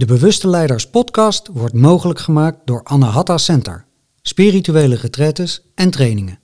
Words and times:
De 0.00 0.06
Bewuste 0.06 0.48
Leiders 0.48 0.90
podcast 0.90 1.48
wordt 1.52 1.74
mogelijk 1.74 2.18
gemaakt 2.18 2.58
door 2.64 2.80
Anahata 2.84 3.38
Center, 3.38 3.84
spirituele 4.22 4.94
retretes 4.94 5.62
en 5.74 5.90
trainingen. 5.90 6.38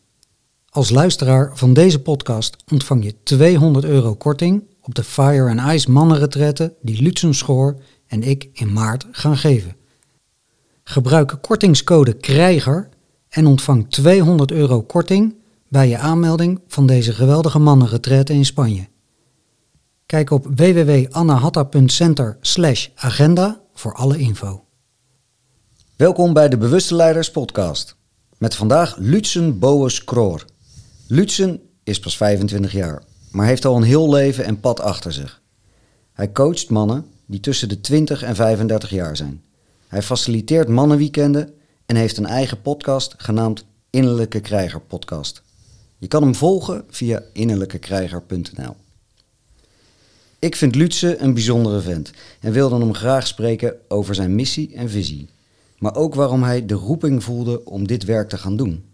Als 0.68 0.90
luisteraar 0.90 1.50
van 1.54 1.72
deze 1.72 2.02
podcast 2.02 2.56
ontvang 2.72 3.04
je 3.04 3.14
200 3.22 3.84
euro 3.84 4.14
korting 4.14 4.62
op 4.82 4.94
de 4.94 5.04
Fire 5.04 5.50
and 5.50 5.72
Ice 5.74 5.90
mannenretrette 5.90 6.74
die 6.82 7.02
Lutzen 7.02 7.34
Schoor 7.34 7.76
en 8.06 8.22
ik 8.22 8.48
in 8.52 8.72
maart 8.72 9.06
gaan 9.10 9.36
geven. 9.36 9.76
Gebruik 10.84 11.38
kortingscode 11.40 12.12
KRIJGER 12.12 12.88
en 13.28 13.46
ontvang 13.46 13.90
200 13.90 14.50
euro 14.50 14.82
korting 14.82 15.34
bij 15.68 15.88
je 15.88 15.98
aanmelding 15.98 16.60
van 16.68 16.86
deze 16.86 17.12
geweldige 17.12 17.58
mannenretraite 17.58 18.32
in 18.32 18.44
Spanje. 18.44 18.88
Kijk 20.06 20.30
op 20.30 20.46
www.annahatta.center 20.56 22.38
agenda 22.94 23.60
voor 23.74 23.94
alle 23.94 24.18
info. 24.18 24.64
Welkom 25.96 26.32
bij 26.32 26.48
de 26.48 26.56
Bewuste 26.56 26.94
Leiders 26.94 27.30
podcast. 27.30 27.96
Met 28.38 28.54
vandaag 28.54 28.96
Lutzen 28.98 29.58
Boas 29.58 30.04
Kroor. 30.04 30.44
Lutzen 31.06 31.60
is 31.82 32.00
pas 32.00 32.16
25 32.16 32.72
jaar, 32.72 33.02
maar 33.30 33.46
heeft 33.46 33.64
al 33.64 33.76
een 33.76 33.82
heel 33.82 34.10
leven 34.12 34.44
en 34.44 34.60
pad 34.60 34.80
achter 34.80 35.12
zich. 35.12 35.42
Hij 36.12 36.32
coacht 36.32 36.70
mannen 36.70 37.06
die 37.26 37.40
tussen 37.40 37.68
de 37.68 37.80
20 37.80 38.22
en 38.22 38.34
35 38.34 38.90
jaar 38.90 39.16
zijn. 39.16 39.44
Hij 39.88 40.02
faciliteert 40.02 40.68
mannenweekenden 40.68 41.54
en 41.86 41.96
heeft 41.96 42.16
een 42.16 42.26
eigen 42.26 42.62
podcast 42.62 43.14
genaamd 43.16 43.64
Innerlijke 43.90 44.40
Krijger 44.40 44.80
Podcast. 44.80 45.42
Je 45.98 46.06
kan 46.06 46.22
hem 46.22 46.34
volgen 46.34 46.84
via 46.88 47.22
innerlijkekrijger.nl. 47.32 48.76
Ik 50.38 50.56
vind 50.56 50.74
Lutze 50.74 51.18
een 51.18 51.34
bijzondere 51.34 51.80
vent 51.80 52.10
en 52.40 52.52
wilde 52.52 52.78
hem 52.78 52.94
graag 52.94 53.26
spreken 53.26 53.74
over 53.88 54.14
zijn 54.14 54.34
missie 54.34 54.74
en 54.74 54.90
visie. 54.90 55.28
Maar 55.78 55.94
ook 55.94 56.14
waarom 56.14 56.42
hij 56.42 56.66
de 56.66 56.74
roeping 56.74 57.24
voelde 57.24 57.64
om 57.64 57.86
dit 57.86 58.04
werk 58.04 58.28
te 58.28 58.38
gaan 58.38 58.56
doen. 58.56 58.84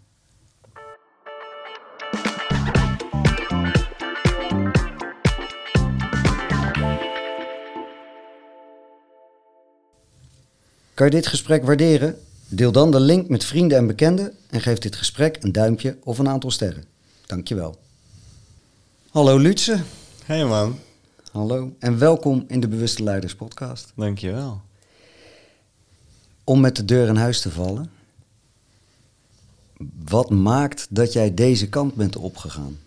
Kan 10.93 11.05
je 11.05 11.11
dit 11.11 11.27
gesprek 11.27 11.65
waarderen? 11.65 12.19
Deel 12.47 12.71
dan 12.71 12.91
de 12.91 12.99
link 12.99 13.29
met 13.29 13.45
vrienden 13.45 13.77
en 13.77 13.87
bekenden 13.87 14.33
en 14.49 14.61
geef 14.61 14.77
dit 14.77 14.95
gesprek 14.95 15.37
een 15.39 15.51
duimpje 15.51 15.97
of 16.03 16.19
een 16.19 16.29
aantal 16.29 16.51
sterren. 16.51 16.83
Dankjewel. 17.25 17.77
Hallo 19.09 19.37
Lutze. 19.37 19.79
Hey 20.25 20.45
man. 20.45 20.79
Hallo 21.33 21.75
en 21.79 21.97
welkom 21.97 22.45
in 22.47 22.59
de 22.59 22.67
Bewuste 22.67 23.03
Leiders 23.03 23.35
podcast. 23.35 23.91
Dankjewel. 23.95 24.61
Om 26.43 26.59
met 26.59 26.75
de 26.75 26.85
deur 26.85 27.07
in 27.07 27.15
huis 27.15 27.41
te 27.41 27.51
vallen. 27.51 27.91
Wat 30.05 30.29
maakt 30.29 30.87
dat 30.89 31.13
jij 31.13 31.33
deze 31.33 31.69
kant 31.69 31.95
bent 31.95 32.15
opgegaan? 32.15 32.77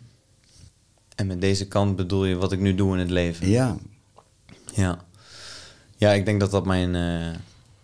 En 1.14 1.27
met 1.27 1.41
deze 1.41 1.69
kant 1.69 1.97
bedoel 1.97 2.24
je 2.24 2.34
wat 2.34 2.52
ik 2.52 2.61
nu 2.61 2.74
doe 2.74 2.92
in 2.92 2.98
het 2.98 3.11
leven? 3.11 3.48
Ja. 3.48 3.77
Ja. 4.74 5.05
Ja, 5.97 6.12
ik 6.12 6.24
denk 6.24 6.41
dat 6.41 6.50
dat 6.50 6.67
mijn, 6.67 6.94
uh, 6.94 7.34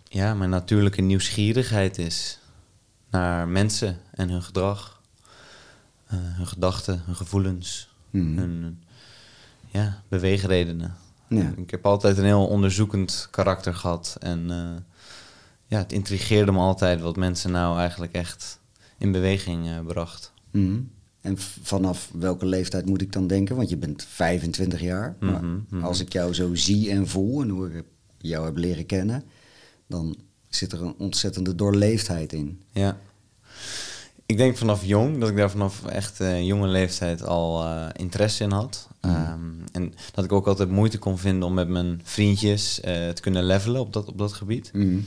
ja, 0.03 0.33
mijn 0.33 0.49
natuurlijke 0.49 1.01
nieuwsgierigheid 1.01 1.97
is. 1.97 2.39
Naar 3.09 3.47
mensen 3.47 3.99
en 4.11 4.29
hun 4.29 4.43
gedrag. 4.43 5.01
Uh, 6.13 6.19
hun 6.19 6.47
gedachten, 6.47 7.01
hun 7.05 7.15
gevoelens. 7.15 7.89
Hmm. 8.09 8.37
Hun, 8.37 8.83
ja, 9.73 10.03
beweegredenen. 10.07 10.95
Ja. 11.27 11.53
Ik 11.57 11.71
heb 11.71 11.85
altijd 11.85 12.17
een 12.17 12.23
heel 12.23 12.47
onderzoekend 12.47 13.27
karakter 13.31 13.73
gehad. 13.75 14.15
En 14.19 14.47
uh, 14.49 14.69
ja, 15.65 15.77
het 15.77 15.91
intrigeerde 15.91 16.51
me 16.51 16.59
altijd 16.59 17.01
wat 17.01 17.15
mensen 17.15 17.51
nou 17.51 17.77
eigenlijk 17.77 18.13
echt 18.13 18.59
in 18.97 19.11
beweging 19.11 19.65
uh, 19.67 19.79
bracht. 19.85 20.31
Mhm. 20.51 20.79
En 21.21 21.37
vanaf 21.61 22.09
welke 22.13 22.45
leeftijd 22.45 22.85
moet 22.85 23.01
ik 23.01 23.11
dan 23.11 23.27
denken? 23.27 23.55
Want 23.55 23.69
je 23.69 23.77
bent 23.77 24.05
25 24.09 24.81
jaar. 24.81 25.15
Maar 25.19 25.43
Mhm, 25.43 25.59
mhm. 25.69 25.83
als 25.83 25.99
ik 25.99 26.13
jou 26.13 26.33
zo 26.33 26.55
zie 26.55 26.89
en 26.91 27.07
voel 27.07 27.41
en 27.41 27.49
hoe 27.49 27.69
ik 27.71 27.83
jou 28.17 28.45
heb 28.45 28.57
leren 28.57 28.85
kennen, 28.85 29.23
dan 29.87 30.15
zit 30.49 30.71
er 30.71 30.81
een 30.81 30.95
ontzettende 30.97 31.55
doorleefdheid 31.55 32.33
in. 32.33 32.61
Ja. 32.71 32.97
Ik 34.25 34.37
denk 34.37 34.57
vanaf 34.57 34.85
jong, 34.85 35.19
dat 35.19 35.29
ik 35.29 35.35
daar 35.35 35.51
vanaf 35.51 35.85
echt 35.85 36.21
uh, 36.21 36.41
jonge 36.41 36.67
leeftijd 36.67 37.23
al 37.25 37.65
uh, 37.65 37.85
interesse 37.93 38.43
in 38.43 38.51
had. 38.51 38.87
Mhm. 39.01 39.31
Um, 39.31 39.63
en 39.71 39.93
dat 40.11 40.25
ik 40.25 40.31
ook 40.31 40.47
altijd 40.47 40.69
moeite 40.69 40.97
kon 40.97 41.17
vinden 41.17 41.47
om 41.47 41.53
met 41.53 41.67
mijn 41.67 42.01
vriendjes 42.03 42.79
uh, 42.79 42.83
te 43.09 43.21
kunnen 43.21 43.43
levelen 43.43 43.81
op 43.81 43.93
dat, 43.93 44.07
op 44.07 44.17
dat 44.17 44.33
gebied. 44.33 44.71
Uh, 44.73 45.05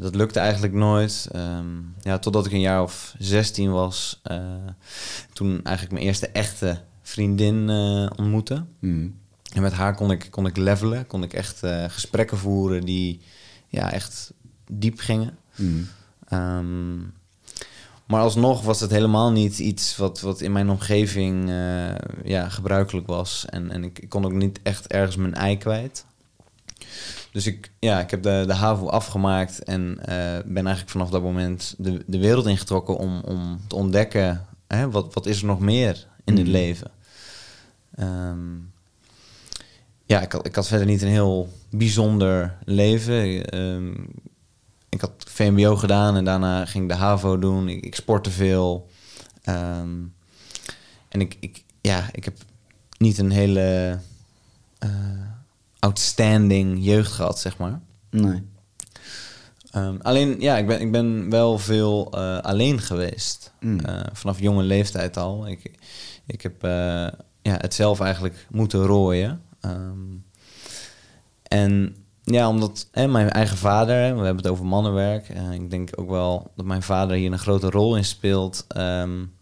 dat 0.00 0.14
lukte 0.14 0.38
eigenlijk 0.38 0.72
nooit. 0.72 1.28
Um, 1.36 1.94
ja, 2.02 2.18
totdat 2.18 2.46
ik 2.46 2.52
een 2.52 2.60
jaar 2.60 2.82
of 2.82 3.14
16 3.18 3.70
was. 3.70 4.20
Toen 5.32 5.60
eigenlijk 5.62 5.90
mijn 5.90 6.06
eerste 6.06 6.28
echte 6.28 6.80
vriendin 7.02 7.70
ontmoette. 8.16 8.64
Mhm. 8.78 9.08
En 9.52 9.62
met 9.62 9.72
haar 9.72 9.94
kon 9.94 10.10
ik, 10.10 10.26
kon 10.30 10.46
ik 10.46 10.56
levelen. 10.56 11.06
Kon 11.06 11.22
ik 11.22 11.32
echt 11.32 11.60
gesprekken 11.88 12.38
voeren 12.38 12.84
die 12.84 13.20
ja, 13.68 13.92
echt 13.92 14.32
diep 14.70 14.98
gingen. 14.98 15.38
Um, 16.32 17.12
maar 18.10 18.20
alsnog 18.22 18.62
was 18.62 18.80
het 18.80 18.90
helemaal 18.90 19.32
niet 19.32 19.58
iets 19.58 19.96
wat, 19.96 20.20
wat 20.20 20.40
in 20.40 20.52
mijn 20.52 20.70
omgeving 20.70 21.48
uh, 21.48 21.94
ja, 22.24 22.48
gebruikelijk 22.48 23.06
was. 23.06 23.44
En, 23.48 23.70
en 23.70 23.84
ik, 23.84 23.98
ik 23.98 24.08
kon 24.08 24.24
ook 24.24 24.32
niet 24.32 24.60
echt 24.62 24.86
ergens 24.86 25.16
mijn 25.16 25.34
ei 25.34 25.58
kwijt. 25.58 26.04
Dus 27.32 27.46
ik, 27.46 27.70
ja, 27.78 28.00
ik 28.00 28.10
heb 28.10 28.22
de, 28.22 28.44
de 28.46 28.54
HAVO 28.54 28.88
afgemaakt 28.88 29.62
en 29.64 29.98
uh, 29.98 30.04
ben 30.44 30.66
eigenlijk 30.66 30.90
vanaf 30.90 31.10
dat 31.10 31.22
moment 31.22 31.74
de, 31.78 32.04
de 32.06 32.18
wereld 32.18 32.46
ingetrokken 32.46 32.96
om, 32.96 33.20
om 33.20 33.60
te 33.66 33.76
ontdekken 33.76 34.46
hè, 34.66 34.90
wat, 34.90 35.14
wat 35.14 35.26
is 35.26 35.40
er 35.40 35.46
nog 35.46 35.60
meer 35.60 36.06
in 36.24 36.36
het 36.36 36.42
Mhm. 36.42 36.52
leven. 36.52 36.90
Um, 38.00 38.72
ja, 40.04 40.20
ik 40.20 40.32
had, 40.32 40.46
ik 40.46 40.54
had 40.54 40.68
verder 40.68 40.86
niet 40.86 41.02
een 41.02 41.08
heel 41.08 41.48
bijzonder 41.70 42.56
leven. 42.64 43.58
Um, 43.58 44.06
ik 44.90 45.00
had 45.00 45.12
VMBO 45.16 45.76
gedaan 45.76 46.16
en 46.16 46.24
daarna 46.24 46.66
ging 46.66 46.84
ik 46.84 46.90
de 46.90 46.96
HAVO 46.96 47.38
doen. 47.38 47.68
Ik, 47.68 47.84
ik 47.84 47.94
sportte 47.94 48.30
veel. 48.30 48.88
Um, 49.44 50.14
en 51.08 51.20
ik, 51.20 51.36
ik, 51.40 51.64
ja, 51.80 52.08
ik 52.12 52.24
heb 52.24 52.36
niet 52.98 53.18
een 53.18 53.30
hele 53.30 53.98
uh, 54.84 54.90
outstanding 55.78 56.84
jeugd 56.84 57.12
gehad, 57.12 57.38
zeg 57.38 57.58
maar. 57.58 57.80
Nee. 58.10 58.42
Um, 59.76 59.98
alleen, 60.02 60.40
ja, 60.40 60.56
ik 60.56 60.66
ben, 60.66 60.80
ik 60.80 60.92
ben 60.92 61.30
wel 61.30 61.58
veel 61.58 62.12
uh, 62.14 62.38
alleen 62.38 62.80
geweest. 62.80 63.52
Mm. 63.60 63.80
Uh, 63.86 64.00
vanaf 64.12 64.40
jonge 64.40 64.62
leeftijd 64.62 65.16
al. 65.16 65.48
Ik, 65.48 65.70
ik 66.26 66.42
heb 66.42 66.62
ja, 67.42 67.56
het 67.56 67.74
zelf 67.74 68.00
eigenlijk 68.00 68.46
moeten 68.50 68.86
rooien. 68.86 69.42
Um, 69.60 70.24
en 71.42 71.96
ja, 72.32 72.48
omdat 72.48 72.88
hè, 72.92 73.08
mijn 73.08 73.30
eigen 73.30 73.56
vader, 73.56 73.96
we 73.96 74.24
hebben 74.24 74.36
het 74.36 74.48
over 74.48 74.66
mannenwerk. 74.66 75.28
Uh, 75.28 75.52
ik 75.52 75.70
denk 75.70 75.90
ook 75.94 76.08
wel 76.08 76.50
dat 76.56 76.66
mijn 76.66 76.82
vader 76.82 77.16
hier 77.16 77.32
een 77.32 77.38
grote 77.38 77.70
rol 77.70 77.96
in 77.96 78.04
speelt. 78.04 78.66
Um, 78.76 79.32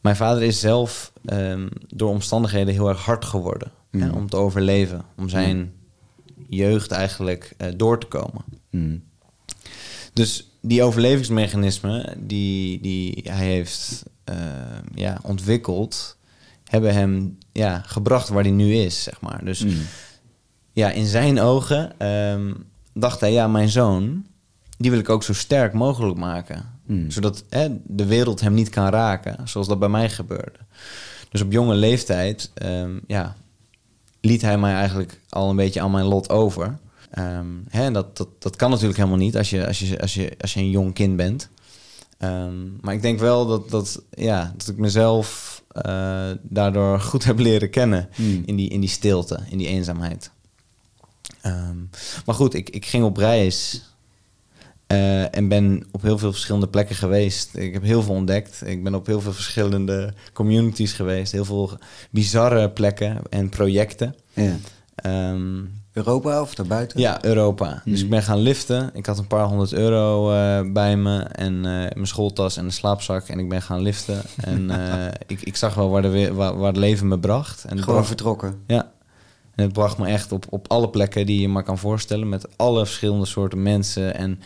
mijn 0.00 0.16
vader 0.16 0.42
is 0.42 0.60
zelf 0.60 1.12
um, 1.24 1.68
door 1.88 2.10
omstandigheden 2.10 2.74
heel 2.74 2.88
erg 2.88 3.04
hard 3.04 3.24
geworden 3.24 3.72
Mm. 3.96 4.02
hè, 4.02 4.10
om 4.10 4.28
te 4.28 4.36
overleven. 4.36 5.04
Om 5.16 5.28
zijn 5.28 5.56
mm. 5.56 5.72
jeugd 6.48 6.90
eigenlijk 6.90 7.54
uh, 7.58 7.68
door 7.76 8.00
te 8.00 8.06
komen. 8.06 8.44
Mm. 8.70 9.02
Dus 10.12 10.50
die 10.60 10.82
overlevingsmechanismen 10.82 12.26
die, 12.26 12.80
die 12.80 13.20
hij 13.24 13.46
heeft 13.46 14.02
uh, 14.30 14.36
ja, 14.94 15.18
ontwikkeld, 15.22 16.16
hebben 16.64 16.94
hem 16.94 17.38
ja, 17.52 17.82
gebracht 17.86 18.28
waar 18.28 18.42
hij 18.42 18.52
nu 18.52 18.74
is, 18.74 19.02
zeg 19.02 19.20
maar. 19.20 19.44
Dus. 19.44 19.64
Ja, 20.76 20.90
in 20.90 21.06
zijn 21.06 21.40
ogen 21.40 22.06
um, 22.06 22.64
dacht 22.92 23.20
hij, 23.20 23.32
ja, 23.32 23.48
mijn 23.48 23.68
zoon, 23.68 24.26
die 24.78 24.90
wil 24.90 25.00
ik 25.00 25.08
ook 25.08 25.22
zo 25.22 25.32
sterk 25.32 25.72
mogelijk 25.72 26.18
maken. 26.18 26.64
Mm. 26.86 27.10
Zodat 27.10 27.44
hè, 27.48 27.68
de 27.84 28.06
wereld 28.06 28.40
hem 28.40 28.54
niet 28.54 28.68
kan 28.68 28.88
raken, 28.88 29.48
zoals 29.48 29.68
dat 29.68 29.78
bij 29.78 29.88
mij 29.88 30.10
gebeurde. 30.10 30.58
Dus 31.30 31.40
op 31.40 31.52
jonge 31.52 31.74
leeftijd, 31.74 32.50
um, 32.62 33.00
ja, 33.06 33.36
liet 34.20 34.42
hij 34.42 34.58
mij 34.58 34.74
eigenlijk 34.74 35.20
al 35.28 35.50
een 35.50 35.56
beetje 35.56 35.80
aan 35.80 35.90
mijn 35.90 36.04
lot 36.04 36.30
over. 36.30 36.78
Um, 37.18 37.64
hè, 37.68 37.90
dat, 37.90 38.16
dat, 38.16 38.28
dat 38.38 38.56
kan 38.56 38.70
natuurlijk 38.70 38.98
helemaal 38.98 39.18
niet 39.18 39.36
als 39.36 39.50
je, 39.50 39.66
als 39.66 39.78
je, 39.78 40.00
als 40.00 40.14
je, 40.14 40.32
als 40.40 40.54
je 40.54 40.60
een 40.60 40.70
jong 40.70 40.94
kind 40.94 41.16
bent. 41.16 41.48
Um, 42.18 42.78
maar 42.80 42.94
ik 42.94 43.02
denk 43.02 43.18
wel 43.18 43.46
dat, 43.46 43.70
dat, 43.70 44.02
ja, 44.10 44.52
dat 44.56 44.68
ik 44.68 44.76
mezelf 44.76 45.62
uh, 45.86 46.30
daardoor 46.42 47.00
goed 47.00 47.24
heb 47.24 47.38
leren 47.38 47.70
kennen 47.70 48.08
mm. 48.16 48.42
in, 48.46 48.56
die, 48.56 48.68
in 48.68 48.80
die 48.80 48.88
stilte, 48.88 49.40
in 49.50 49.58
die 49.58 49.66
eenzaamheid. 49.66 50.30
Um, 51.46 51.90
maar 52.26 52.34
goed, 52.34 52.54
ik, 52.54 52.70
ik 52.70 52.86
ging 52.86 53.04
op 53.04 53.16
reis 53.16 53.82
uh, 54.92 55.36
en 55.36 55.48
ben 55.48 55.86
op 55.92 56.02
heel 56.02 56.18
veel 56.18 56.32
verschillende 56.32 56.68
plekken 56.68 56.96
geweest. 56.96 57.56
Ik 57.56 57.72
heb 57.72 57.82
heel 57.82 58.02
veel 58.02 58.14
ontdekt. 58.14 58.62
Ik 58.66 58.82
ben 58.84 58.94
op 58.94 59.06
heel 59.06 59.20
veel 59.20 59.32
verschillende 59.32 60.14
communities 60.32 60.92
geweest. 60.92 61.32
Heel 61.32 61.44
veel 61.44 61.78
bizarre 62.10 62.70
plekken 62.70 63.20
en 63.30 63.48
projecten. 63.48 64.14
Ja. 64.32 64.56
Um, 65.30 65.70
Europa 65.92 66.40
of 66.40 66.54
daarbuiten? 66.54 67.00
Ja, 67.00 67.24
Europa. 67.24 67.82
Dus 67.84 67.94
Mhm. 67.94 68.04
ik 68.04 68.10
ben 68.10 68.22
gaan 68.22 68.38
liften. 68.38 68.90
Ik 68.94 69.06
had 69.06 69.18
een 69.18 69.26
paar 69.26 69.44
honderd 69.46 69.72
euro 69.72 70.32
eh, 70.32 70.72
bij 70.72 70.96
me 70.96 71.18
en 71.18 71.54
eh, 71.56 71.70
mijn 71.70 72.06
schooltas 72.06 72.56
en 72.56 72.64
een 72.64 72.72
slaapzak. 72.72 73.28
En 73.28 73.38
ik 73.38 73.48
ben 73.48 73.62
gaan 73.62 73.80
liften. 73.82 74.22
En 74.36 74.70
eh, 74.90 75.06
ik, 75.26 75.40
ik 75.42 75.56
zag 75.56 75.74
wel 75.74 75.88
waar, 75.90 76.02
de, 76.02 76.32
waar, 76.34 76.56
waar 76.56 76.68
het 76.68 76.76
leven 76.76 77.08
me 77.08 77.18
bracht. 77.18 77.64
En 77.64 77.70
Gewoon 77.78 77.84
bracht, 77.94 78.06
vertrokken. 78.06 78.60
ja. 78.66 78.94
En 79.56 79.64
het 79.64 79.72
bracht 79.72 79.98
me 79.98 80.06
echt 80.06 80.32
op, 80.32 80.46
op 80.50 80.68
alle 80.68 80.88
plekken 80.88 81.26
die 81.26 81.40
je 81.40 81.48
maar 81.48 81.62
kan 81.62 81.78
voorstellen. 81.78 82.28
Met 82.28 82.56
alle 82.56 82.86
verschillende 82.86 83.26
soorten 83.26 83.62
mensen. 83.62 84.14
En 84.14 84.40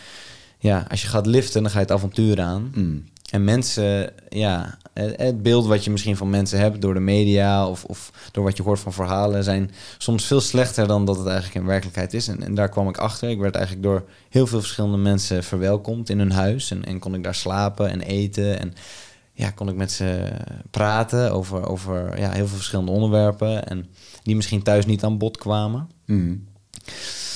ja, 0.59 0.87
als 0.91 1.03
je 1.03 1.09
gaat 1.09 1.27
liften, 1.27 1.63
dan 1.63 1.71
ga 1.71 1.79
je 1.79 1.85
het 1.85 1.95
avontuur 1.95 2.41
aan. 2.41 2.73
Mm. 2.75 3.05
En 3.31 3.45
mensen, 3.45 4.13
ja, 4.29 4.79
het 4.93 5.17
het 5.17 5.43
beeld 5.43 5.67
wat 5.67 5.85
je 5.85 5.91
misschien 5.91 6.17
van 6.17 6.31
mensen 6.31 6.59
hebt 6.59 6.81
door 6.81 6.95
de 6.95 7.01
media 7.01 7.69
of, 7.69 7.85
of 7.85 8.13
door 8.33 8.45
wat 8.45 8.57
je 8.57 8.63
hoort 8.63 8.81
van 8.81 8.93
verhalen, 8.93 9.45
zijn 9.45 9.71
soms 9.99 10.25
veel 10.25 10.41
slechter 10.41 10.87
dan 10.87 11.05
dat 11.05 11.17
het 11.17 11.27
eigenlijk 11.27 11.57
in 11.57 11.67
werkelijkheid 11.67 12.15
is. 12.15 12.29
En, 12.29 12.43
en 12.43 12.55
daar 12.55 12.69
kwam 12.69 12.89
ik 12.89 12.99
achter. 12.99 13.29
Ik 13.29 13.39
werd 13.39 13.55
eigenlijk 13.55 13.85
door 13.85 14.05
heel 14.29 14.47
veel 14.47 14.61
verschillende 14.61 14.97
mensen 14.97 15.45
verwelkomd 15.45 16.09
in 16.09 16.19
hun 16.19 16.33
huis. 16.33 16.71
En, 16.71 16.85
en 16.85 16.99
kon 16.99 17.15
ik 17.15 17.25
daar 17.25 17.35
slapen 17.35 17.91
en 17.91 18.01
eten. 18.01 18.61
En 18.61 18.75
ja, 19.41 19.51
kon 19.51 19.69
ik 19.69 19.75
met 19.75 19.93
ze 19.93 20.33
praten 20.71 21.33
over, 21.33 21.69
over 21.69 22.19
ja, 22.19 22.31
heel 22.31 22.47
veel 22.47 22.57
verschillende 22.57 22.91
onderwerpen. 22.91 23.67
En 23.67 23.87
die 24.23 24.37
misschien 24.37 24.63
thuis 24.63 24.87
niet 24.87 25.05
aan 25.05 25.19
bod 25.19 25.37
kwamen. 25.37 25.89
Mm. 26.07 26.49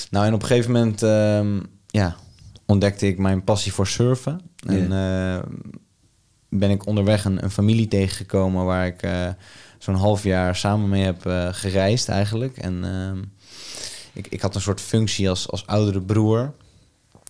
Nou, 0.09 0.25
en 0.25 0.33
op 0.33 0.41
een 0.41 0.47
gegeven 0.47 0.71
moment 0.71 1.03
ehm, 1.03 1.59
ja, 1.87 2.15
ontdekte 2.65 3.07
ik 3.07 3.17
mijn 3.17 3.43
passie 3.43 3.73
voor 3.73 3.87
surfen. 3.87 4.41
En 4.67 4.91
eh, 4.91 5.43
ben 6.49 6.69
ik 6.69 6.85
onderweg 6.85 7.25
een, 7.25 7.43
een 7.43 7.51
familie 7.51 7.87
tegengekomen 7.87 8.65
waar 8.65 8.85
ik 8.85 9.01
eh, 9.01 9.29
zo'n 9.77 9.95
half 9.95 10.23
jaar 10.23 10.55
samen 10.55 10.89
mee 10.89 11.03
heb 11.03 11.25
eh, 11.25 11.47
gereisd 11.51 12.09
eigenlijk. 12.09 12.57
En 12.57 12.83
ehm, 12.83 13.23
ik, 14.13 14.27
ik 14.27 14.41
had 14.41 14.55
een 14.55 14.61
soort 14.61 14.81
functie 14.81 15.29
als, 15.29 15.49
als 15.49 15.67
oudere 15.67 16.01
broer. 16.01 16.53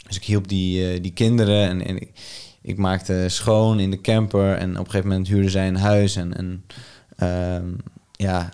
Dus 0.08 0.16
ik 0.16 0.24
hielp 0.24 0.48
die, 0.48 1.02
die 1.02 1.14
kinderen 1.14 1.70
en, 1.70 1.86
en 1.86 1.96
ik, 2.02 2.12
ik 2.66 2.78
maakte 2.78 3.26
schoon 3.28 3.80
in 3.80 3.92
de 3.92 4.02
camper. 4.02 4.54
En 4.58 4.72
op 4.72 4.86
een 4.86 4.92
gegeven 4.92 5.10
moment 5.10 5.28
huurden 5.28 5.52
zij 5.52 5.68
een 5.68 5.76
huis. 5.78 6.16
En, 6.16 6.38
en 6.38 6.66
ehm, 7.18 7.68
ja, 8.12 8.50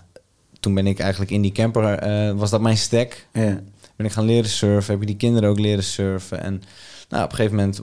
toen 0.60 0.74
ben 0.74 0.86
ik 0.86 0.98
eigenlijk 0.98 1.30
in 1.30 1.42
die 1.42 1.52
camper, 1.52 1.98
eh, 1.98 2.32
was 2.32 2.50
dat 2.50 2.60
mijn 2.60 2.76
stek 2.76 3.26
Ja. 3.32 3.60
ben 3.96 4.06
ik 4.06 4.12
gaan 4.12 4.24
leren 4.24 4.50
surfen. 4.50 4.92
Heb 4.92 5.00
ik 5.02 5.08
die 5.08 5.16
kinderen 5.16 5.48
ook 5.48 5.58
leren 5.58 5.84
surfen. 5.84 6.40
En 6.42 6.62
nou, 7.08 7.24
op 7.24 7.30
een 7.30 7.36
gegeven 7.36 7.56
moment 7.56 7.80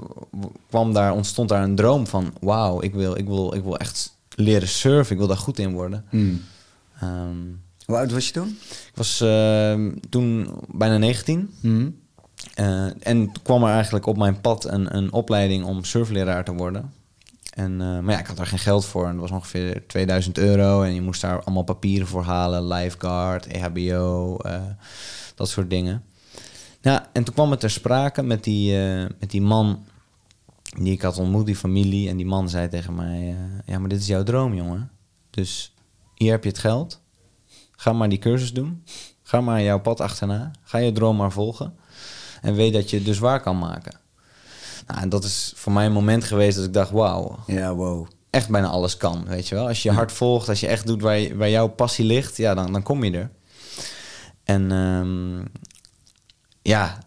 kwam 0.69 0.93
daar, 0.93 1.13
ontstond 1.13 1.49
daar 1.49 1.63
een 1.63 1.75
droom 1.75 2.07
van... 2.07 2.33
wauw, 2.41 2.81
ik 2.81 2.93
wil, 2.93 3.17
ik, 3.17 3.25
wil, 3.25 3.53
ik 3.55 3.63
wil 3.63 3.77
echt 3.77 4.17
leren 4.35 4.67
surfen. 4.67 5.11
Ik 5.11 5.17
wil 5.17 5.27
daar 5.27 5.37
goed 5.37 5.59
in 5.59 5.73
worden. 5.73 6.05
Mm. 6.09 6.41
Ehm, 6.99 7.37
Hoe 7.85 7.97
oud 7.97 8.11
was 8.11 8.25
je 8.27 8.33
toen? 8.33 8.57
ik 8.69 8.95
was 8.95 9.21
ehm, 9.21 9.91
toen 10.09 10.47
bijna 10.67 10.97
19. 10.97 11.49
Mm. 11.61 11.95
Eh, 12.59 13.07
en 13.07 13.31
kwam 13.43 13.63
er 13.63 13.73
eigenlijk 13.73 14.05
op 14.05 14.17
mijn 14.17 14.41
pad 14.41 14.65
een, 14.65 14.95
een 14.95 15.11
opleiding 15.11 15.65
om 15.65 15.83
surfleraar 15.83 16.43
te 16.43 16.53
worden. 16.53 16.93
En, 17.53 17.71
eh, 17.81 17.99
maar 17.99 18.13
ja, 18.13 18.19
ik 18.19 18.27
had 18.27 18.37
daar 18.37 18.47
geen 18.47 18.59
geld 18.59 18.85
voor. 18.85 19.05
En 19.05 19.11
dat 19.11 19.21
was 19.21 19.31
ongeveer 19.31 19.87
2000 19.87 20.37
euro. 20.37 20.81
En 20.83 20.93
je 20.93 21.01
moest 21.01 21.21
daar 21.21 21.43
allemaal 21.43 21.63
papieren 21.63 22.07
voor 22.07 22.23
halen. 22.23 22.67
Lifeguard, 22.67 23.45
E 23.45 23.49
EHBO, 23.49 24.37
eh, 24.37 24.61
dat 25.35 25.49
soort 25.49 25.69
dingen. 25.69 26.03
Nou, 26.81 27.01
en 27.13 27.23
toen 27.23 27.33
kwam 27.33 27.51
het 27.51 27.59
ter 27.59 27.69
sprake 27.69 28.23
met 28.23 28.43
die, 28.43 28.77
eh, 28.77 29.05
met 29.19 29.31
die 29.31 29.41
man 29.41 29.85
die 30.77 30.93
ik 30.93 31.01
had 31.01 31.17
ontmoet, 31.17 31.45
die 31.45 31.55
familie. 31.55 32.09
En 32.09 32.17
die 32.17 32.25
man 32.25 32.49
zei 32.49 32.69
tegen 32.69 32.95
mij, 32.95 33.35
ja, 33.65 33.79
maar 33.79 33.89
dit 33.89 33.99
is 33.99 34.07
jouw 34.07 34.23
droom, 34.23 34.53
jongen. 34.53 34.91
Dus 35.29 35.73
hier 36.15 36.31
heb 36.31 36.43
je 36.43 36.49
het 36.49 36.59
geld. 36.59 37.01
Ga 37.71 37.93
maar 37.93 38.09
die 38.09 38.19
cursus 38.19 38.53
doen. 38.53 38.83
Ga 39.23 39.41
maar 39.41 39.61
jouw 39.61 39.79
pad 39.79 40.01
achterna. 40.01 40.51
Ga 40.61 40.77
je 40.77 40.91
droom 40.91 41.15
maar 41.15 41.31
volgen. 41.31 41.73
En 42.41 42.53
weet 42.55 42.73
dat 42.73 42.89
je 42.89 42.95
het 42.95 43.05
dus 43.05 43.19
waar 43.19 43.41
kan 43.41 43.57
maken. 43.59 43.99
Nou, 44.87 45.01
en 45.01 45.09
dat 45.09 45.23
is 45.23 45.53
voor 45.55 45.71
mij 45.71 45.85
een 45.85 45.91
moment 45.91 46.23
geweest 46.23 46.55
dat 46.57 46.65
ik 46.65 46.73
dacht, 46.73 46.91
wauw, 46.91 47.39
Ja, 47.47 47.73
wow. 47.75 48.07
echt 48.29 48.49
bijna 48.49 48.67
alles 48.67 48.97
kan, 48.97 49.25
weet 49.27 49.47
je 49.47 49.55
wel. 49.55 49.67
Als 49.67 49.83
je 49.83 49.89
je 49.89 49.95
hart 49.95 50.11
volgt, 50.11 50.49
als 50.49 50.59
je 50.59 50.67
echt 50.67 50.87
doet 50.87 51.01
waar, 51.01 51.17
je- 51.17 51.35
waar 51.35 51.49
jouw 51.49 51.67
passie 51.67 52.05
ligt, 52.05 52.37
ja, 52.37 52.53
dan, 52.53 52.71
dan 52.73 52.83
kom 52.83 53.03
je 53.03 53.11
er. 53.11 53.29
En 54.43 54.71
ehm, 54.71 55.45
ja, 56.61 56.97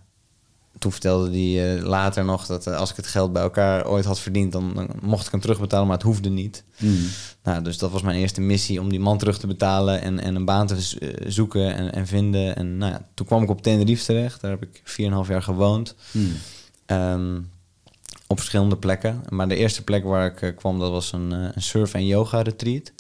toen 0.83 0.93
vertelde 0.93 1.31
hij 1.31 1.77
eh, 1.77 1.85
later 1.85 2.25
nog 2.25 2.47
dat 2.47 2.67
eh, 2.67 2.77
als 2.77 2.91
ik 2.91 2.97
het 2.97 3.07
geld 3.07 3.33
bij 3.33 3.43
elkaar 3.43 3.87
ooit 3.87 4.05
had 4.05 4.19
verdiend, 4.21 4.53
dan, 4.53 4.75
dan 4.75 4.89
mocht 5.01 5.27
ik 5.27 5.33
hem 5.33 5.41
terugbetalen, 5.41 5.87
maar 5.87 5.97
het 5.97 6.07
hoefde 6.07 6.29
niet. 6.29 6.65
Mm. 6.79 7.07
Nou, 7.43 7.63
dus 7.63 7.79
dat 7.79 7.91
was 7.91 8.03
mijn 8.03 8.19
eerste 8.19 8.41
missie 8.41 8.81
om 8.81 8.89
die 8.89 9.01
man 9.01 9.19
terug 9.19 9.39
te 9.39 9.47
betalen 9.47 10.01
en, 10.01 10.21
en 10.21 10.35
een 10.35 10.45
baan 10.45 10.67
te 10.67 10.97
eh, 11.01 11.31
zoeken 11.31 11.75
en, 11.75 11.93
en 11.93 12.07
vinden. 12.07 12.57
En 12.57 12.77
nou 12.77 12.93
ja, 12.93 13.07
toen 13.15 13.27
kwam 13.27 13.43
ik 13.43 13.51
op 13.51 13.63
Tenerife 13.63 14.05
terecht. 14.05 14.41
Daar 14.41 14.51
heb 14.51 14.63
ik 14.63 14.83
4,5 15.25 15.29
jaar 15.29 15.43
gewoond. 15.43 15.95
Mm. 16.11 16.33
Ehm, 16.87 17.41
op 18.27 18.39
verschillende 18.39 18.77
plekken. 18.77 19.23
Maar 19.29 19.49
de 19.49 19.57
eerste 19.57 19.85
plek 19.85 20.05
waar 20.05 20.43
ik 20.43 20.57
kwam, 20.57 20.79
dat 20.79 20.91
was 20.91 21.13
een, 21.13 21.31
een 21.31 21.63
surf- 21.63 21.95
en 21.95 22.07
yoga-retreat. 22.07 22.93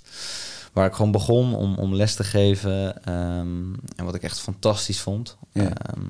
Waar 0.72 0.86
ik 0.86 0.94
gewoon 0.94 1.12
begon 1.12 1.54
om, 1.54 1.74
om 1.74 1.94
les 1.94 2.14
te 2.14 2.24
geven. 2.24 3.04
ehm, 3.04 3.72
en 3.96 4.04
wat 4.04 4.14
ik 4.14 4.22
echt 4.22 4.40
fantastisch 4.40 5.00
vond. 5.00 5.36
Ja. 5.52 5.72
Ehm, 5.72 6.02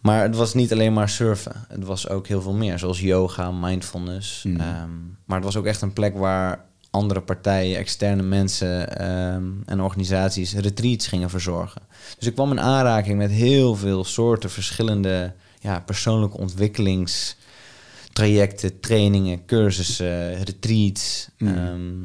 maar 0.00 0.22
het 0.22 0.36
was 0.36 0.54
niet 0.54 0.72
alleen 0.72 0.92
maar 0.92 1.08
surfen. 1.08 1.64
Het 1.68 1.84
was 1.84 2.08
ook 2.08 2.26
heel 2.26 2.42
veel 2.42 2.54
meer, 2.54 2.78
zoals 2.78 3.00
yoga, 3.00 3.50
mindfulness. 3.50 4.42
Mhm. 4.42 4.60
Ehm, 4.60 4.90
maar 5.24 5.36
het 5.36 5.44
was 5.44 5.56
ook 5.56 5.66
echt 5.66 5.82
een 5.82 5.92
plek 5.92 6.16
waar 6.16 6.68
andere 6.90 7.20
partijen, 7.20 7.78
externe 7.78 8.22
mensen 8.22 8.98
ehm, 8.98 9.44
en 9.66 9.80
organisaties 9.80 10.54
retreats 10.54 11.06
gingen 11.06 11.30
verzorgen. 11.30 11.82
Dus 12.18 12.26
ik 12.26 12.34
kwam 12.34 12.50
in 12.50 12.60
aanraking 12.60 13.18
met 13.18 13.30
heel 13.30 13.76
veel 13.76 14.04
soorten 14.04 14.50
verschillende 14.50 15.32
ja, 15.60 15.80
persoonlijke 15.80 16.38
ontwikkelingstrajecten, 16.38 18.80
trainingen, 18.80 19.46
cursussen, 19.46 20.44
retreats. 20.44 21.28
Mhm. 21.38 21.56
Ehm, 21.56 22.04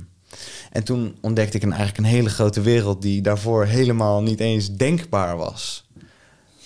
en 0.72 0.84
toen 0.84 1.18
ontdekte 1.22 1.58
ik 1.58 1.64
een, 1.64 1.74
eigenlijk 1.74 2.00
een 2.00 2.14
hele 2.14 2.30
grote 2.30 2.62
wereld 2.62 3.02
die 3.02 3.22
daarvoor 3.22 3.66
helemaal 3.66 4.22
niet 4.22 4.40
eens 4.40 4.76
denkbaar 4.76 5.38
was. 5.38 5.85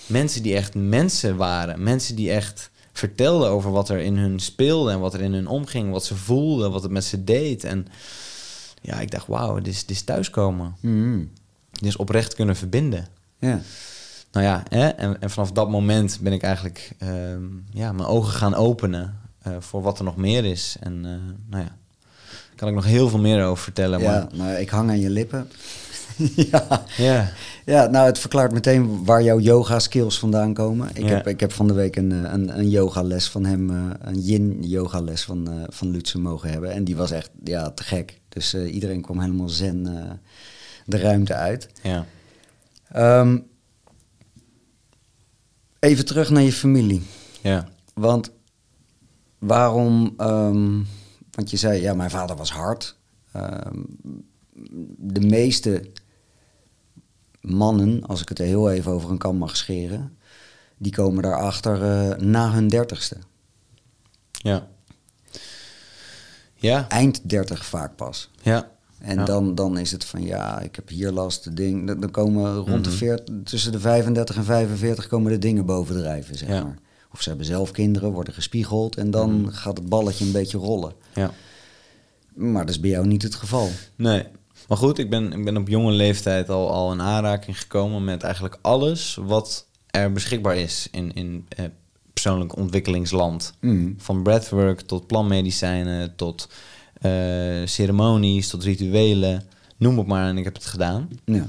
Mensen 0.09 0.43
die 0.43 0.55
echt 0.55 0.75
mensen 0.75 1.35
waren. 1.35 1.83
Mensen 1.83 2.15
die 2.15 2.31
echt 2.31 2.69
vertelden 2.93 3.49
over 3.49 3.71
wat 3.71 3.89
er 3.89 3.99
in 3.99 4.17
hun 4.17 4.39
speelde 4.39 4.91
en 4.91 4.99
wat 4.99 5.13
er 5.13 5.21
in 5.21 5.33
hun 5.33 5.47
omging, 5.47 5.91
wat 5.91 6.05
ze 6.05 6.15
voelden, 6.15 6.71
wat 6.71 6.83
het 6.83 6.91
met 6.91 7.03
ze 7.03 7.23
deed. 7.23 7.63
En 7.63 7.87
ja, 8.81 8.99
ik 8.99 9.11
dacht, 9.11 9.27
wauw, 9.27 9.55
dit 9.55 9.73
is, 9.73 9.85
dit 9.85 9.95
is 9.95 10.01
thuiskomen. 10.01 10.75
Mm. 10.79 11.31
Dit 11.71 11.89
is 11.89 11.95
oprecht 11.95 12.35
kunnen 12.35 12.55
verbinden. 12.55 13.07
Ja. 13.39 13.61
Nou 14.31 14.45
ja, 14.45 14.63
hè? 14.69 14.87
En, 14.87 15.21
en 15.21 15.29
vanaf 15.29 15.51
dat 15.51 15.69
moment 15.69 16.19
ben 16.21 16.33
ik 16.33 16.43
eigenlijk 16.43 16.91
ehm, 16.97 17.43
ja, 17.71 17.91
mijn 17.91 18.07
ogen 18.07 18.33
gaan 18.33 18.55
openen 18.55 19.19
eh, 19.41 19.53
voor 19.59 19.81
wat 19.81 19.97
er 19.97 20.03
nog 20.03 20.15
meer 20.15 20.45
is. 20.45 20.75
En 20.79 21.05
eh, 21.05 21.11
nou 21.49 21.63
ja, 21.63 21.77
daar 22.29 22.55
kan 22.55 22.67
ik 22.67 22.75
nog 22.75 22.85
heel 22.85 23.09
veel 23.09 23.19
meer 23.19 23.43
over 23.43 23.63
vertellen. 23.63 23.99
ja, 23.99 24.11
Maar 24.11 24.27
maar 24.37 24.61
ik 24.61 24.69
hang 24.69 24.89
aan 24.89 24.99
je 24.99 25.09
lippen. 25.09 25.49
ja. 26.51 26.83
ja, 26.97 27.31
ja, 27.65 27.87
nou 27.87 28.05
het 28.05 28.19
verklaart 28.19 28.51
meteen 28.51 29.05
waar 29.05 29.23
jouw 29.23 29.39
yoga 29.39 29.79
skills 29.79 30.19
vandaan 30.19 30.53
komen. 30.53 30.89
Ik, 30.93 31.03
Ja. 31.03 31.07
heb, 31.07 31.27
ik 31.27 31.39
heb 31.39 31.51
van 31.51 31.67
de 31.67 31.73
week 31.73 31.95
een, 31.95 32.11
eh, 32.25 32.31
een, 32.33 32.57
een 32.59 32.69
yogales 32.69 33.29
van 33.29 33.45
hem, 33.45 33.69
eh, 33.69 33.89
een 33.99 34.19
yin 34.19 34.63
yogales 34.63 35.23
van, 35.23 35.47
eh 35.49 35.63
van 35.67 35.89
Lutsen 35.89 36.21
mogen 36.21 36.49
hebben. 36.49 36.71
En 36.71 36.83
die 36.83 36.95
was 36.95 37.11
echt 37.11 37.29
ja, 37.43 37.71
te 37.71 37.83
gek. 37.83 38.19
Dus 38.29 38.53
iedereen 38.55 39.01
kwam 39.01 39.19
helemaal 39.19 39.49
zen 39.49 39.83
de 40.85 40.97
ruimte 40.97 41.33
uit. 41.33 41.69
ja, 41.83 42.05
Ehm, 42.91 43.37
even 45.79 46.05
terug 46.05 46.29
naar 46.29 46.43
je 46.43 46.53
familie. 46.53 47.01
ja, 47.41 47.67
Want 47.93 48.31
waarom, 49.37 50.13
ehm, 50.17 50.73
want 51.31 51.49
je 51.49 51.57
zei, 51.57 51.81
ja, 51.81 51.93
mijn 51.93 52.09
vader 52.09 52.35
was 52.35 52.51
hard. 52.51 52.97
Ehm, 53.31 53.77
de 54.97 55.19
meeste 55.21 55.83
mannen, 57.41 58.05
als 58.05 58.21
ik 58.21 58.29
het 58.29 58.39
er 58.39 58.45
heel 58.45 58.71
even 58.71 58.91
over 58.91 59.09
een 59.09 59.17
kam 59.17 59.37
mag 59.37 59.57
scheren, 59.57 60.17
die 60.77 60.91
komen 60.91 61.23
daarachter 61.23 61.83
eh 61.83 62.17
na 62.17 62.51
hun 62.51 62.67
dertigste. 62.67 63.15
ja. 64.31 64.67
Ja, 66.55 66.87
Eind 66.89 67.29
dertig 67.29 67.65
vaak 67.65 67.95
pas. 67.95 68.29
ja. 68.41 68.71
En 68.99 69.17
Ja. 69.17 69.25
dan, 69.25 69.55
dan 69.55 69.77
is 69.77 69.91
het 69.91 70.05
van, 70.05 70.21
ja, 70.23 70.59
ik 70.59 70.75
heb 70.75 70.89
hier 70.89 71.11
last, 71.11 71.43
de 71.43 71.53
ding. 71.53 71.99
Dan 72.01 72.11
komen 72.11 72.55
rond 72.55 72.83
de 72.83 72.89
Mhm. 72.89 72.97
40, 72.99 73.35
tussen 73.43 73.71
de 73.71 73.79
35 73.79 74.35
en 74.35 74.43
45 74.43 75.07
komen 75.07 75.31
de 75.31 75.37
dingen 75.37 75.65
bovendrijven, 75.65 76.37
zeg 76.37 76.49
Ja. 76.49 76.63
maar. 76.63 76.77
Of 77.13 77.21
ze 77.21 77.29
hebben 77.29 77.45
zelf 77.47 77.71
kinderen, 77.71 78.11
worden 78.11 78.33
gespiegeld 78.33 78.95
en 78.97 79.11
dan 79.11 79.41
Mhm. 79.41 79.51
gaat 79.51 79.77
het 79.77 79.89
balletje 79.89 80.25
een 80.25 80.31
beetje 80.31 80.57
rollen. 80.57 80.93
ja. 81.13 81.31
Maar 82.33 82.65
dat 82.65 82.75
is 82.75 82.79
bij 82.79 82.89
jou 82.89 83.07
niet 83.07 83.21
het 83.23 83.35
geval. 83.35 83.69
Nee. 83.95 84.27
Maar 84.69 84.77
goed, 84.77 84.97
ik 84.97 85.09
ben, 85.09 85.33
ik 85.33 85.43
ben 85.43 85.57
op 85.57 85.67
jonge 85.67 85.91
leeftijd 85.91 86.49
al, 86.49 86.71
al 86.71 86.91
in 86.91 87.01
aanraking 87.01 87.59
gekomen 87.59 88.03
met 88.03 88.23
eigenlijk 88.23 88.57
alles 88.61 89.17
wat 89.21 89.67
er 89.87 90.11
beschikbaar 90.11 90.57
is 90.57 90.87
in, 90.91 91.13
in 91.13 91.45
eh, 91.49 91.65
persoonlijk 92.13 92.57
ontwikkelingsland. 92.57 93.53
Mm. 93.59 93.95
Van 93.97 94.23
breathwork 94.23 94.81
tot 94.81 95.07
planmedicijnen, 95.07 96.15
tot 96.15 96.49
eh, 97.01 97.11
ceremonies, 97.65 98.47
tot 98.47 98.63
rituelen. 98.63 99.43
Noem 99.77 99.97
het 99.97 100.07
maar 100.07 100.27
en 100.27 100.37
ik 100.37 100.43
heb 100.43 100.53
het 100.53 100.65
gedaan. 100.65 101.09
Ja. 101.25 101.47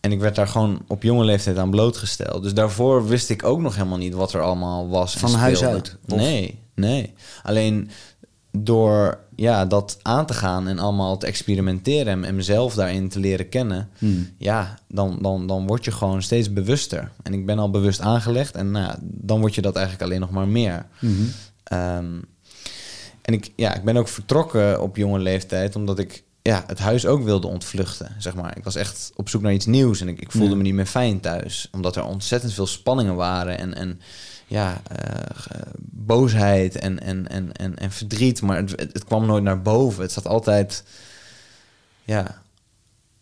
en 0.00 0.12
ik 0.12 0.20
werd 0.20 0.34
daar 0.34 0.48
gewoon 0.48 0.82
op 0.86 1.02
jonge 1.02 1.24
leeftijd 1.24 1.58
aan 1.58 1.70
blootgesteld. 1.70 2.42
Dus 2.42 2.54
daarvoor 2.54 3.06
wist 3.06 3.30
ik 3.30 3.44
ook 3.44 3.60
nog 3.60 3.74
helemaal 3.74 3.98
niet 3.98 4.14
wat 4.14 4.32
er 4.32 4.40
allemaal 4.40 4.88
was. 4.88 5.14
Van 5.14 5.34
huis 5.34 5.64
uit, 5.64 5.96
of? 6.08 6.16
Nee, 6.16 6.58
nee. 6.74 7.12
Alleen 7.42 7.90
door 8.50 9.18
ja, 9.40 9.66
dat 9.66 9.98
aan 10.02 10.26
te 10.26 10.34
gaan 10.34 10.68
en 10.68 10.78
allemaal 10.78 11.16
te 11.16 11.26
experimenteren 11.26 12.24
en, 12.24 12.34
mezelf 12.34 12.74
daarin 12.74 13.08
te 13.08 13.18
leren 13.20 13.48
kennen, 13.48 13.88
Hmm. 13.98 14.28
ja, 14.38 14.78
dan, 14.88 15.18
dan, 15.22 15.46
dan 15.46 15.66
word 15.66 15.84
je 15.84 15.90
gewoon 15.90 16.22
steeds 16.22 16.52
bewuster. 16.52 17.10
En 17.22 17.32
ik 17.34 17.46
ben 17.46 17.58
al 17.58 17.70
bewust 17.70 18.00
aangelegd 18.00 18.54
en 18.54 18.70
nou, 18.70 18.94
dan 19.00 19.40
word 19.40 19.54
je 19.54 19.62
dat 19.62 19.74
eigenlijk 19.76 20.04
alleen 20.04 20.20
nog 20.20 20.30
maar 20.30 20.48
meer. 20.48 20.86
Mhm. 20.98 21.12
Ehm, 21.64 22.18
en 23.22 23.34
ik, 23.34 23.52
ja, 23.56 23.74
ik 23.74 23.84
ben 23.84 23.96
ook 23.96 24.08
vertrokken 24.08 24.82
op 24.82 24.96
jonge 24.96 25.18
leeftijd 25.18 25.76
omdat 25.76 25.98
ik 25.98 26.22
ja, 26.42 26.64
het 26.66 26.78
huis 26.78 27.06
ook 27.06 27.22
wilde 27.22 27.46
ontvluchten. 27.46 28.14
Zeg 28.18 28.34
maar. 28.34 28.56
Ik 28.56 28.64
was 28.64 28.74
echt 28.74 29.12
op 29.16 29.28
zoek 29.28 29.42
naar 29.42 29.52
iets 29.52 29.66
nieuws 29.66 30.00
en 30.00 30.08
ik, 30.08 30.20
ik 30.20 30.30
voelde 30.30 30.50
Ja. 30.50 30.56
me 30.56 30.62
niet 30.62 30.74
meer 30.74 30.86
fijn 30.86 31.20
thuis. 31.20 31.68
Omdat 31.72 31.96
er 31.96 32.04
ontzettend 32.04 32.52
veel 32.52 32.66
spanningen 32.66 33.14
waren 33.14 33.58
en, 33.58 33.74
en 33.74 34.00
ja, 34.50 34.80
eh, 34.96 35.60
boosheid 35.80 36.76
en, 36.76 37.00
en, 37.00 37.28
en, 37.28 37.52
en, 37.52 37.76
en 37.76 37.90
verdriet. 37.90 38.42
Maar 38.42 38.56
het, 38.56 38.70
het, 38.70 39.04
kwam 39.04 39.26
nooit 39.26 39.42
naar 39.42 39.62
boven. 39.62 40.02
Het 40.02 40.12
zat 40.12 40.26
altijd, 40.26 40.84
ja, 42.04 42.42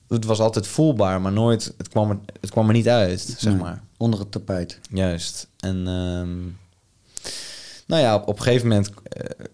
het 0.08 0.24
was 0.24 0.40
altijd 0.40 0.66
voelbaar, 0.66 1.20
maar 1.20 1.32
nooit, 1.32 1.74
het 1.78 1.88
kwam 1.88 2.10
er, 2.10 2.18
het 2.40 2.50
kwam 2.50 2.66
er 2.66 2.74
niet 2.74 2.88
uit, 2.88 3.34
zeg 3.38 3.56
maar. 3.56 3.82
Onder 3.96 4.20
het 4.20 4.30
tapijt. 4.30 4.80
Juist. 4.90 5.48
En 5.58 5.76
ehm, 5.76 6.38
nou 7.86 8.02
ja, 8.02 8.14
op, 8.14 8.28
op 8.28 8.36
een 8.36 8.42
gegeven 8.42 8.68
moment 8.68 8.90
eh, 9.02 9.46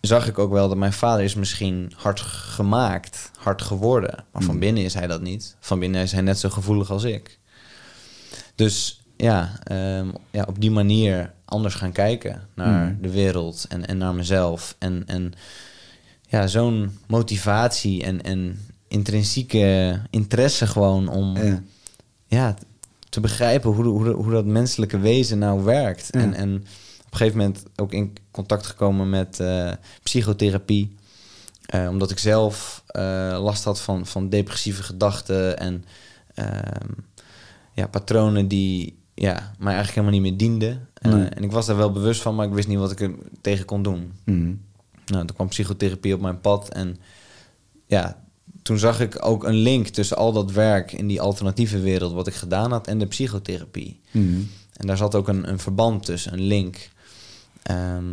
zag 0.00 0.26
ik 0.28 0.38
ook 0.38 0.52
wel 0.52 0.68
dat 0.68 0.76
mijn 0.76 0.92
vader 0.92 1.24
is 1.24 1.34
misschien 1.34 1.92
hard 1.96 2.20
gemaakt, 2.20 3.30
hard 3.38 3.62
geworden. 3.62 4.24
Maar 4.32 4.42
van 4.42 4.54
Mm. 4.54 4.60
binnen 4.60 4.84
is 4.84 4.94
hij 4.94 5.06
dat 5.06 5.20
niet. 5.20 5.56
Van 5.60 5.78
binnen 5.78 6.02
is 6.02 6.12
hij 6.12 6.22
net 6.22 6.38
zo 6.38 6.48
gevoelig 6.48 6.90
als 6.90 7.04
ik. 7.04 7.38
Dus 8.54 8.99
ja, 9.22 9.52
ehm, 9.64 10.08
ja 10.30 10.44
op 10.48 10.60
die 10.60 10.70
manier 10.70 11.32
anders 11.44 11.74
gaan 11.74 11.92
kijken 11.92 12.42
naar 12.54 12.86
Mm. 12.88 12.98
de 13.02 13.10
wereld 13.10 13.66
en, 13.68 13.86
en 13.86 13.98
naar 13.98 14.14
mezelf. 14.14 14.76
En, 14.78 15.02
en 15.06 15.32
ja, 16.28 16.46
zo'n 16.46 16.98
motivatie 17.06 18.02
en, 18.04 18.22
en 18.22 18.66
intrinsieke 18.88 20.00
interesse 20.10 20.66
gewoon 20.66 21.08
om 21.08 21.36
Ja. 21.36 21.62
ja, 22.26 22.54
te 23.08 23.20
begrijpen 23.20 23.70
hoe, 23.70 23.84
hoe, 23.84 24.08
hoe 24.08 24.32
dat 24.32 24.44
menselijke 24.44 24.98
wezen 24.98 25.38
nou 25.38 25.62
werkt. 25.64 26.08
Ja. 26.10 26.20
En, 26.20 26.34
en 26.34 26.54
op 26.56 27.12
een 27.12 27.16
gegeven 27.18 27.38
moment 27.38 27.62
ook 27.76 27.92
in 27.92 28.12
contact 28.30 28.66
gekomen 28.66 29.10
met 29.10 29.40
eh, 29.40 29.72
psychotherapie. 30.02 30.94
Eh, 31.66 31.88
omdat 31.88 32.10
ik 32.10 32.18
zelf 32.18 32.82
eh, 32.86 33.38
last 33.42 33.64
had 33.64 33.80
van, 33.80 34.06
van 34.06 34.28
depressieve 34.28 34.82
gedachten 34.82 35.58
en 35.58 35.84
ehm, 36.34 36.88
ja, 37.72 37.86
patronen 37.86 38.48
die 38.48 38.98
ja, 39.14 39.52
mij 39.58 39.74
eigenlijk 39.74 39.94
helemaal 39.94 40.20
niet 40.20 40.30
meer 40.30 40.36
dienden. 40.38 40.88
Eh, 40.94 41.12
Nee. 41.12 41.28
en 41.28 41.42
ik 41.42 41.52
was 41.52 41.66
daar 41.66 41.76
wel 41.76 41.92
bewust 41.92 42.22
van, 42.22 42.34
maar 42.34 42.46
ik 42.46 42.52
wist 42.52 42.68
niet 42.68 42.78
wat 42.78 42.90
ik 42.90 43.00
er 43.00 43.14
tegen 43.40 43.64
kon 43.64 43.82
doen. 43.82 44.12
Mhm. 44.24 44.52
Nou, 45.06 45.26
toen 45.26 45.36
kwam 45.36 45.48
psychotherapie 45.48 46.14
op 46.14 46.20
mijn 46.20 46.40
pad 46.40 46.68
en 46.68 46.96
ja, 47.86 48.22
toen 48.62 48.78
zag 48.78 49.00
ik 49.00 49.26
ook 49.26 49.44
een 49.44 49.54
link 49.54 49.86
tussen 49.86 50.16
al 50.16 50.32
dat 50.32 50.50
werk 50.52 50.92
in 50.92 51.06
die 51.06 51.20
alternatieve 51.20 51.80
wereld 51.80 52.12
wat 52.12 52.26
ik 52.26 52.34
gedaan 52.34 52.70
had 52.70 52.86
en 52.86 52.98
de 52.98 53.06
psychotherapie. 53.06 54.00
Mhm. 54.10 54.40
En 54.76 54.86
daar 54.86 54.96
zat 54.96 55.14
ook 55.14 55.28
een, 55.28 55.48
een 55.48 55.58
verband 55.58 56.04
tussen, 56.04 56.32
een 56.32 56.42
link. 56.42 56.88
Ehm, 57.62 58.04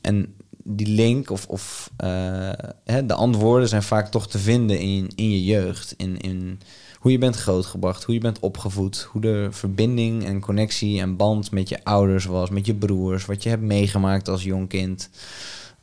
en 0.00 0.34
die 0.64 0.86
link 0.86 1.30
of, 1.30 1.46
of 1.46 1.90
eh, 1.96 2.50
hè, 2.84 3.06
de 3.06 3.14
antwoorden 3.14 3.68
zijn 3.68 3.82
vaak 3.82 4.10
toch 4.10 4.28
te 4.28 4.38
vinden 4.38 4.78
in, 4.78 5.10
in 5.14 5.30
je 5.30 5.44
jeugd. 5.44 5.94
In, 5.96 6.20
in 6.20 6.60
hoe 7.02 7.12
je 7.12 7.18
bent 7.18 7.36
grootgebracht, 7.36 8.04
hoe 8.04 8.14
je 8.14 8.20
bent 8.20 8.38
opgevoed, 8.40 9.06
hoe 9.10 9.20
de 9.20 9.48
verbinding 9.50 10.24
en 10.24 10.40
connectie 10.40 11.00
en 11.00 11.16
band 11.16 11.50
met 11.50 11.68
je 11.68 11.84
ouders 11.84 12.24
was, 12.24 12.50
met 12.50 12.66
je 12.66 12.74
broers, 12.74 13.26
wat 13.26 13.42
je 13.42 13.48
hebt 13.48 13.62
meegemaakt 13.62 14.28
als 14.28 14.42
jong 14.42 14.68
kind. 14.68 15.10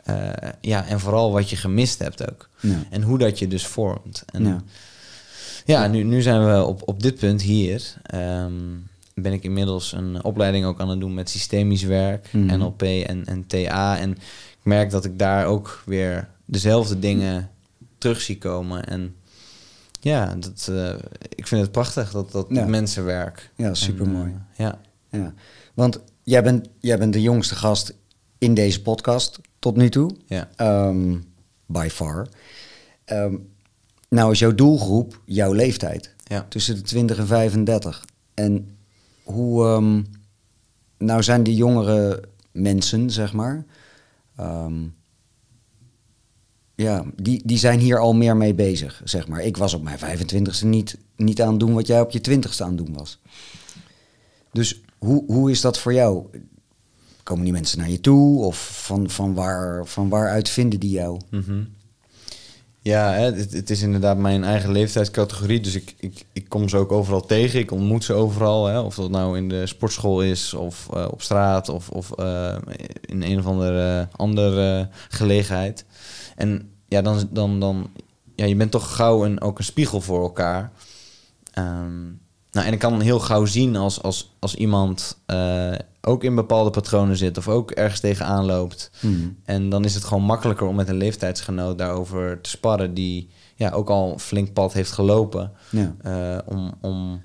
Eh, 0.04 0.30
ja, 0.62 0.86
en 0.86 1.00
vooral 1.00 1.32
wat 1.32 1.50
je 1.50 1.56
gemist 1.56 2.00
hebt 2.00 2.30
ook. 2.32 2.50
Ja. 2.60 2.84
En 2.90 3.02
hoe 3.02 3.18
dat 3.18 3.40
je 3.40 3.48
dus 3.48 3.66
vormt. 3.68 4.24
En 4.32 4.44
Ja. 4.46 4.64
ja, 5.66 5.88
nu, 5.88 6.04
nu 6.04 6.22
zijn 6.22 6.46
we 6.46 6.64
op, 6.64 6.82
op 6.86 7.02
dit 7.04 7.16
punt 7.20 7.42
hier. 7.42 7.94
Ehm, 8.04 8.54
ben 9.14 9.34
ik 9.34 9.44
inmiddels 9.44 9.92
een 9.92 10.24
opleiding 10.24 10.66
ook 10.66 10.80
aan 10.80 10.90
het 10.90 11.00
doen 11.00 11.14
met 11.14 11.30
systemisch 11.30 11.84
werk, 11.84 12.30
Mhm. 12.34 12.58
NLP 12.58 12.82
en, 12.82 13.26
en 13.26 13.48
TA. 13.48 13.98
En 13.98 14.12
ik 14.12 14.64
merk 14.64 14.90
dat 14.90 15.06
ik 15.06 15.20
daar 15.20 15.46
ook 15.46 15.82
weer 15.86 16.28
dezelfde 16.46 17.00
dingen 17.00 17.50
terug 17.98 18.22
zie 18.22 18.38
komen. 18.38 18.86
En 18.88 19.16
ja, 20.00 20.36
dat, 20.36 20.68
eh, 20.72 20.94
ik 21.36 21.48
vind 21.48 21.62
het 21.62 21.72
prachtig, 21.72 22.12
dat, 22.12 22.32
dat 22.32 22.46
Ja. 22.50 22.66
mensenwerk. 22.66 23.52
Ja, 23.56 23.74
supermooi. 23.74 24.32
En, 24.32 24.46
eh, 24.56 24.66
ja. 24.66 24.80
Ja. 25.10 25.34
Want 25.74 26.00
jij 26.24 26.44
bent, 26.44 26.68
jij 26.80 26.98
bent 26.98 27.14
de 27.14 27.22
jongste 27.22 27.56
gast 27.56 27.94
in 28.38 28.54
deze 28.54 28.82
podcast 28.82 29.40
tot 29.60 29.76
nu 29.76 29.90
toe. 29.90 30.12
Ja. 30.26 30.50
Ehm, 30.56 31.18
by 31.66 31.88
far. 31.92 32.28
Ehm, 33.06 33.36
nou 34.10 34.32
is 34.32 34.40
jouw 34.40 34.56
doelgroep 34.56 35.22
jouw 35.26 35.54
leeftijd. 35.54 36.14
Ja. 36.24 36.46
Tussen 36.50 36.76
de 36.76 36.82
20 36.82 37.18
en 37.18 37.28
35. 37.28 38.06
En 38.34 38.78
hoe... 39.24 39.66
ehm, 39.66 40.02
nou 40.98 41.24
zijn 41.24 41.44
die 41.44 41.56
jongere 41.56 42.24
mensen, 42.52 43.12
zeg 43.12 43.34
maar... 43.34 43.66
ja, 46.80 47.06
die, 47.16 47.42
die 47.46 47.58
zijn 47.58 47.80
hier 47.80 48.00
al 48.00 48.14
meer 48.14 48.38
mee 48.38 48.54
bezig, 48.54 49.02
zeg 49.04 49.28
maar. 49.28 49.42
Ik 49.42 49.58
was 49.58 49.74
op 49.74 49.84
mijn 49.84 50.00
25ste 50.00 50.66
niet, 50.66 50.98
niet 51.16 51.42
aan 51.42 51.50
het 51.50 51.60
doen 51.60 51.74
wat 51.74 51.88
jij 51.88 52.02
op 52.02 52.12
je 52.12 52.20
20ste 52.30 52.62
aan 52.64 52.76
het 52.76 52.78
doen 52.78 52.94
was. 52.94 53.20
Dus 54.52 54.82
hoe, 54.98 55.24
hoe 55.28 55.52
is 55.52 55.62
dat 55.62 55.80
voor 55.80 55.94
jou? 55.94 56.26
Komen 57.24 57.44
die 57.44 57.54
mensen 57.54 57.80
naar 57.80 57.90
je 57.90 58.00
toe? 58.00 58.44
Of 58.44 58.84
van, 58.84 59.10
van, 59.10 59.34
waar, 59.34 59.86
van 59.86 60.10
waaruit 60.10 60.50
vinden 60.50 60.80
die 60.80 60.92
jou? 60.92 61.20
Mhm. 61.30 61.64
Ja, 62.82 63.12
het, 63.12 63.54
het 63.54 63.70
is 63.70 63.82
inderdaad 63.82 64.18
mijn 64.18 64.44
eigen 64.44 64.72
leeftijdscategorie. 64.72 65.60
Dus 65.60 65.76
ik, 65.76 65.96
ik, 66.00 66.26
ik 66.34 66.50
kom 66.50 66.70
ze 66.70 66.78
ook 66.78 66.92
overal 66.92 67.26
tegen. 67.26 67.60
Ik 67.60 67.72
ontmoet 67.72 68.04
ze 68.04 68.14
overal. 68.14 68.66
Hè, 68.66 68.80
of 68.80 68.96
dat 68.96 69.10
nou 69.10 69.38
in 69.38 69.50
de 69.50 69.68
sportschool 69.68 70.22
is, 70.22 70.54
of 70.54 70.88
eh, 70.94 71.08
op 71.12 71.22
straat, 71.22 71.70
of, 71.70 71.90
of 71.90 72.12
eh, 72.12 72.56
in 73.02 73.22
een 73.22 73.40
of 73.40 73.46
andere 73.46 74.08
andere 74.16 74.90
gelegenheid. 75.10 75.86
En 76.40 76.72
ja, 76.88 77.02
dan, 77.02 77.28
dan, 77.32 77.60
dan 77.60 77.90
ja, 78.36 78.46
je 78.46 78.56
bent 78.56 78.72
toch 78.72 78.96
gauw 78.96 79.26
een, 79.26 79.42
ook 79.42 79.58
een 79.58 79.64
spiegel 79.64 80.02
voor 80.02 80.22
elkaar. 80.22 80.72
Ehm, 81.54 82.04
nou, 82.52 82.68
en 82.68 82.74
ik 82.74 82.80
kan 82.80 83.02
heel 83.02 83.20
gauw 83.20 83.46
zien 83.46 83.76
als, 83.76 84.02
als, 84.02 84.36
als 84.40 84.56
iemand 84.56 85.22
eh, 85.26 85.72
ook 86.02 86.24
in 86.24 86.36
bepaalde 86.36 86.70
patronen 86.70 87.18
zit 87.18 87.38
of 87.38 87.48
ook 87.48 87.72
ergens 87.72 88.00
tegenaan 88.00 88.46
loopt. 88.46 88.92
Hmm. 89.00 89.38
En 89.46 89.70
dan 89.70 89.86
is 89.86 89.94
het 89.94 90.04
gewoon 90.04 90.24
makkelijker 90.24 90.68
om 90.68 90.76
met 90.76 90.90
een 90.90 90.98
leeftijdsgenoot 90.98 91.78
daarover 91.78 92.42
te 92.42 92.50
sparren 92.50 92.94
die 92.94 93.30
ja, 93.56 93.70
ook 93.70 93.90
al 93.90 94.12
een 94.12 94.20
flink 94.20 94.54
pad 94.54 94.74
heeft 94.74 94.92
gelopen. 94.92 95.52
Ja. 95.70 95.96
eh, 96.02 96.38
om 96.46 96.74
om 96.82 97.22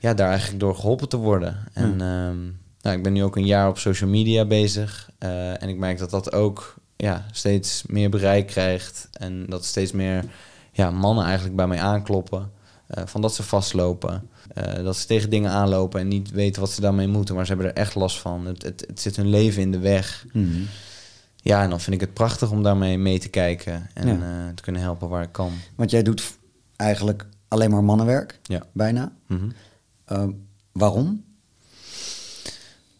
ja, 0.00 0.14
daar 0.14 0.28
eigenlijk 0.28 0.60
door 0.60 0.74
geholpen 0.74 1.08
te 1.08 1.16
worden. 1.16 1.56
En 1.72 1.90
ehm, 1.90 2.42
nou, 2.80 2.96
ik 2.96 3.02
ben 3.02 3.12
nu 3.12 3.22
ook 3.22 3.36
een 3.36 3.46
jaar 3.46 3.68
op 3.68 3.78
social 3.78 4.10
media 4.10 4.44
bezig. 4.44 5.10
eh, 5.18 5.62
en 5.62 5.68
ik 5.68 5.78
merk 5.78 5.98
dat 5.98 6.10
dat 6.10 6.32
ook 6.32 6.76
ja, 6.98 7.24
steeds 7.32 7.82
meer 7.86 8.10
bereik 8.10 8.46
krijgt. 8.46 9.08
En 9.12 9.46
dat 9.46 9.64
steeds 9.64 9.92
meer 9.92 10.24
ja, 10.72 10.90
mannen 10.90 11.24
eigenlijk 11.24 11.56
bij 11.56 11.66
mij 11.66 11.80
aankloppen. 11.80 12.50
eh, 12.86 13.06
van 13.06 13.20
dat 13.20 13.34
ze 13.34 13.42
vastlopen. 13.42 14.28
eh, 14.54 14.84
dat 14.84 14.96
ze 14.96 15.06
tegen 15.06 15.30
dingen 15.30 15.50
aanlopen 15.50 16.00
en 16.00 16.08
niet 16.08 16.30
weten 16.30 16.60
wat 16.60 16.70
ze 16.70 16.80
daarmee 16.80 17.06
moeten. 17.08 17.34
Maar 17.34 17.46
ze 17.46 17.52
hebben 17.52 17.70
er 17.70 17.76
echt 17.76 17.94
last 17.94 18.18
van. 18.18 18.46
Het, 18.46 18.62
het, 18.62 18.84
het 18.86 19.00
zit 19.00 19.16
hun 19.16 19.28
leven 19.28 19.62
in 19.62 19.72
de 19.72 19.78
weg. 19.78 20.26
Mhm. 20.32 20.60
Ja, 21.36 21.62
en 21.62 21.70
dan 21.70 21.80
vind 21.80 21.94
ik 21.94 22.00
het 22.00 22.14
prachtig 22.14 22.50
om 22.50 22.62
daarmee 22.62 22.98
mee 22.98 23.18
te 23.18 23.28
kijken. 23.28 23.90
En 23.94 24.06
Ja. 24.06 24.12
eh, 24.14 24.54
te 24.54 24.62
kunnen 24.62 24.82
helpen 24.82 25.08
waar 25.08 25.22
ik 25.22 25.32
kan. 25.32 25.52
Want 25.76 25.90
jij 25.90 26.02
doet 26.02 26.22
eigenlijk 26.76 27.26
alleen 27.48 27.70
maar 27.70 27.84
mannenwerk, 27.84 28.38
Ja. 28.42 28.62
bijna. 28.72 29.12
Mhm. 29.26 29.48
Waarom? 30.72 31.24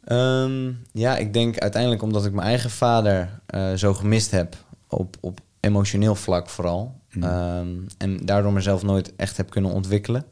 Ehm, 0.08 0.72
ja, 0.92 1.16
ik 1.16 1.32
denk 1.32 1.58
uiteindelijk 1.58 2.02
omdat 2.02 2.24
ik 2.26 2.32
mijn 2.32 2.46
eigen 2.46 2.70
vader 2.70 3.40
eh, 3.46 3.72
zo 3.72 3.94
gemist 3.94 4.30
heb. 4.30 4.56
Op, 4.88 5.16
op 5.20 5.40
emotioneel 5.60 6.14
vlak 6.14 6.48
vooral. 6.48 6.94
Mhm. 7.12 7.24
Ehm, 7.26 7.68
en 7.98 8.16
daardoor 8.26 8.52
mezelf 8.52 8.82
nooit 8.82 9.16
echt 9.16 9.36
heb 9.36 9.50
kunnen 9.50 9.70
ontwikkelen. 9.72 10.24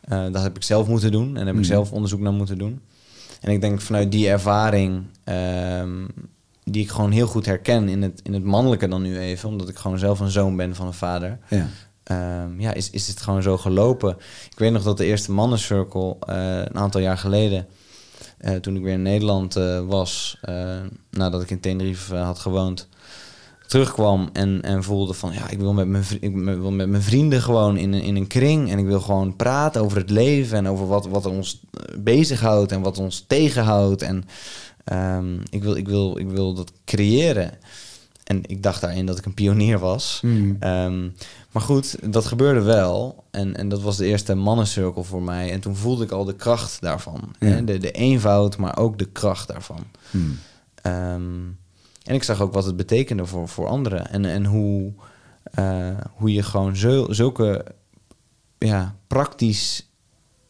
Eh, 0.00 0.24
dat 0.32 0.42
heb 0.42 0.56
ik 0.56 0.62
zelf 0.62 0.88
moeten 0.88 1.12
doen. 1.12 1.28
En 1.36 1.46
heb 1.46 1.54
ik 1.54 1.60
Mhm. 1.60 1.70
zelf 1.70 1.92
onderzoek 1.92 2.20
naar 2.20 2.32
moeten 2.32 2.58
doen. 2.58 2.80
En 3.40 3.52
ik 3.52 3.60
denk 3.60 3.80
vanuit 3.80 4.10
die 4.12 4.28
ervaring... 4.28 5.02
ehm, 5.24 6.06
die 6.64 6.82
ik 6.82 6.90
gewoon 6.90 7.10
heel 7.10 7.26
goed 7.26 7.46
herken 7.46 7.88
in 7.88 8.02
het, 8.02 8.20
in 8.22 8.32
het 8.32 8.44
mannelijke 8.44 8.88
dan 8.88 9.02
nu 9.02 9.18
even... 9.18 9.48
omdat 9.48 9.68
ik 9.68 9.76
gewoon 9.76 9.98
zelf 9.98 10.20
een 10.20 10.30
zoon 10.30 10.56
ben 10.56 10.74
van 10.74 10.86
een 10.86 10.92
vader... 10.92 11.38
Ja. 11.48 11.66
Ja, 12.58 12.72
is, 12.72 12.90
is 12.90 13.08
het 13.08 13.20
gewoon 13.20 13.42
zo 13.42 13.56
gelopen. 13.58 14.16
Ik 14.50 14.58
weet 14.58 14.72
nog 14.72 14.82
dat 14.82 14.96
de 14.96 15.04
eerste 15.04 15.32
mannencirkel 15.32 16.18
eh, 16.26 16.56
een 16.58 16.76
aantal 16.78 17.00
jaar 17.00 17.18
geleden, 17.18 17.66
eh, 18.38 18.54
toen 18.54 18.76
ik 18.76 18.82
weer 18.82 18.92
in 18.92 19.02
Nederland 19.02 19.56
eh, 19.56 19.80
was, 19.86 20.38
eh, 20.40 20.80
nadat 21.10 21.42
ik 21.42 21.50
in 21.50 21.60
Tenerife 21.60 22.16
had 22.16 22.38
gewoond, 22.38 22.88
terugkwam 23.66 24.30
en, 24.32 24.62
en 24.62 24.82
voelde 24.82 25.14
van 25.14 25.32
ja, 25.32 25.48
ik 25.50 25.58
wil 25.58 25.72
met 25.72 25.86
mijn, 25.86 26.04
ik 26.20 26.34
wil 26.34 26.70
met 26.70 26.88
mijn 26.88 27.02
vrienden 27.02 27.42
gewoon 27.42 27.76
in 27.76 27.94
in 27.94 28.16
een 28.16 28.26
kring 28.26 28.70
en 28.70 28.78
ik 28.78 28.86
wil 28.86 29.00
gewoon 29.00 29.36
praten 29.36 29.82
over 29.82 29.98
het 29.98 30.10
leven 30.10 30.58
en 30.58 30.68
over 30.68 30.86
wat, 30.86 31.06
wat 31.06 31.26
ons 31.26 31.60
bezighoudt 31.98 32.72
en 32.72 32.80
wat 32.80 32.98
ons 32.98 33.24
tegenhoudt. 33.26 34.02
En 34.02 34.24
ehm, 34.84 35.40
ik, 35.50 35.62
wil, 35.62 35.76
ik, 35.76 35.88
wil, 35.88 36.18
ik 36.18 36.28
wil 36.28 36.54
dat 36.54 36.72
creëren. 36.84 37.58
En 38.28 38.40
ik 38.42 38.62
dacht 38.62 38.80
daarin 38.80 39.06
dat 39.06 39.18
ik 39.18 39.24
een 39.24 39.34
pionier 39.34 39.78
was. 39.78 40.20
Mm. 40.22 40.56
Ehm, 40.60 41.08
maar 41.50 41.62
goed, 41.62 42.12
dat 42.12 42.26
gebeurde 42.26 42.60
wel. 42.60 43.24
En, 43.30 43.56
en 43.56 43.68
dat 43.68 43.82
was 43.82 43.96
de 43.96 44.06
eerste 44.06 44.34
mannencirkel 44.34 45.04
voor 45.04 45.22
mij. 45.22 45.52
En 45.52 45.60
toen 45.60 45.76
voelde 45.76 46.04
ik 46.04 46.10
al 46.10 46.24
de 46.24 46.34
kracht 46.34 46.80
daarvan. 46.80 47.34
Ja. 47.38 47.46
Hè? 47.46 47.64
De, 47.64 47.78
de 47.78 47.90
eenvoud, 47.90 48.56
maar 48.56 48.76
ook 48.76 48.98
de 48.98 49.04
kracht 49.04 49.48
daarvan. 49.48 49.84
Mm. 50.10 50.38
Ehm, 50.82 51.40
en 52.02 52.14
ik 52.14 52.22
zag 52.22 52.40
ook 52.40 52.52
wat 52.52 52.64
het 52.64 52.76
betekende 52.76 53.26
voor, 53.26 53.48
voor 53.48 53.66
anderen. 53.66 54.10
En, 54.10 54.24
en 54.24 54.44
hoe, 54.44 54.92
eh, 55.42 55.98
hoe 56.14 56.32
je 56.32 56.42
gewoon 56.42 56.76
zo, 56.76 57.06
zulke 57.10 57.64
ja, 58.58 58.94
praktisch 59.06 59.90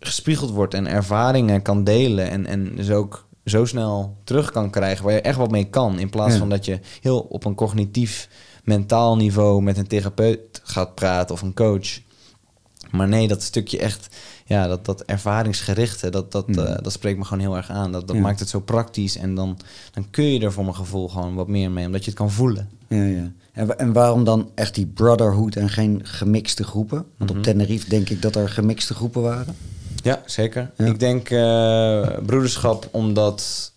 gespiegeld 0.01 0.51
wordt 0.51 0.75
en 0.75 0.87
ervaringen 0.87 1.63
kan 1.63 1.85
delen. 1.85 2.31
En, 2.31 2.47
en 2.47 2.77
dus 2.77 2.91
ook 2.91 3.28
zo 3.49 3.64
snel 3.64 4.17
terug 4.25 4.50
kan 4.50 4.71
krijgen 4.71 5.05
waar 5.05 5.12
je 5.14 5.21
echt 5.21 5.37
wat 5.38 5.50
mee 5.50 5.64
kan. 5.64 5.99
In 5.99 6.11
plaats 6.11 6.33
Ja. 6.33 6.38
van 6.38 6.49
dat 6.49 6.64
je 6.64 6.81
heel 7.00 7.19
op 7.21 7.45
een 7.45 7.55
cognitief, 7.55 8.28
mentaal 8.64 9.17
niveau 9.17 9.62
met 9.62 9.76
een 9.78 9.87
therapeut 9.87 10.61
gaat 10.62 10.95
praten 10.95 11.35
of 11.35 11.43
een 11.43 11.55
coach. 11.55 12.00
Maar 12.90 13.09
nee, 13.09 13.28
dat 13.28 13.43
stukje 13.43 13.78
echt, 13.78 14.09
ja, 14.47 14.67
dat, 14.67 14.85
dat 14.85 15.02
ervaringsgerichte, 15.02 16.11
dat, 16.11 16.33
dat, 16.33 16.49
Mm. 16.49 16.59
eh, 16.59 16.76
dat 16.83 16.93
spreekt 16.93 17.19
me 17.19 17.25
gewoon 17.25 17.43
heel 17.43 17.57
erg 17.57 17.71
aan. 17.71 17.93
Dat, 17.93 18.07
dat 18.07 18.17
Ja. 18.17 18.23
maakt 18.23 18.40
het 18.40 18.49
zo 18.49 18.61
praktisch 18.61 19.17
en 19.17 19.35
dan, 19.35 19.59
dan 19.93 20.07
kun 20.11 20.25
je 20.25 20.40
er 20.40 20.52
voor 20.52 20.64
mijn 20.64 20.76
gevoel 20.76 21.09
gewoon 21.09 21.35
wat 21.35 21.49
meer 21.49 21.71
mee, 21.71 21.87
omdat 21.87 22.05
je 22.05 22.11
het 22.11 22.19
kan 22.19 22.31
voelen. 22.31 22.69
Ja, 22.88 23.02
ja. 23.02 23.33
En, 23.52 23.78
en 23.78 23.93
waarom 23.93 24.25
dan 24.25 24.50
echt 24.55 24.75
die 24.75 24.87
brotherhood 24.87 25.57
en 25.57 25.69
geen 25.69 26.00
gemixte 26.02 26.64
groepen? 26.64 27.05
Want 27.17 27.31
Mhm. 27.31 27.38
op 27.38 27.45
Tenerife 27.45 27.88
denk 27.88 28.09
ik 28.11 28.23
dat 28.23 28.37
er 28.37 28.49
gemixte 28.49 28.95
groepen 28.95 29.23
waren. 29.23 29.57
Ja, 30.09 30.23
zeker. 30.27 30.71
Ja. 30.77 30.85
Ik 30.87 30.99
denk 30.99 31.31
eh, 31.31 32.19
broederschap 32.27 32.88
omdat 32.91 33.73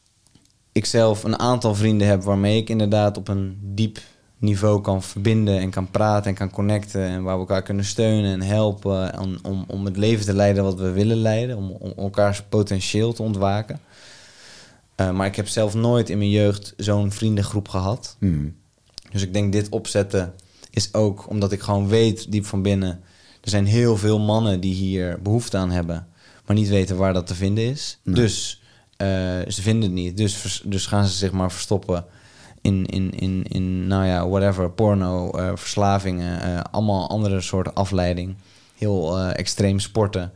ik 0.71 0.85
zelf 0.85 1.23
een 1.23 1.39
aantal 1.39 1.75
vrienden 1.75 2.07
heb 2.07 2.23
waarmee 2.23 2.57
ik 2.57 2.69
inderdaad 2.69 3.17
op 3.17 3.27
een 3.27 3.59
diep 3.61 3.99
niveau 4.37 4.81
kan 4.81 5.03
verbinden 5.03 5.59
en 5.59 5.69
kan 5.69 5.91
praten 5.91 6.29
en 6.29 6.35
kan 6.35 6.51
connecten 6.51 7.01
en 7.01 7.23
waar 7.23 7.33
we 7.33 7.39
elkaar 7.39 7.61
kunnen 7.61 7.85
steunen 7.85 8.31
en 8.31 8.41
helpen 8.41 9.19
om, 9.19 9.37
om, 9.41 9.63
om 9.67 9.85
het 9.85 9.97
leven 9.97 10.25
te 10.25 10.33
leiden 10.33 10.63
wat 10.63 10.79
we 10.79 10.91
willen 10.91 11.17
leiden, 11.17 11.57
om, 11.57 11.71
om 11.71 11.93
elkaars 11.97 12.41
potentieel 12.49 13.13
te 13.13 13.23
ontwaken. 13.23 13.79
Eh, 14.95 15.11
maar 15.11 15.27
ik 15.27 15.35
heb 15.35 15.47
zelf 15.47 15.73
nooit 15.73 16.09
in 16.09 16.17
mijn 16.17 16.29
jeugd 16.29 16.73
zo'n 16.77 17.11
vriendengroep 17.11 17.67
gehad. 17.67 18.15
Mm. 18.19 18.55
Dus 19.11 19.21
ik 19.21 19.33
denk 19.33 19.51
dit 19.51 19.69
opzetten 19.69 20.33
is 20.69 20.93
ook 20.93 21.29
omdat 21.29 21.51
ik 21.51 21.61
gewoon 21.61 21.87
weet 21.87 22.31
diep 22.31 22.45
van 22.45 22.61
binnen. 22.61 23.01
Er 23.41 23.49
zijn 23.49 23.65
heel 23.65 23.97
veel 23.97 24.19
mannen 24.19 24.59
die 24.59 24.73
hier 24.73 25.19
behoefte 25.21 25.57
aan 25.57 25.71
hebben, 25.71 26.07
maar 26.51 26.59
niet 26.59 26.69
weten 26.69 26.97
waar 26.97 27.13
dat 27.13 27.27
te 27.27 27.35
vinden 27.35 27.63
is. 27.63 27.97
Nee. 28.03 28.15
Dus 28.15 28.61
eh, 28.97 29.07
ze 29.47 29.61
vinden 29.61 29.83
het 29.83 29.91
niet. 29.91 30.17
Dus, 30.17 30.61
dus 30.65 30.85
gaan 30.85 31.05
ze 31.05 31.13
zich 31.13 31.31
maar 31.31 31.51
verstoppen 31.51 32.05
in, 32.61 32.85
in, 32.85 33.11
in, 33.11 33.43
in 33.43 33.87
nou 33.87 34.05
ja, 34.05 34.27
whatever, 34.27 34.71
porno, 34.71 35.31
eh, 35.31 35.51
verslavingen, 35.55 36.41
eh, 36.41 36.59
allemaal 36.71 37.09
andere 37.09 37.41
soorten 37.41 37.73
afleiding. 37.73 38.35
Heel 38.75 39.19
extreem 39.19 39.79
sporten. 39.79 40.31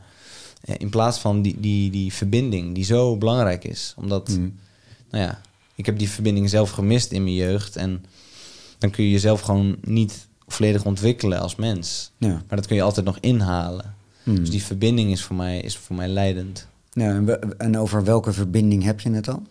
In 0.64 0.90
plaats 0.90 1.18
van 1.18 1.42
die, 1.42 1.60
die, 1.60 1.90
die 1.90 2.12
verbinding 2.12 2.74
die 2.74 2.84
zo 2.84 3.16
belangrijk 3.16 3.64
is. 3.64 3.94
Omdat 3.96 4.28
Mm. 4.28 4.58
nou 5.10 5.24
ja, 5.24 5.40
ik 5.74 5.86
heb 5.86 5.98
die 5.98 6.08
verbinding 6.08 6.50
zelf 6.50 6.70
gemist 6.70 7.12
in 7.12 7.22
mijn 7.22 7.34
jeugd. 7.34 7.76
En 7.76 8.04
dan 8.78 8.90
kun 8.90 9.04
je 9.04 9.10
jezelf 9.10 9.40
gewoon 9.40 9.76
niet 9.80 10.26
volledig 10.46 10.84
ontwikkelen 10.84 11.40
als 11.40 11.56
mens. 11.56 12.10
Ja. 12.18 12.28
Maar 12.28 12.56
dat 12.56 12.66
kun 12.66 12.76
je 12.76 12.82
altijd 12.82 13.06
nog 13.06 13.18
inhalen. 13.20 13.95
Mm. 14.26 14.36
Dus 14.36 14.50
die 14.50 14.62
verbinding 14.62 15.10
is 15.10 15.22
voor 15.22 15.36
mij, 15.36 15.60
is 15.60 15.76
voor 15.76 15.96
mij 15.96 16.08
leidend. 16.08 16.66
Ja, 16.92 17.08
en, 17.10 17.24
we- 17.24 17.54
en 17.58 17.78
over 17.78 18.04
welke 18.04 18.32
verbinding 18.32 18.82
heb 18.82 19.00
je 19.00 19.10
het 19.10 19.24
dan? 19.24 19.46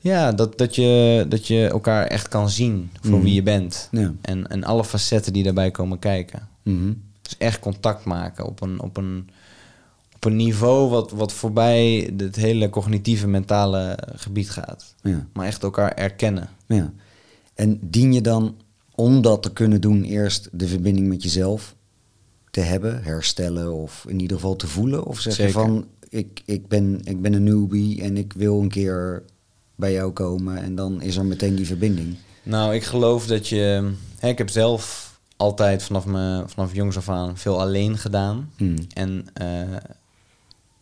Ja, 0.00 0.32
dat, 0.32 0.58
dat, 0.58 0.74
je, 0.74 1.26
dat 1.28 1.46
je 1.46 1.66
elkaar 1.68 2.06
echt 2.06 2.28
kan 2.28 2.50
zien 2.50 2.90
voor 3.00 3.10
Mhm. 3.14 3.22
wie 3.22 3.34
je 3.34 3.42
bent. 3.42 3.88
Ja. 3.90 4.12
En, 4.20 4.46
en 4.48 4.64
alle 4.64 4.84
facetten 4.84 5.32
die 5.32 5.42
daarbij 5.42 5.70
komen 5.70 5.98
kijken. 5.98 6.48
Mhm. 6.62 6.92
Dus 7.22 7.36
echt 7.38 7.58
contact 7.60 8.04
maken 8.04 8.46
op 8.46 8.60
een, 8.62 8.80
op 8.80 8.96
een, 8.96 9.28
op 10.14 10.24
een 10.24 10.36
niveau 10.36 10.90
wat, 10.90 11.10
wat 11.10 11.32
voorbij 11.32 12.12
het 12.16 12.36
hele 12.36 12.70
cognitieve 12.70 13.26
mentale 13.26 13.98
gebied 14.14 14.50
gaat. 14.50 14.94
Ja. 15.02 15.26
Maar 15.32 15.46
echt 15.46 15.62
elkaar 15.62 15.92
erkennen. 15.92 16.48
Ja. 16.66 16.92
En 17.54 17.78
dien 17.82 18.12
je 18.12 18.20
dan 18.20 18.56
om 18.94 19.22
dat 19.22 19.42
te 19.42 19.52
kunnen 19.52 19.80
doen 19.80 20.02
eerst 20.02 20.48
de 20.52 20.68
verbinding 20.68 21.08
met 21.08 21.22
jezelf 21.22 21.74
te 22.58 22.64
hebben, 22.64 23.02
herstellen 23.02 23.72
of 23.72 24.04
in 24.08 24.20
ieder 24.20 24.36
geval 24.36 24.56
te 24.56 24.66
voelen? 24.66 25.04
Of 25.04 25.20
zeg 25.20 25.36
je 25.36 25.50
van 25.50 25.86
ik, 26.08 26.42
ik, 26.44 26.68
ben, 26.68 27.00
ik 27.04 27.22
ben 27.22 27.32
een 27.32 27.42
newbie 27.42 28.02
en 28.02 28.16
ik 28.16 28.32
wil 28.32 28.60
een 28.60 28.68
keer 28.68 29.22
bij 29.74 29.92
jou 29.92 30.12
komen 30.12 30.62
en 30.62 30.74
dan 30.74 31.02
is 31.02 31.16
er 31.16 31.24
meteen 31.24 31.54
die 31.54 31.66
verbinding? 31.66 32.16
Nou, 32.42 32.74
ik 32.74 32.84
geloof 32.84 33.26
dat 33.26 33.48
je. 33.48 33.92
Hè, 34.18 34.28
ik 34.28 34.38
heb 34.38 34.48
zelf 34.48 35.12
altijd 35.36 35.82
vanaf, 35.82 36.06
me, 36.06 36.42
vanaf 36.46 36.74
jongs 36.74 36.96
af 36.96 37.08
aan 37.08 37.36
veel 37.36 37.60
alleen 37.60 37.98
gedaan. 37.98 38.50
Hmm. 38.56 38.76
En 38.94 39.26
eh, 39.32 39.76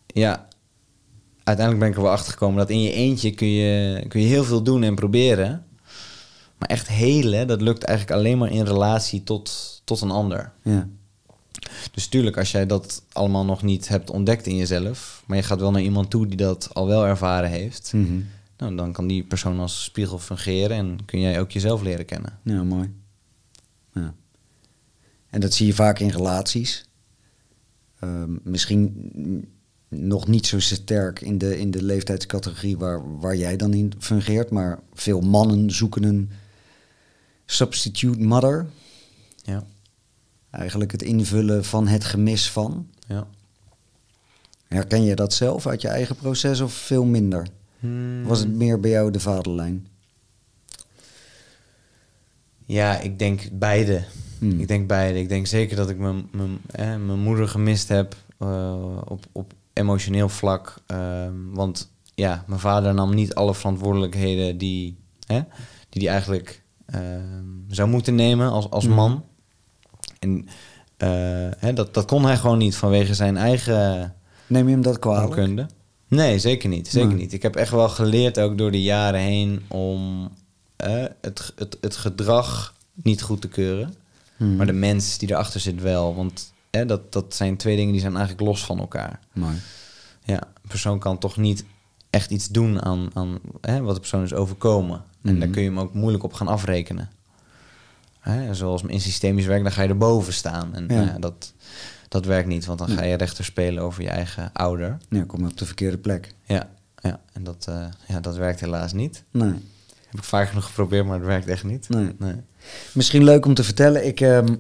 ja, 0.07 0.49
uiteindelijk 1.43 1.79
ben 1.79 1.89
ik 1.89 1.97
er 1.97 2.03
wel 2.03 2.13
achter 2.13 2.33
gekomen 2.33 2.59
dat 2.59 2.71
in 2.71 2.83
je 2.83 2.93
eentje 2.93 3.31
kun 3.31 3.49
je, 3.49 4.05
kun 4.09 4.21
je 4.21 4.27
heel 4.27 4.45
veel 4.45 4.63
doen 4.63 4.83
en 4.83 4.95
proberen. 4.95 5.65
Maar 6.59 6.69
echt 6.69 6.89
helen, 6.89 7.47
dat 7.47 7.61
lukt 7.61 7.85
eigenlijk 7.85 8.19
alleen 8.19 8.39
maar 8.39 8.51
in 8.51 8.65
relatie 8.65 9.23
tot, 9.23 9.81
tot 9.85 10.01
een 10.01 10.11
ander. 10.11 10.53
Ja. 10.63 10.89
Dus 11.93 12.07
tuurlijk, 12.07 12.37
als 12.39 12.51
jij 12.51 12.67
dat 12.67 13.03
allemaal 13.13 13.45
nog 13.45 13.63
niet 13.63 13.89
hebt 13.89 14.11
ontdekt 14.11 14.47
in 14.47 14.57
jezelf, 14.57 15.23
maar 15.27 15.37
je 15.37 15.43
gaat 15.43 15.61
wel 15.61 15.71
naar 15.71 15.83
iemand 15.83 16.11
toe 16.11 16.27
die 16.27 16.37
dat 16.37 16.75
al 16.75 16.87
wel 16.87 17.07
ervaren 17.07 17.51
heeft, 17.51 17.93
Mhm. 17.95 18.21
nou, 18.59 18.77
dan 18.77 18.93
kan 18.93 19.07
die 19.07 19.23
persoon 19.25 19.59
als 19.61 19.85
spiegel 19.85 20.19
fungeren 20.19 20.77
en 20.77 20.99
kun 21.05 21.21
jij 21.21 21.41
ook 21.41 21.51
jezelf 21.51 21.83
leren 21.83 22.05
kennen. 22.05 22.39
Ja, 22.43 22.63
mooi. 22.63 22.93
Ja. 23.93 24.15
En 25.31 25.41
dat 25.41 25.55
zie 25.55 25.67
je 25.67 25.75
vaak 25.75 25.99
in 25.99 26.09
relaties. 26.09 26.85
Ehm, 28.01 28.31
misschien 28.43 29.11
nog 29.89 30.27
niet 30.27 30.47
zo 30.47 30.61
sterk 30.61 31.21
in 31.21 31.39
de, 31.39 31.59
in 31.59 31.71
de 31.71 31.83
leeftijdscategorie 31.83 32.77
waar, 32.79 33.19
waar 33.21 33.37
jij 33.37 33.57
dan 33.57 33.75
in 33.75 33.93
fungeert, 33.99 34.51
maar 34.51 34.79
veel 34.95 35.21
mannen 35.21 35.71
zoeken 35.71 36.03
een 36.03 36.31
substitute 37.47 38.21
mother. 38.21 38.67
Ja, 39.43 39.65
Eigenlijk 40.57 40.93
het 40.93 41.03
invullen 41.03 41.65
van 41.65 41.87
het 41.87 42.05
gemis 42.05 42.51
van. 42.51 42.87
ja. 43.09 43.27
Herken 44.67 45.03
je 45.05 45.15
dat 45.15 45.33
zelf 45.33 45.67
uit 45.67 45.81
je 45.81 45.89
eigen 45.89 46.17
proces 46.17 46.61
of 46.61 46.73
veel 46.73 47.05
minder? 47.05 47.47
Was 48.25 48.39
het 48.39 48.55
meer 48.55 48.81
bij 48.81 48.91
jou 48.91 49.11
de 49.11 49.21
vaderlijn? 49.21 49.87
Ja, 52.67 53.01
ik 53.01 53.19
denk 53.19 53.49
beide. 53.53 54.05
Hmm. 54.39 54.61
Ik 54.61 54.69
denk 54.69 54.89
beide. 54.89 55.19
Ik 55.19 55.29
denk 55.29 55.47
zeker 55.47 55.77
dat 55.77 55.91
ik 55.91 55.99
mijn, 55.99 56.29
mijn, 56.33 56.59
eh, 56.71 56.87
mijn 56.87 57.19
moeder 57.21 57.49
gemist 57.49 57.89
heb 57.89 58.17
eh, 58.39 58.97
op, 59.05 59.25
op 59.33 59.53
emotioneel 59.73 60.29
vlak. 60.29 60.75
Ehm, 60.87 61.35
want 61.53 61.91
ja, 62.15 62.45
mijn 62.47 62.61
vader 62.61 62.95
nam 62.95 63.15
niet 63.15 63.35
alle 63.35 63.55
verantwoordelijkheden 63.55 64.59
die 64.59 64.97
hè, 65.27 65.41
die, 65.89 66.01
die 66.01 66.09
eigenlijk 66.09 66.63
ehm, 66.87 67.45
zou 67.69 67.89
moeten 67.89 68.15
nemen 68.15 68.51
als, 68.51 68.71
als 68.71 68.85
Mhm. 68.87 68.95
man. 68.95 69.25
En 70.19 70.47
eh, 70.97 71.09
hè, 71.59 71.73
dat, 71.73 71.95
dat 71.95 72.05
kon 72.07 72.25
hij 72.25 72.37
gewoon 72.37 72.59
niet 72.59 72.77
vanwege 72.77 73.15
zijn 73.15 73.37
eigen 73.37 74.15
Neem 74.47 74.67
je 74.67 74.73
hem 74.73 74.83
dat 74.83 74.99
kwalijk? 74.99 75.29
onkunde. 75.29 75.67
Nee, 76.09 76.39
zeker 76.39 76.69
niet. 76.69 76.89
Zeker 76.89 77.09
Nee. 77.09 77.17
niet. 77.17 77.33
Ik 77.33 77.43
heb 77.43 77.57
echt 77.57 77.71
wel 77.71 77.89
geleerd 77.89 78.39
ook 78.41 78.59
door 78.59 78.71
de 78.71 78.83
jaren 78.83 79.21
heen 79.21 79.63
om 79.69 80.29
eh, 80.77 81.05
het, 81.21 81.53
het, 81.57 81.77
het 81.81 81.97
gedrag 81.97 82.75
niet 82.95 83.23
goed 83.23 83.41
te 83.41 83.49
keuren. 83.49 83.95
Mhm. 84.37 84.57
Maar 84.57 84.67
de 84.67 84.73
mens 84.73 85.19
die 85.19 85.31
erachter 85.31 85.61
zit 85.61 85.83
wel. 85.83 86.15
Want 86.15 86.53
hè, 86.71 86.87
dat, 86.87 87.13
dat 87.13 87.35
zijn 87.35 87.57
twee 87.57 87.77
dingen 87.77 87.93
die 87.93 88.01
zijn 88.01 88.17
eigenlijk 88.17 88.47
los 88.49 88.65
van 88.65 88.79
elkaar. 88.79 89.21
Mooi. 89.33 89.55
Ja, 90.25 90.35
een 90.43 90.69
persoon 90.69 90.99
kan 90.99 91.19
toch 91.19 91.37
niet 91.37 91.65
echt 92.11 92.31
iets 92.31 92.49
doen 92.49 92.83
aan, 92.85 93.11
aan 93.15 93.39
hè, 93.61 93.81
wat 93.83 93.95
de 93.95 94.01
persoon 94.01 94.23
is 94.23 94.35
overkomen. 94.35 95.03
En 95.23 95.31
Mhm. 95.31 95.39
daar 95.41 95.49
kun 95.49 95.63
je 95.63 95.69
hem 95.69 95.79
ook 95.79 95.95
moeilijk 95.95 96.25
op 96.25 96.33
gaan 96.33 96.49
afrekenen. 96.49 97.11
Hè, 98.31 98.55
zoals 98.55 98.83
in 98.87 99.01
systemisch 99.01 99.47
werk, 99.47 99.63
dan 99.63 99.73
ga 99.73 99.83
je 99.83 99.89
erboven 99.89 100.33
staan. 100.33 100.75
En 100.75 100.85
Ja. 100.89 101.03
ja, 101.03 101.19
dat, 101.19 101.53
dat 102.09 102.25
werkt 102.25 102.49
niet, 102.49 102.65
want 102.65 102.79
dan 102.79 102.89
ga 102.89 103.05
je 103.05 103.17
rechter 103.17 103.45
spelen 103.45 103.83
over 103.83 104.03
je 104.03 104.09
eigen 104.09 104.51
ouder. 104.53 104.97
Ja, 105.09 105.25
kom 105.27 105.41
je 105.41 105.47
op 105.51 105.57
de 105.59 105.67
verkeerde 105.67 105.99
plek. 105.99 106.35
Ja, 106.45 106.71
ja 107.03 107.21
en 107.33 107.45
dat, 107.45 107.67
eh, 107.69 107.87
ja, 108.09 108.21
dat 108.21 108.37
werkt 108.37 108.61
helaas 108.61 108.93
niet. 108.93 109.25
Nee. 109.31 109.53
Heb 110.07 110.19
ik 110.19 110.25
vaak 110.25 110.49
genoeg 110.49 110.65
geprobeerd, 110.65 111.07
maar 111.07 111.17
het 111.19 111.27
werkt 111.27 111.47
echt 111.49 111.65
niet. 111.65 111.89
Nee. 111.89 112.15
Nee. 112.19 112.35
Misschien 112.93 113.25
leuk 113.25 113.47
om 113.47 113.55
te 113.55 113.65
vertellen. 113.65 114.07
Ik, 114.07 114.21
ehm, 114.21 114.55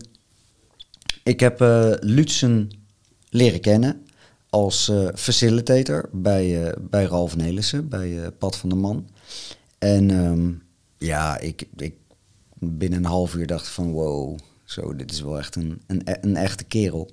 ik 1.22 1.40
heb 1.40 1.61
eh 1.61 1.92
Lutzen 2.00 2.70
leren 3.29 3.61
kennen 3.61 4.07
als 4.50 4.88
eh, 4.88 5.09
facilitator 5.14 6.09
bij, 6.12 6.64
eh, 6.66 6.72
bij 6.81 7.05
Ralf 7.05 7.37
Nelissen, 7.37 7.88
bij 7.88 8.22
eh, 8.22 8.29
Pad 8.38 8.57
van 8.57 8.68
de 8.68 8.74
Man. 8.74 9.09
En 9.79 10.11
ehm, 10.11 10.50
ja, 10.98 11.38
ik, 11.38 11.66
ik 11.76 11.94
binnen 12.59 12.99
een 12.99 13.05
half 13.05 13.35
uur 13.35 13.47
dacht 13.47 13.69
van 13.69 13.92
wow, 13.92 14.38
zo, 14.64 14.97
dit 14.97 15.12
is 15.12 15.21
wel 15.21 15.38
echt 15.38 15.57
een, 15.57 15.81
een, 15.87 16.03
een 16.05 16.37
echte 16.37 16.64
kerel. 16.64 17.11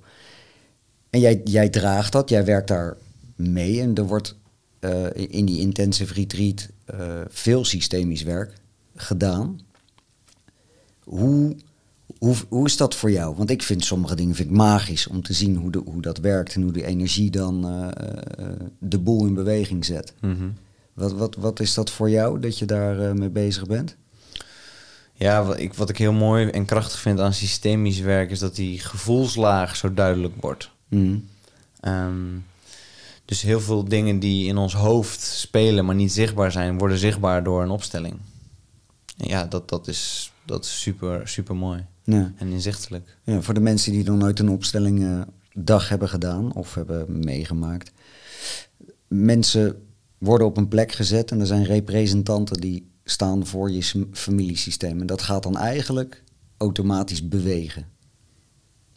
En 1.10 1.20
jij, 1.20 1.40
jij 1.44 1.68
draagt 1.68 2.12
dat, 2.12 2.28
jij 2.28 2.44
werkt 2.44 2.68
daar 2.68 2.96
mee 3.36 3.80
en 3.80 3.94
er 3.94 4.06
wordt 4.06 4.36
eh, 4.78 5.06
in 5.14 5.44
die 5.44 5.60
intensive 5.60 6.14
retreat 6.14 6.68
uh, 6.94 7.20
veel 7.28 7.64
systemisch 7.64 8.22
werk 8.22 8.52
gedaan. 8.94 9.60
Hoe, 11.02 11.56
hoe, 12.18 12.34
hoe 12.48 12.66
is 12.66 12.76
dat 12.76 12.94
voor 12.94 13.10
jou? 13.10 13.36
Want 13.36 13.50
ik 13.50 13.62
vind 13.62 13.84
sommige 13.84 14.14
dingen 14.14 14.34
vind 14.34 14.48
ik 14.48 14.56
magisch 14.56 15.06
om 15.06 15.22
te 15.22 15.32
zien 15.32 15.56
hoe, 15.56 15.70
de, 15.70 15.82
hoe 15.84 16.02
dat 16.02 16.18
werkt 16.18 16.54
en 16.54 16.62
hoe 16.62 16.72
die 16.72 16.84
energie 16.84 17.30
dan 17.30 17.66
uh, 17.66 17.88
de 18.78 18.98
boel 18.98 19.26
in 19.26 19.34
beweging 19.34 19.84
zet. 19.84 20.14
Mhm. 20.20 20.48
Wat, 20.92 21.12
wat, 21.12 21.34
wat 21.34 21.60
is 21.60 21.74
dat 21.74 21.90
voor 21.90 22.10
jou 22.10 22.40
dat 22.40 22.58
je 22.58 22.64
daar 22.64 23.16
mee 23.16 23.30
bezig 23.30 23.66
bent? 23.66 23.96
Ja, 25.16 25.44
wat 25.44 25.58
ik, 25.58 25.74
wat 25.74 25.88
ik 25.88 25.98
heel 25.98 26.12
mooi 26.12 26.48
en 26.48 26.64
krachtig 26.64 27.00
vind 27.00 27.20
aan 27.20 27.32
systemisch 27.32 28.00
werk 28.00 28.30
is 28.30 28.38
dat 28.38 28.56
die 28.56 28.78
gevoelslaag 28.78 29.76
zo 29.76 29.94
duidelijk 29.94 30.34
wordt. 30.40 30.70
Mm. 30.88 31.28
Um, 31.82 32.44
dus 33.24 33.42
heel 33.42 33.60
veel 33.60 33.84
dingen 33.84 34.18
die 34.18 34.46
in 34.46 34.56
ons 34.56 34.74
hoofd 34.74 35.20
spelen, 35.20 35.84
maar 35.84 35.94
niet 35.94 36.12
zichtbaar 36.12 36.52
zijn, 36.52 36.78
worden 36.78 36.98
zichtbaar 36.98 37.44
door 37.44 37.62
een 37.62 37.70
opstelling. 37.70 38.14
En 39.16 39.28
ja, 39.28 39.44
dat, 39.46 39.68
dat, 39.68 39.88
is, 39.88 40.32
dat 40.44 40.64
is 40.64 40.80
super, 40.80 41.28
super 41.28 41.56
mooi 41.56 41.84
Ja. 42.04 42.32
en 42.36 42.48
inzichtelijk. 42.48 43.16
Ja, 43.24 43.40
voor 43.40 43.54
de 43.54 43.60
mensen 43.60 43.92
die 43.92 44.04
nog 44.04 44.18
nooit 44.18 44.38
een 44.38 44.48
opstelling 44.48 45.04
eh, 45.04 45.20
dag 45.54 45.88
hebben 45.88 46.08
gedaan 46.08 46.52
of 46.54 46.74
hebben 46.74 47.24
meegemaakt. 47.24 47.92
Mensen 49.08 49.82
worden 50.18 50.46
op 50.46 50.56
een 50.56 50.68
plek 50.68 50.92
gezet 50.92 51.30
en 51.30 51.40
er 51.40 51.46
zijn 51.46 51.64
representanten 51.64 52.60
die 52.60 52.92
staan 53.04 53.46
voor 53.46 53.70
je 53.70 54.06
familiesysteem. 54.12 55.00
En 55.00 55.06
dat 55.06 55.22
gaat 55.22 55.42
dan 55.42 55.56
eigenlijk 55.56 56.22
automatisch 56.56 57.28
bewegen. 57.28 57.86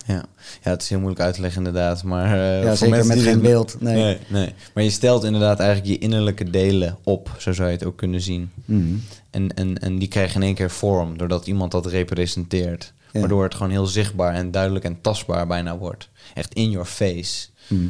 Ja. 0.05 0.25
ja, 0.63 0.69
het 0.71 0.81
is 0.81 0.89
heel 0.89 0.99
moeilijk 0.99 1.21
uit 1.21 1.35
te 1.35 1.41
leggen 1.41 1.65
inderdaad. 1.65 2.03
Maar, 2.03 2.37
Ja, 2.37 2.67
voor 2.67 2.77
zeker 2.77 3.05
met 3.05 3.19
geen 3.19 3.41
beeld. 3.41 3.81
Nee. 3.81 3.95
nee, 3.95 4.17
nee. 4.27 4.53
Maar 4.73 4.83
je 4.83 4.89
stelt 4.89 5.23
inderdaad 5.23 5.59
eigenlijk 5.59 5.89
je 5.89 5.97
innerlijke 5.97 6.49
delen 6.49 6.97
op, 7.03 7.35
zo 7.39 7.53
zou 7.53 7.67
je 7.67 7.73
het 7.75 7.85
ook 7.85 7.97
kunnen 7.97 8.21
zien. 8.21 8.51
Mhm. 8.65 8.95
En, 9.29 9.53
en, 9.53 9.77
en 9.79 9.99
die 9.99 10.07
krijgen 10.07 10.35
in 10.35 10.47
één 10.47 10.55
keer 10.55 10.71
vorm, 10.71 11.17
doordat 11.17 11.47
iemand 11.47 11.71
dat 11.71 11.85
representeert. 11.85 12.93
Ja. 13.11 13.19
Waardoor 13.19 13.43
het 13.43 13.55
gewoon 13.55 13.71
heel 13.71 13.85
zichtbaar 13.85 14.33
en 14.33 14.51
duidelijk 14.51 14.85
en 14.85 15.01
tastbaar 15.01 15.47
bijna 15.47 15.77
wordt. 15.77 16.09
Echt 16.33 16.53
in 16.53 16.69
your 16.69 16.87
face. 16.87 17.47
Mhm. 17.67 17.87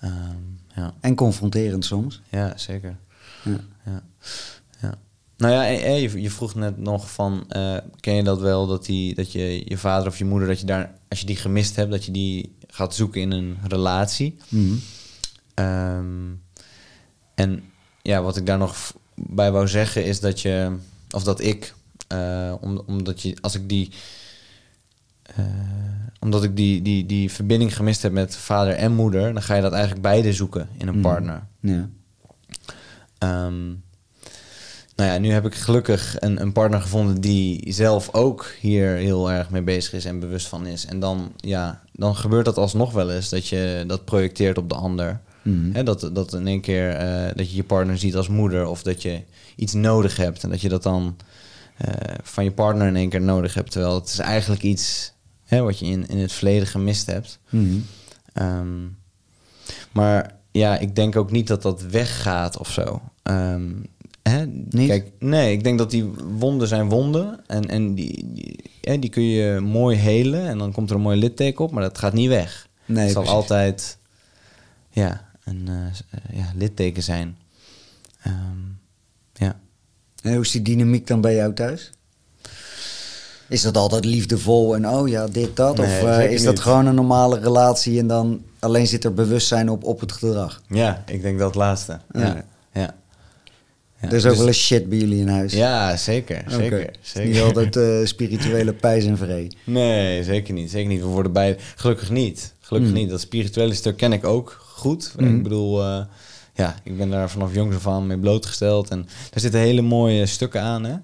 Ehm, 0.00 0.14
ja. 0.74 0.94
En 1.00 1.14
confronterend 1.14 1.84
soms. 1.84 2.20
ja, 2.28 2.52
zeker. 2.56 2.96
Ja. 3.42 3.60
Ja. 3.84 4.02
Nou 5.40 5.52
ja, 5.52 5.66
en- 5.68 5.82
en 5.82 6.20
je, 6.20 6.30
vroeg 6.30 6.54
net 6.54 6.78
nog 6.78 7.10
van, 7.12 7.44
eh, 7.48 7.76
ken 8.00 8.14
je 8.14 8.22
dat 8.22 8.40
wel, 8.40 8.66
dat, 8.66 8.84
die, 8.84 9.14
dat 9.14 9.32
je 9.32 9.62
je 9.64 9.78
vader 9.78 10.08
of 10.08 10.18
je 10.18 10.24
moeder, 10.24 10.48
dat 10.48 10.60
je 10.60 10.66
daar, 10.66 10.94
als 11.08 11.20
je 11.20 11.26
die 11.26 11.36
gemist 11.36 11.76
hebt, 11.76 11.90
dat 11.90 12.04
je 12.04 12.12
die 12.12 12.54
gaat 12.66 12.94
zoeken 12.94 13.20
in 13.20 13.30
een 13.32 13.56
relatie. 13.68 14.36
Mhm. 14.48 14.74
Ehm, 15.54 16.28
en 17.34 17.62
ja, 18.02 18.22
wat 18.22 18.36
ik 18.36 18.46
daar 18.46 18.58
nog 18.58 18.94
bij 19.14 19.52
wou 19.52 19.68
zeggen 19.68 20.04
is 20.04 20.20
dat 20.20 20.40
je, 20.40 20.76
of 21.10 21.22
dat 21.22 21.40
ik, 21.40 21.74
eh, 22.08 22.54
om, 22.60 22.82
omdat 22.86 23.22
je, 23.22 23.36
als 23.40 23.54
ik 23.54 23.68
die, 23.68 23.90
eh, 25.22 25.44
omdat 26.20 26.44
ik 26.44 26.56
die, 26.56 26.82
die, 26.82 27.06
die 27.06 27.30
verbinding 27.32 27.76
gemist 27.76 28.02
heb 28.02 28.12
met 28.12 28.36
vader 28.36 28.72
en 28.74 28.94
moeder, 28.94 29.32
dan 29.32 29.42
ga 29.42 29.54
je 29.54 29.62
dat 29.62 29.72
eigenlijk 29.72 30.02
beide 30.02 30.32
zoeken 30.32 30.68
in 30.78 30.88
een 30.88 30.94
Mhm. 30.94 31.02
partner. 31.02 31.46
Ja. 31.60 31.88
Ehm, 33.18 33.72
nou 35.00 35.12
ja, 35.12 35.18
nu 35.18 35.32
heb 35.32 35.46
ik 35.46 35.54
gelukkig 35.54 36.16
een, 36.18 36.40
een 36.40 36.52
partner 36.52 36.80
gevonden 36.80 37.20
die 37.20 37.72
zelf 37.72 38.14
ook 38.14 38.46
hier 38.60 38.88
heel 38.88 39.30
erg 39.30 39.50
mee 39.50 39.62
bezig 39.62 39.92
is 39.92 40.04
en 40.04 40.20
bewust 40.20 40.46
van 40.46 40.66
is. 40.66 40.86
En 40.86 41.00
dan, 41.00 41.32
ja, 41.36 41.82
dan 41.92 42.16
gebeurt 42.16 42.44
dat 42.44 42.56
alsnog 42.56 42.92
wel 42.92 43.10
eens 43.10 43.28
dat 43.28 43.46
je 43.46 43.84
dat 43.86 44.04
projecteert 44.04 44.58
op 44.58 44.68
de 44.68 44.74
ander. 44.74 45.20
Hè, 45.72 45.82
dat, 45.82 46.10
dat 46.12 46.34
in 46.34 46.46
één 46.46 46.60
keer 46.60 46.90
eh, 46.90 47.34
dat 47.34 47.50
je 47.50 47.56
je 47.56 47.64
partner 47.64 47.98
ziet 47.98 48.16
als 48.16 48.28
moeder 48.28 48.66
of 48.66 48.82
dat 48.82 49.02
je 49.02 49.22
iets 49.56 49.72
nodig 49.72 50.16
hebt 50.16 50.42
en 50.42 50.50
dat 50.50 50.60
je 50.60 50.68
dat 50.68 50.82
dan 50.82 51.16
eh, 51.76 52.14
van 52.22 52.44
je 52.44 52.52
partner 52.52 52.86
in 52.86 52.96
één 52.96 53.08
keer 53.08 53.22
nodig 53.22 53.54
hebt. 53.54 53.70
Terwijl 53.70 53.94
het 53.94 54.08
is 54.08 54.18
eigenlijk 54.18 54.62
iets 54.62 55.12
hè, 55.44 55.62
wat 55.62 55.78
je 55.78 55.86
in, 55.86 56.06
in 56.08 56.18
het 56.18 56.32
verleden 56.32 56.66
gemist 56.66 57.06
hebt. 57.06 57.38
Mhm. 57.48 57.78
Ehm, 58.32 58.86
maar 59.92 60.34
ja, 60.50 60.78
ik 60.78 60.94
denk 60.94 61.16
ook 61.16 61.30
niet 61.30 61.46
dat 61.46 61.62
dat 61.62 61.82
weggaat 61.82 62.58
of 62.58 62.70
zo. 62.70 63.02
Ehm, 63.22 63.70
hè? 64.22 64.46
Niet? 64.46 64.88
Kijk, 64.88 65.12
nee, 65.18 65.52
ik 65.52 65.64
denk 65.64 65.78
dat 65.78 65.90
die 65.90 66.04
wonden 66.38 66.68
zijn 66.68 66.88
wonden. 66.88 67.40
En, 67.46 67.68
en 67.68 67.94
die, 67.94 68.30
die, 68.32 68.70
hè, 68.80 68.98
die 68.98 69.10
kun 69.10 69.22
je 69.22 69.60
mooi 69.60 69.96
helen. 69.96 70.46
En 70.46 70.58
dan 70.58 70.72
komt 70.72 70.90
er 70.90 70.96
een 70.96 71.02
mooi 71.02 71.18
litteken 71.18 71.64
op, 71.64 71.70
maar 71.70 71.82
dat 71.82 71.98
gaat 71.98 72.12
niet 72.12 72.28
weg. 72.28 72.68
Nee, 72.84 73.04
het 73.04 73.12
zal 73.12 73.22
precies. 73.22 73.40
altijd 73.40 73.98
ja, 74.90 75.28
een 75.44 75.68
eh, 75.68 76.38
ja, 76.38 76.52
litteken 76.54 77.02
zijn. 77.02 77.36
Ehm, 78.22 78.34
ja. 79.32 79.60
En 80.22 80.32
hoe 80.32 80.42
is 80.42 80.50
die 80.50 80.62
dynamiek 80.62 81.06
dan 81.06 81.20
bij 81.20 81.34
jou 81.34 81.54
thuis? 81.54 81.90
Is 83.48 83.62
dat 83.62 83.76
altijd 83.76 84.04
liefdevol 84.04 84.74
en 84.74 84.88
oh 84.88 85.08
ja, 85.08 85.26
dit, 85.26 85.56
dat? 85.56 85.76
Nee, 85.76 86.02
of 86.02 86.08
eh, 86.08 86.32
is 86.32 86.42
dat 86.42 86.54
niet. 86.54 86.62
gewoon 86.62 86.86
een 86.86 86.94
normale 86.94 87.38
relatie 87.38 87.98
en 87.98 88.06
dan 88.06 88.42
alleen 88.58 88.86
zit 88.86 89.04
er 89.04 89.14
bewustzijn 89.14 89.70
op, 89.70 89.84
op 89.84 90.00
het 90.00 90.12
gedrag? 90.12 90.62
ja, 90.68 91.02
ik 91.06 91.22
denk 91.22 91.38
dat 91.38 91.54
laatste. 91.54 92.00
Ja. 92.12 92.20
Ja. 92.20 92.44
Ja. 94.02 94.08
Er 94.08 94.14
is 94.14 94.24
ook 94.24 94.28
dus- 94.30 94.38
wel 94.38 94.46
eens 94.46 94.64
shit 94.66 94.88
bij 94.88 94.98
jullie 94.98 95.20
in 95.20 95.28
huis. 95.28 95.52
Ja, 95.52 95.96
zeker. 95.96 96.44
Zeker, 96.46 96.90
zeker. 97.00 97.30
Niet 97.30 97.40
altijd 97.40 97.76
eh, 97.76 98.00
spirituele 98.14 98.72
pijs 98.72 99.04
en 99.04 99.16
vree. 99.18 99.48
Nee, 99.64 100.24
zeker 100.24 100.54
niet. 100.54 100.70
Zeker 100.70 100.88
niet. 100.88 101.00
We 101.00 101.06
worden 101.06 101.32
bij. 101.32 101.56
Gelukkig 101.76 102.10
niet. 102.10 102.54
Gelukkig 102.60 102.90
Mm. 102.92 102.96
niet. 102.96 103.10
Dat 103.10 103.20
spirituele 103.20 103.74
stuk 103.74 103.96
ken 103.96 104.12
ik 104.12 104.24
ook 104.24 104.60
goed. 104.66 105.12
Mm. 105.16 105.36
Ik 105.36 105.42
bedoel, 105.42 105.82
eh, 105.84 106.00
ja, 106.54 106.74
ik 106.84 106.96
ben 106.96 107.10
daar 107.10 107.30
vanaf 107.30 107.54
jongs 107.54 107.76
af 107.76 107.86
aan 107.86 108.06
mee 108.06 108.18
blootgesteld. 108.18 108.88
En 108.90 109.02
daar 109.30 109.40
zitten 109.40 109.60
hele 109.60 109.82
mooie 109.82 110.26
stukken 110.26 110.62
aan. 110.62 110.84
Hè? 110.84 110.94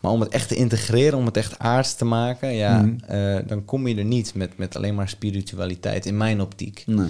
Maar 0.00 0.12
om 0.12 0.20
het 0.20 0.32
echt 0.32 0.48
te 0.48 0.54
integreren, 0.54 1.18
om 1.18 1.26
het 1.26 1.36
echt 1.36 1.58
aards 1.58 1.94
te 1.94 2.04
maken, 2.04 2.52
ja, 2.52 2.82
Mm. 2.82 2.96
eh, 3.06 3.36
dan 3.46 3.64
kom 3.64 3.86
je 3.86 3.96
er 3.96 4.04
niet 4.04 4.34
met, 4.34 4.58
met 4.58 4.76
alleen 4.76 4.94
maar 4.94 5.08
spiritualiteit, 5.08 6.06
in 6.06 6.16
mijn 6.16 6.40
optiek. 6.40 6.82
Nee. 6.86 7.08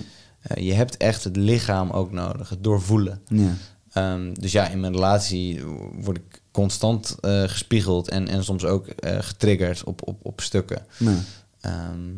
Je 0.54 0.72
hebt 0.72 0.96
echt 0.96 1.24
het 1.24 1.36
lichaam 1.36 1.90
ook 1.90 2.12
nodig, 2.12 2.48
het 2.48 2.64
doorvoelen. 2.64 3.20
Ja. 3.28 3.54
Ehm, 3.92 4.32
dus 4.32 4.52
ja, 4.52 4.68
in 4.68 4.80
mijn 4.80 4.92
relatie 4.92 5.64
word 6.00 6.16
ik 6.16 6.42
constant 6.50 7.16
eh, 7.20 7.42
gespiegeld 7.42 8.08
en, 8.08 8.28
en 8.28 8.44
soms 8.44 8.64
ook 8.64 8.86
eh, 8.86 9.16
getriggerd 9.20 9.84
op, 9.84 10.08
op, 10.08 10.18
op 10.22 10.40
stukken. 10.40 10.86
Nee. 10.98 11.16
Ehm, 11.60 12.16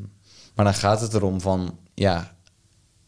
maar 0.55 0.65
dan 0.65 0.75
gaat 0.75 1.01
het 1.01 1.15
erom 1.15 1.41
van, 1.41 1.79
ja, 1.95 2.35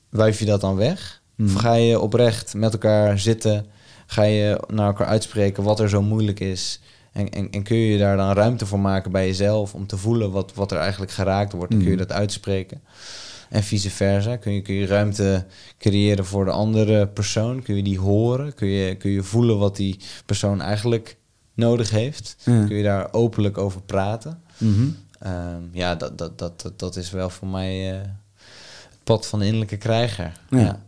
wuif 0.08 0.38
je 0.38 0.44
dat 0.44 0.60
dan 0.60 0.76
weg? 0.76 1.22
Mhm. 1.34 1.48
Of 1.54 1.60
ga 1.60 1.74
je 1.74 2.00
oprecht 2.00 2.54
met 2.54 2.72
elkaar 2.72 3.18
zitten? 3.18 3.66
Ga 4.06 4.22
je 4.22 4.60
naar 4.68 4.86
elkaar 4.86 5.06
uitspreken 5.06 5.62
wat 5.62 5.80
er 5.80 5.88
zo 5.88 6.02
moeilijk 6.02 6.40
is? 6.40 6.80
En, 7.12 7.30
en, 7.30 7.50
en 7.50 7.62
kun 7.62 7.76
je 7.76 7.98
daar 7.98 8.16
dan 8.16 8.32
ruimte 8.32 8.66
voor 8.66 8.80
maken 8.80 9.12
bij 9.12 9.26
jezelf 9.26 9.74
om 9.74 9.86
te 9.86 9.96
voelen 9.96 10.30
wat, 10.30 10.54
wat 10.54 10.72
er 10.72 10.78
eigenlijk 10.78 11.12
geraakt 11.12 11.52
wordt? 11.52 11.72
En 11.72 11.78
kun 11.78 11.88
je 11.90 11.96
Mhm. 11.96 12.06
dat 12.06 12.16
uitspreken? 12.16 12.82
En 13.54 13.62
vice 13.62 13.90
versa. 13.90 14.36
Kun 14.36 14.52
je, 14.52 14.62
kun 14.62 14.74
je 14.74 14.86
ruimte 14.86 15.44
creëren 15.78 16.24
voor 16.24 16.44
de 16.44 16.50
andere 16.50 17.06
persoon? 17.08 17.62
Kun 17.62 17.76
je 17.76 17.82
die 17.82 17.98
horen? 17.98 18.54
Kun 18.54 18.68
je, 18.68 18.94
kun 18.94 19.10
je 19.10 19.22
voelen 19.22 19.58
wat 19.58 19.76
die 19.76 19.98
persoon 20.26 20.60
eigenlijk 20.60 21.16
nodig 21.54 21.90
heeft? 21.90 22.36
Ja. 22.44 22.64
Kun 22.66 22.76
je 22.76 22.82
daar 22.82 23.12
openlijk 23.12 23.58
over 23.58 23.82
praten? 23.82 24.40
Mhm. 24.58 24.86
Ehm, 25.18 25.62
ja, 25.72 25.94
dat, 25.94 26.18
dat, 26.18 26.38
dat, 26.38 26.60
dat, 26.60 26.78
dat 26.78 26.96
is 26.96 27.10
wel 27.10 27.30
voor 27.30 27.48
mij 27.48 27.92
eh, 27.92 28.00
het 28.88 29.04
pad 29.04 29.26
van 29.26 29.38
de 29.38 29.44
innerlijke 29.44 29.76
krijger. 29.76 30.32
Ja. 30.50 30.58
Ja. 30.58 30.82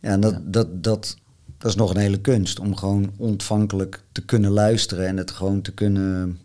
Ja, 0.00 0.08
en 0.10 0.20
dat, 0.20 0.34
dat, 0.52 0.84
dat, 0.84 1.16
dat 1.58 1.70
is 1.70 1.76
nog 1.76 1.90
een 1.90 2.00
hele 2.00 2.20
kunst 2.20 2.58
om 2.60 2.76
gewoon 2.76 3.12
ontvankelijk 3.16 4.02
te 4.12 4.24
kunnen 4.24 4.50
luisteren 4.50 5.06
en 5.06 5.16
het 5.16 5.30
gewoon 5.30 5.62
te 5.62 5.72
kunnen, 5.72 6.38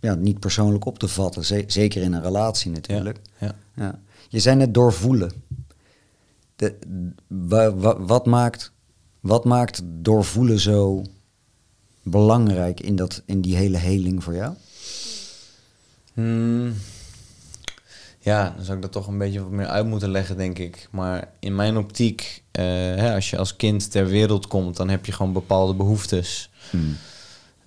ja, 0.00 0.14
niet 0.14 0.40
persoonlijk 0.40 0.84
op 0.84 0.98
te 0.98 1.08
vatten. 1.08 1.44
Ze- 1.44 1.64
zeker 1.66 2.02
in 2.02 2.12
een 2.12 2.22
relatie 2.22 2.70
natuurlijk. 2.70 3.18
Ja. 3.38 3.54
Ja. 3.74 3.98
Je 4.28 4.40
zei 4.40 4.56
net 4.56 4.74
doorvoelen. 4.74 5.32
De, 6.56 6.78
wa- 7.26 7.74
wa- 7.74 8.00
wat, 8.00 8.26
maakt, 8.26 8.72
wat 9.20 9.44
maakt 9.44 9.80
doorvoelen 9.84 10.58
zo 10.58 11.02
belangrijk 12.02 12.80
in, 12.80 12.96
dat, 12.96 13.22
in 13.26 13.40
die 13.40 13.56
hele 13.56 13.76
heling 13.76 14.22
voor 14.24 14.34
jou? 14.34 14.54
Hmm. 16.14 16.74
ja, 18.18 18.52
dan 18.56 18.64
zou 18.64 18.76
ik 18.76 18.82
dat 18.82 18.92
toch 18.92 19.06
een 19.06 19.18
beetje 19.18 19.42
wat 19.42 19.50
meer 19.50 19.66
uit 19.66 19.86
moeten 19.86 20.10
leggen, 20.10 20.36
denk 20.36 20.58
ik. 20.58 20.88
Maar 20.90 21.32
in 21.38 21.54
mijn 21.54 21.76
optiek, 21.76 22.42
eh, 22.50 22.64
hè, 22.64 23.14
als 23.14 23.30
je 23.30 23.38
als 23.38 23.56
kind 23.56 23.90
ter 23.90 24.06
wereld 24.06 24.46
komt, 24.46 24.76
dan 24.76 24.88
heb 24.88 25.06
je 25.06 25.12
gewoon 25.12 25.32
bepaalde 25.32 25.74
behoeftes. 25.74 26.50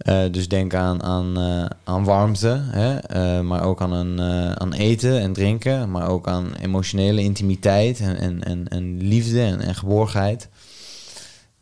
Eh, 0.02 0.24
dus 0.32 0.48
denk 0.48 0.74
aan, 0.74 1.04
aan, 1.04 1.38
eh, 1.38 1.66
aan 1.84 2.04
warmte, 2.04 2.62
hè? 2.64 2.98
eh, 2.98 3.42
maar 3.42 3.64
ook 3.64 3.82
aan, 3.82 3.92
een, 3.92 4.20
aan 4.60 4.74
eten 4.74 5.20
en 5.20 5.34
drinken, 5.34 5.92
maar 5.92 6.10
ook 6.10 6.28
aan 6.28 6.54
emotionele 6.62 7.22
intimiteit 7.22 8.00
en, 8.00 8.18
en, 8.18 8.44
en, 8.44 8.68
en 8.68 8.98
liefde 8.98 9.42
en, 9.42 9.62
en 9.62 9.76
geborgenheid. 9.76 10.50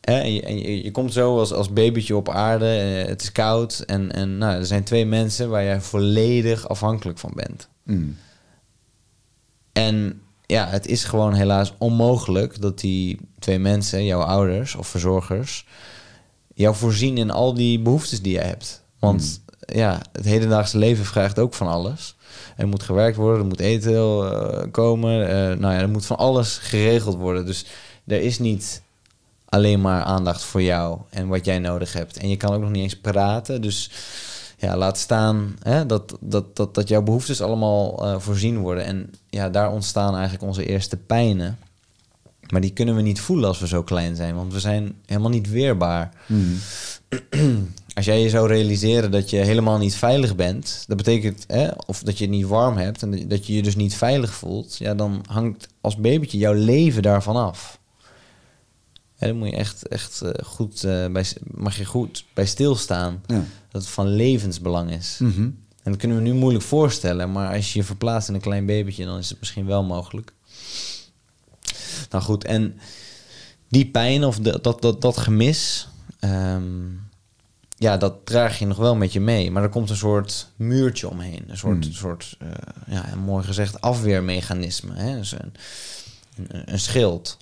Hè, 0.01 0.19
en 0.19 0.33
je, 0.33 0.41
en 0.41 0.59
je, 0.59 0.83
je 0.83 0.91
komt 0.91 1.13
zo 1.13 1.39
als, 1.39 1.53
als 1.53 1.73
babytje 1.73 2.15
op 2.15 2.29
aarde, 2.29 2.65
het 2.65 3.21
is 3.21 3.31
koud 3.31 3.79
en, 3.79 4.11
en 4.11 4.37
nou, 4.37 4.55
er 4.55 4.65
zijn 4.65 4.83
twee 4.83 5.05
mensen 5.05 5.49
waar 5.49 5.63
jij 5.63 5.81
volledig 5.81 6.67
afhankelijk 6.67 7.17
van 7.17 7.31
bent. 7.35 7.67
Mm. 7.83 8.17
En 9.73 10.21
ja, 10.45 10.67
het 10.67 10.87
is 10.87 11.03
gewoon 11.03 11.33
helaas 11.33 11.73
onmogelijk 11.77 12.61
dat 12.61 12.79
die 12.79 13.19
twee 13.39 13.59
mensen, 13.59 14.05
jouw 14.05 14.21
ouders 14.21 14.75
of 14.75 14.87
verzorgers, 14.87 15.65
jou 16.59 16.75
voorzien 16.75 17.17
in 17.17 17.31
al 17.31 17.53
die 17.53 17.79
behoeftes 17.79 18.21
die 18.21 18.33
jij 18.33 18.45
hebt. 18.45 18.83
Want 18.99 19.41
ja, 19.59 20.01
het 20.11 20.25
hedendaagse 20.25 20.77
leven 20.77 21.05
vraagt 21.05 21.39
ook 21.39 21.53
van 21.53 21.67
alles. 21.67 22.15
Er 22.57 22.67
moet 22.67 22.83
gewerkt 22.83 23.17
worden, 23.17 23.39
er 23.39 23.47
moet 23.47 23.59
eten 23.59 23.93
eh, 23.93 24.71
komen. 24.71 25.27
eh, 25.27 25.57
nou 25.57 25.73
ja, 25.73 25.79
er 25.79 25.89
moet 25.89 26.05
van 26.05 26.17
alles 26.17 26.57
geregeld 26.57 27.15
worden. 27.15 27.45
Dus 27.45 27.65
er 28.07 28.21
is 28.21 28.39
niet 28.39 28.81
alleen 29.45 29.81
maar 29.81 30.03
aandacht 30.03 30.43
voor 30.43 30.61
jou 30.61 30.99
en 31.09 31.27
wat 31.27 31.45
jij 31.45 31.59
nodig 31.59 31.93
hebt. 31.93 32.17
En 32.17 32.29
je 32.29 32.37
kan 32.37 32.53
ook 32.53 32.61
nog 32.61 32.71
niet 32.71 32.83
eens 32.83 32.99
praten. 32.99 33.61
Dus 33.61 33.91
ja, 34.57 34.77
laat 34.77 34.97
staan 34.97 35.55
hè, 35.61 35.85
dat, 35.85 36.17
dat, 36.19 36.55
dat, 36.55 36.75
dat 36.75 36.87
jouw 36.87 37.01
behoeftes 37.01 37.41
allemaal 37.41 38.05
eh, 38.05 38.19
voorzien 38.19 38.57
worden. 38.57 38.83
En 38.83 39.13
ja, 39.29 39.49
daar 39.49 39.71
ontstaan 39.71 40.13
eigenlijk 40.13 40.43
onze 40.43 40.65
eerste 40.65 40.97
pijnen. 40.97 41.57
Maar 42.49 42.61
die 42.61 42.73
kunnen 42.73 42.95
we 42.95 43.01
niet 43.01 43.19
voelen 43.21 43.47
als 43.47 43.59
we 43.59 43.67
zo 43.67 43.83
klein 43.83 44.15
zijn, 44.15 44.35
want 44.35 44.53
we 44.53 44.59
zijn 44.59 44.95
helemaal 45.05 45.29
niet 45.29 45.49
weerbaar. 45.49 46.13
Mm. 46.27 46.57
Als 47.93 48.05
jij 48.07 48.21
je 48.21 48.29
zou 48.29 48.47
realiseren 48.47 49.11
dat 49.11 49.29
je 49.29 49.37
helemaal 49.37 49.77
niet 49.77 49.95
veilig 49.95 50.35
bent, 50.35 50.83
dat 50.87 50.97
betekent, 50.97 51.43
hè, 51.47 51.69
of 51.85 52.03
dat 52.03 52.17
je 52.17 52.23
het 52.23 52.33
niet 52.33 52.45
warm 52.45 52.77
hebt 52.77 53.01
en 53.01 53.27
dat 53.27 53.47
je 53.47 53.53
je 53.53 53.61
dus 53.61 53.75
niet 53.75 53.95
veilig 53.95 54.33
voelt, 54.33 54.77
ja, 54.77 54.95
dan 54.95 55.23
hangt 55.27 55.67
als 55.81 55.95
babytje 55.95 56.37
jouw 56.37 56.53
leven 56.53 57.01
daarvan 57.01 57.35
af. 57.35 57.79
Hè, 59.15 59.27
dan 59.27 59.37
moet 59.37 59.49
je 59.49 59.55
echt, 59.55 59.87
echt 59.87 60.21
eh, 60.21 60.45
goed, 60.45 60.83
eh, 60.83 61.07
bij, 61.07 61.25
mag 61.51 61.77
je 61.77 61.85
goed 61.85 62.25
bij 62.33 62.45
stilstaan 62.45 63.21
Ja. 63.25 63.43
dat 63.71 63.81
het 63.81 63.91
van 63.91 64.07
levensbelang 64.07 64.91
is. 64.91 65.17
Mhm. 65.19 65.41
En 65.83 65.91
dat 65.91 65.97
kunnen 65.97 66.17
we 66.17 66.23
nu 66.23 66.33
moeilijk 66.33 66.63
voorstellen, 66.65 67.31
maar 67.31 67.55
als 67.55 67.73
je 67.73 67.79
je 67.79 67.85
verplaatst 67.85 68.29
in 68.29 68.35
een 68.35 68.41
klein 68.41 68.65
babytje, 68.65 69.05
dan 69.05 69.17
is 69.17 69.29
het 69.29 69.39
misschien 69.39 69.65
wel 69.65 69.83
mogelijk. 69.83 70.33
Nou 72.09 72.23
goed, 72.23 72.43
en 72.43 72.79
die 73.67 73.85
pijn 73.85 74.23
of 74.23 74.37
de- 74.39 74.59
dat, 74.61 74.81
dat, 74.81 75.01
dat 75.01 75.17
gemis, 75.17 75.87
ehm, 76.19 76.87
ja, 77.77 77.97
dat 77.97 78.15
draag 78.25 78.59
je 78.59 78.65
nog 78.65 78.77
wel 78.77 78.95
met 78.95 79.13
je 79.13 79.19
mee. 79.19 79.51
Maar 79.51 79.63
er 79.63 79.69
komt 79.69 79.89
een 79.89 79.95
soort 79.95 80.47
muurtje 80.55 81.09
omheen. 81.09 81.43
Een 81.47 81.57
soort, 81.57 81.83
Hmm. 81.83 81.93
soort 81.93 82.35
eh, 82.39 82.47
ja, 82.87 83.15
mooi 83.15 83.43
gezegd, 83.43 83.81
afweermechanisme. 83.81 84.93
Hè? 84.95 85.17
Dus 85.17 85.31
een, 85.31 85.53
een, 86.47 86.71
een 86.71 86.79
schild. 86.79 87.37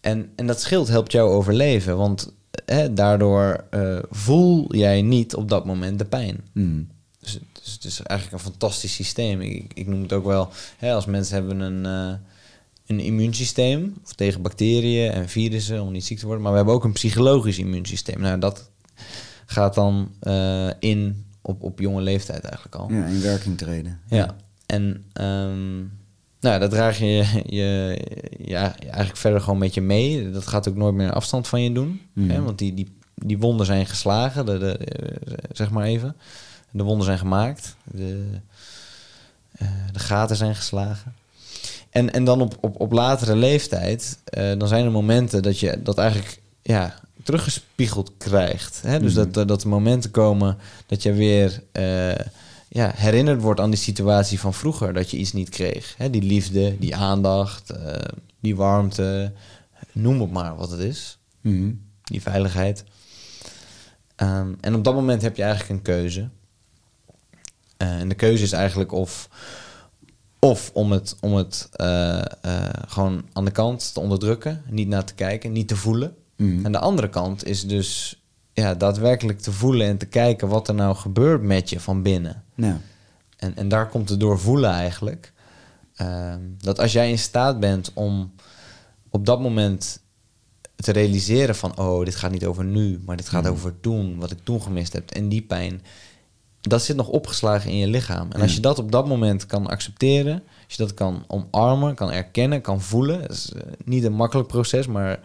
En, 0.00 0.32
en 0.36 0.46
dat 0.46 0.60
schild 0.60 0.88
helpt 0.88 1.12
jou 1.12 1.30
overleven, 1.30 1.96
want 1.96 2.32
hè, 2.64 2.92
daardoor 2.94 3.64
eh, 3.70 3.98
voel 4.10 4.74
jij 4.74 5.02
niet 5.02 5.34
op 5.34 5.48
dat 5.48 5.64
moment 5.64 5.98
de 5.98 6.04
pijn. 6.04 6.40
Mm. 6.52 6.88
Dus, 7.20 7.32
het- 7.32 7.42
dus 7.62 7.72
het 7.72 7.84
is 7.84 8.02
eigenlijk 8.02 8.42
een 8.42 8.50
fantastisch 8.50 8.94
systeem. 8.94 9.40
Ik, 9.40 9.72
ik 9.74 9.86
noem 9.86 10.02
het 10.02 10.12
ook 10.12 10.24
wel, 10.24 10.48
hè, 10.78 10.92
als 10.92 11.06
mensen 11.06 11.34
hebben 11.34 11.60
een, 11.60 11.86
eh, 11.86 12.18
een 12.88 13.00
immuunsysteem 13.00 13.94
of 14.04 14.12
tegen 14.12 14.42
bacteriën 14.42 15.10
en 15.10 15.28
virussen 15.28 15.82
om 15.82 15.92
niet 15.92 16.04
ziek 16.04 16.18
te 16.18 16.24
worden, 16.24 16.42
maar 16.42 16.52
we 16.52 16.58
hebben 16.58 16.74
ook 16.74 16.84
een 16.84 16.92
psychologisch 16.92 17.58
immuunsysteem. 17.58 18.20
Nou, 18.20 18.38
dat 18.38 18.70
gaat 19.46 19.74
dan 19.74 20.10
eh, 20.20 20.70
in 20.78 21.24
op, 21.42 21.62
op 21.62 21.78
jonge 21.78 22.00
leeftijd 22.00 22.44
eigenlijk 22.44 22.74
al. 22.74 22.92
Ja, 22.92 23.04
in 23.04 23.20
werking 23.20 23.58
treden. 23.58 24.00
Ja, 24.08 24.36
en 24.66 25.04
ehm, 25.12 25.78
nou, 26.40 26.58
dat 26.60 26.70
draag 26.70 26.98
je, 26.98 27.42
je 27.46 27.98
ja, 28.38 28.78
eigenlijk 28.78 29.16
verder 29.16 29.40
gewoon 29.40 29.58
met 29.58 29.74
je 29.74 29.80
mee. 29.80 30.30
Dat 30.30 30.46
gaat 30.46 30.68
ook 30.68 30.76
nooit 30.76 30.94
meer 30.94 31.12
afstand 31.12 31.48
van 31.48 31.62
je 31.62 31.72
doen. 31.72 32.00
Mhm. 32.12 32.30
Hè? 32.30 32.42
Want 32.42 32.58
die, 32.58 32.74
die, 32.74 32.96
die 33.14 33.38
wonden 33.38 33.66
zijn 33.66 33.86
geslagen, 33.86 34.46
de, 34.46 34.58
de, 34.58 34.76
eh, 34.76 35.34
zeg 35.52 35.70
maar 35.70 35.84
even. 35.84 36.16
De 36.70 36.82
wonden 36.82 37.04
zijn 37.04 37.18
gemaakt. 37.18 37.76
De, 37.84 38.24
eh, 39.52 39.68
de 39.92 39.98
gaten 39.98 40.36
zijn 40.36 40.54
geslagen. 40.54 41.14
En, 41.90 42.12
en 42.12 42.24
dan 42.24 42.40
op, 42.40 42.56
op, 42.60 42.80
op 42.80 42.92
latere 42.92 43.36
leeftijd, 43.36 44.18
eh, 44.24 44.58
dan 44.58 44.68
zijn 44.68 44.84
er 44.84 44.90
momenten 44.90 45.42
dat 45.42 45.58
je 45.60 45.82
dat 45.82 45.98
eigenlijk 45.98 46.40
ja, 46.62 46.94
teruggespiegeld 47.22 48.12
krijgt. 48.18 48.80
Hè? 48.82 49.00
Dus 49.00 49.14
Mhm. 49.14 49.30
dat, 49.32 49.48
dat 49.48 49.62
er 49.62 49.68
momenten 49.68 50.10
komen 50.10 50.58
dat 50.86 51.02
je 51.02 51.12
weer 51.12 51.62
eh, 51.72 52.24
ja, 52.68 52.92
herinnerd 52.94 53.40
wordt 53.42 53.60
aan 53.60 53.70
die 53.70 53.78
situatie 53.78 54.40
van 54.40 54.54
vroeger. 54.54 54.92
Dat 54.94 55.10
je 55.10 55.16
iets 55.16 55.32
niet 55.32 55.48
kreeg. 55.48 55.94
Hè? 55.96 56.10
Die 56.10 56.22
liefde, 56.22 56.76
die 56.78 56.96
aandacht, 56.96 57.70
eh, 57.70 57.94
die 58.40 58.56
warmte. 58.56 59.32
Noem 59.92 60.20
het 60.20 60.30
maar 60.30 60.56
wat 60.56 60.70
het 60.70 60.80
is. 60.80 61.18
Mhm. 61.40 61.72
Die 62.02 62.22
veiligheid. 62.22 62.84
Ehm, 64.16 64.52
en 64.60 64.74
op 64.74 64.84
dat 64.84 64.94
moment 64.94 65.22
heb 65.22 65.36
je 65.36 65.42
eigenlijk 65.42 65.72
een 65.72 65.82
keuze. 65.94 66.28
En 67.76 68.08
de 68.08 68.14
keuze 68.14 68.42
is 68.42 68.52
eigenlijk 68.52 68.92
of, 68.92 69.28
of 70.38 70.70
om 70.74 70.92
het, 70.92 71.16
om 71.20 71.34
het 71.34 71.68
eh, 71.72 72.18
eh, 72.18 72.24
gewoon 72.86 73.24
aan 73.32 73.44
de 73.44 73.50
kant 73.50 73.92
te 73.94 74.00
onderdrukken, 74.00 74.62
niet 74.70 74.88
naar 74.88 75.04
te 75.04 75.14
kijken, 75.14 75.52
niet 75.52 75.68
te 75.68 75.76
voelen. 75.76 76.14
Mhm. 76.36 76.64
En 76.64 76.72
de 76.72 76.78
andere 76.78 77.08
kant 77.08 77.44
is 77.46 77.66
dus 77.66 78.22
ja, 78.52 78.74
daadwerkelijk 78.74 79.40
te 79.40 79.52
voelen 79.52 79.86
en 79.86 79.98
te 79.98 80.06
kijken 80.06 80.48
wat 80.48 80.68
er 80.68 80.74
nou 80.74 80.96
gebeurt 80.96 81.42
met 81.42 81.70
je 81.70 81.80
van 81.80 82.02
binnen. 82.02 82.42
Ja. 82.54 82.80
En, 83.36 83.56
en 83.56 83.68
daar 83.68 83.88
komt 83.88 84.08
het 84.08 84.20
door 84.20 84.38
voelen 84.38 84.70
eigenlijk. 84.70 85.32
Ehm, 85.94 86.40
dat 86.58 86.78
als 86.80 86.92
jij 86.92 87.10
in 87.10 87.18
staat 87.18 87.60
bent 87.60 87.90
om 87.94 88.32
op 89.10 89.26
dat 89.26 89.40
moment 89.40 90.00
te 90.76 90.92
realiseren 90.92 91.54
van... 91.56 91.78
oh, 91.78 92.04
dit 92.04 92.14
gaat 92.16 92.30
niet 92.30 92.44
over 92.46 92.64
nu, 92.64 93.00
maar 93.06 93.16
dit 93.16 93.28
gaat 93.28 93.42
Mhm. 93.42 93.52
over 93.52 93.80
toen, 93.80 94.18
wat 94.18 94.30
ik 94.30 94.38
toen 94.42 94.62
gemist 94.62 94.92
heb. 94.92 95.10
En 95.10 95.28
die 95.28 95.42
pijn, 95.42 95.82
dat 96.68 96.82
zit 96.82 96.96
nog 96.96 97.08
opgeslagen 97.08 97.70
in 97.70 97.76
je 97.76 97.86
lichaam. 97.86 98.28
En 98.32 98.40
als 98.40 98.54
je 98.54 98.60
dat 98.60 98.78
op 98.78 98.92
dat 98.92 99.06
moment 99.06 99.46
kan 99.46 99.66
accepteren... 99.66 100.42
als 100.66 100.76
je 100.76 100.82
dat 100.82 100.94
kan 100.94 101.24
omarmen, 101.26 101.94
kan 101.94 102.12
erkennen, 102.12 102.60
kan 102.60 102.80
voelen... 102.80 103.20
dat 103.20 103.30
is 103.30 103.52
eh, 103.52 103.62
niet 103.84 104.04
een 104.04 104.12
makkelijk 104.12 104.48
proces, 104.48 104.86
maar 104.86 105.20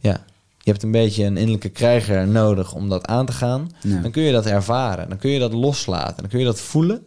ja... 0.00 0.24
Je 0.62 0.70
hebt 0.70 0.82
een 0.82 0.90
beetje 0.90 1.24
een 1.24 1.36
innerlijke 1.36 1.68
krijger 1.68 2.28
nodig 2.28 2.74
om 2.74 2.88
dat 2.88 3.06
aan 3.06 3.26
te 3.26 3.32
gaan. 3.32 3.70
Ja. 3.80 4.00
Dan 4.00 4.10
kun 4.10 4.22
je 4.22 4.32
dat 4.32 4.46
ervaren. 4.46 5.08
Dan 5.08 5.18
kun 5.18 5.30
je 5.30 5.38
dat 5.38 5.52
loslaten. 5.52 6.16
Dan 6.16 6.28
kun 6.28 6.38
je 6.38 6.44
dat 6.44 6.60
voelen. 6.60 7.06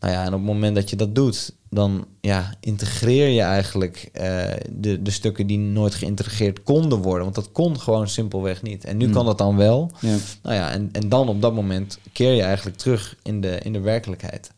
Nou 0.00 0.12
ja, 0.12 0.20
en 0.20 0.26
op 0.26 0.32
het 0.32 0.42
moment 0.42 0.74
dat 0.74 0.90
je 0.90 0.96
dat 0.96 1.14
doet, 1.14 1.52
dan 1.76 2.06
ja, 2.20 2.54
integreer 2.60 3.28
je 3.28 3.40
eigenlijk 3.40 4.08
eh, 4.12 4.44
de, 4.70 5.02
de 5.02 5.10
stukken 5.10 5.46
die 5.46 5.58
nooit 5.58 5.94
geïntegreerd 5.94 6.62
konden 6.62 6.98
worden. 6.98 7.22
Want 7.22 7.34
dat 7.34 7.52
kon 7.52 7.80
gewoon 7.80 8.08
simpelweg 8.08 8.62
niet. 8.62 8.84
En 8.84 8.96
nu 8.96 9.04
Hmm. 9.04 9.14
kan 9.14 9.24
dat 9.24 9.38
dan 9.38 9.56
wel. 9.56 9.90
Ja. 10.00 10.16
Nou 10.42 10.56
ja, 10.56 10.70
en, 10.70 10.88
en 10.92 11.08
dan 11.08 11.28
op 11.28 11.42
dat 11.42 11.54
moment 11.54 11.98
keer 12.12 12.32
je 12.32 12.42
eigenlijk 12.42 12.76
terug 12.76 13.16
in 13.22 13.40
de, 13.40 13.58
in 13.62 13.72
de 13.72 13.80
werkelijkheid. 13.80 14.50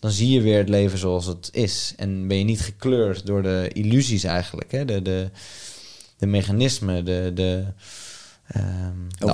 Dan 0.00 0.10
zie 0.10 0.30
je 0.30 0.40
weer 0.40 0.58
het 0.58 0.68
leven 0.68 0.98
zoals 0.98 1.26
het 1.26 1.48
is. 1.52 1.94
En 1.96 2.28
ben 2.28 2.38
je 2.38 2.44
niet 2.44 2.60
gekleurd 2.60 3.26
door 3.26 3.42
de 3.42 3.70
illusies 3.72 4.24
eigenlijk. 4.24 4.72
Hè? 4.72 4.84
De, 4.84 5.02
de, 5.02 5.30
de 6.16 6.26
mechanismen, 6.26 7.04
de, 7.04 7.30
de, 7.34 7.64
ehm, 8.46 8.64
de. 9.18 9.26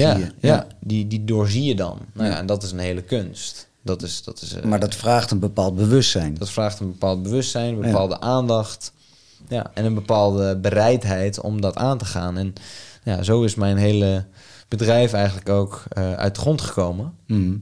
Ja, 0.00 0.32
ja, 0.40 0.66
Die, 0.80 1.06
die 1.06 1.24
doorzie 1.24 1.64
je 1.64 1.74
dan. 1.74 1.98
Nou 2.14 2.28
ja, 2.28 2.38
en 2.38 2.46
dat 2.46 2.62
is 2.62 2.70
een 2.72 2.78
hele 2.78 3.02
kunst. 3.02 3.67
Dat 3.88 4.02
is, 4.02 4.22
dat 4.22 4.42
is, 4.42 4.52
eh, 4.52 4.62
Maar 4.62 4.80
dat 4.80 4.94
vraagt 4.94 5.30
een 5.30 5.38
bepaald 5.38 5.76
bewustzijn. 5.76 6.34
dat 6.34 6.50
vraagt 6.50 6.80
een 6.80 6.90
bepaald 6.90 7.22
bewustzijn, 7.22 7.74
een 7.74 7.80
bepaalde 7.80 8.20
aandacht. 8.20 8.92
Ja, 9.48 9.70
en 9.74 9.84
een 9.84 9.94
bepaalde 9.94 10.56
bereidheid 10.56 11.40
om 11.40 11.60
dat 11.60 11.76
aan 11.76 11.98
te 11.98 12.04
gaan. 12.04 12.38
En 12.38 12.52
ja, 13.02 13.22
zo 13.22 13.42
is 13.42 13.54
mijn 13.54 13.76
hele 13.76 14.24
bedrijf 14.68 15.12
eigenlijk 15.12 15.48
ook 15.48 15.84
eh, 15.88 16.12
uit 16.12 16.34
de 16.34 16.40
grond 16.40 16.60
gekomen. 16.60 17.14
Mhm. 17.26 17.56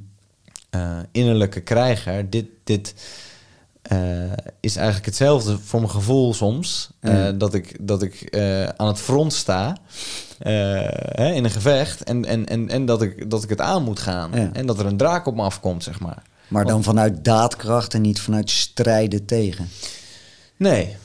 Eh, 0.70 0.98
innerlijke 1.12 1.60
krijger. 1.60 2.30
Dit, 2.30 2.46
dit 2.64 2.94
eh, 3.88 4.32
is 4.60 4.76
eigenlijk 4.76 5.06
hetzelfde 5.06 5.58
voor 5.58 5.80
mijn 5.80 5.92
gevoel 5.92 6.34
soms. 6.34 6.90
eh, 7.00 7.14
Ja. 7.14 7.32
dat 7.32 7.54
ik, 7.54 7.76
dat 7.86 8.02
ik 8.02 8.14
eh, 8.20 8.64
aan 8.64 8.86
het 8.86 8.98
front 8.98 9.32
sta 9.32 9.76
hè, 10.38 11.32
in 11.32 11.44
een 11.44 11.50
gevecht. 11.50 12.02
En, 12.04 12.24
en, 12.24 12.46
en, 12.46 12.68
en 12.68 12.84
dat, 12.86 13.02
ik, 13.02 13.30
dat 13.30 13.42
ik 13.42 13.48
het 13.48 13.60
aan 13.60 13.82
moet 13.82 13.98
gaan. 14.00 14.30
Ja. 14.34 14.50
En 14.52 14.66
dat 14.66 14.78
er 14.78 14.86
een 14.86 14.96
draak 14.96 15.26
op 15.26 15.34
me 15.34 15.42
afkomt, 15.42 15.82
zeg 15.82 16.00
maar. 16.00 16.22
Maar 16.48 16.64
dan 16.64 16.82
vanuit 16.82 17.24
daadkracht 17.24 17.94
en 17.94 18.00
niet 18.00 18.20
vanuit 18.20 18.50
strijden 18.50 19.24
tegen. 19.24 19.68
Nee, 20.56 20.96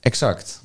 exact. 0.00 0.62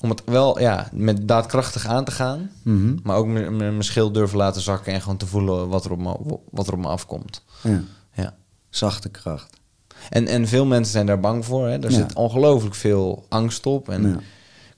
Om 0.00 0.10
het 0.10 0.22
wel 0.24 0.60
ja, 0.60 0.88
met 0.92 1.28
daadkrachtig 1.28 1.86
aan 1.86 2.04
te 2.04 2.10
gaan. 2.10 2.50
Mhm. 2.62 2.96
Maar 3.02 3.16
ook 3.16 3.26
mijn 3.26 3.82
schild 3.84 4.14
durven 4.14 4.36
laten 4.38 4.62
zakken 4.62 4.92
en 4.92 5.00
gewoon 5.02 5.16
te 5.16 5.26
voelen 5.26 5.68
wat 5.68 5.84
er 5.84 5.90
op 5.92 5.98
me, 5.98 6.38
wat 6.50 6.66
er 6.66 6.72
op 6.72 6.78
me 6.78 6.88
afkomt. 6.88 7.42
Ja. 7.62 7.82
Ja. 8.12 8.34
Zachte 8.70 9.08
kracht. 9.08 9.60
En, 10.10 10.26
en 10.26 10.48
veel 10.48 10.66
mensen 10.66 10.92
zijn 10.92 11.06
daar 11.06 11.20
bang 11.20 11.44
voor. 11.44 11.66
Hè? 11.68 11.72
Er 11.78 11.90
Ja. 11.90 11.96
zit 11.96 12.14
ongelooflijk 12.14 12.74
veel 12.74 13.24
angst 13.28 13.66
op. 13.66 13.88
En 13.88 14.02
Ja. 14.08 14.18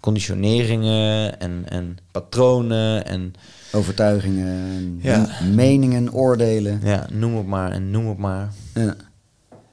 conditioneringen 0.00 1.40
en, 1.40 1.62
en 1.68 1.98
patronen. 2.10 3.06
En 3.06 3.34
Overtuigingen, 3.72 4.46
en 4.48 4.98
Ja. 5.02 5.28
meningen, 5.52 6.12
oordelen. 6.12 6.80
ja, 6.82 7.06
noem 7.12 7.36
het 7.36 7.46
maar 7.46 7.72
en 7.72 7.90
noem 7.90 8.08
het 8.08 8.18
maar. 8.18 8.52
Ja. 8.74 8.94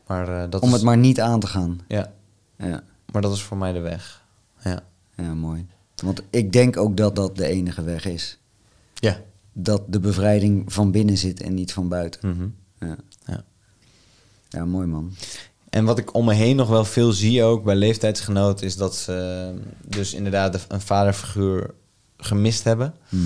Maar, 0.07 0.41
eh, 0.43 0.49
dat 0.49 0.61
Om 0.61 0.67
is, 0.67 0.73
het 0.73 0.83
maar 0.83 0.97
niet 0.97 1.19
aan 1.21 1.39
te 1.39 1.47
gaan. 1.47 1.79
ja, 1.87 2.11
Ja, 2.57 2.83
maar 3.11 3.21
dat 3.21 3.33
is 3.33 3.41
voor 3.41 3.57
mij 3.57 3.71
de 3.73 3.79
weg. 3.79 4.23
Ja. 4.63 4.79
ja 5.17 5.33
mooi. 5.33 5.65
Want 6.03 6.21
ik 6.29 6.53
denk 6.53 6.77
ook 6.77 6.97
dat 6.97 7.15
dat 7.15 7.35
de 7.37 7.45
enige 7.47 7.83
weg 7.83 8.05
is. 8.05 8.39
Ja. 8.93 9.17
Dat 9.53 9.81
de 9.87 9.99
bevrijding 9.99 10.73
van 10.73 10.91
binnen 10.91 11.17
zit 11.17 11.41
en 11.41 11.53
niet 11.53 11.73
van 11.73 11.87
buiten. 11.87 12.29
Mhm. 12.29 12.47
Ja, 12.79 12.87
ja. 12.87 12.95
Ja 14.51 14.65
mooi 14.65 14.87
man. 14.87 15.13
En 15.69 15.85
wat 15.85 15.97
ik 15.97 16.13
om 16.15 16.25
me 16.25 16.33
heen 16.33 16.55
nog 16.55 16.67
wel 16.69 16.85
veel 16.85 17.11
zie 17.11 17.43
ook 17.43 17.63
bij 17.63 17.75
leeftijdsgenoten... 17.75 18.65
is 18.65 18.75
dat 18.75 18.95
ze 18.95 19.53
dus 19.85 20.13
inderdaad 20.13 20.65
een 20.67 20.81
vaderfiguur 20.81 21.73
gemist 22.17 22.63
hebben. 22.63 22.93
Mhm. 23.09 23.23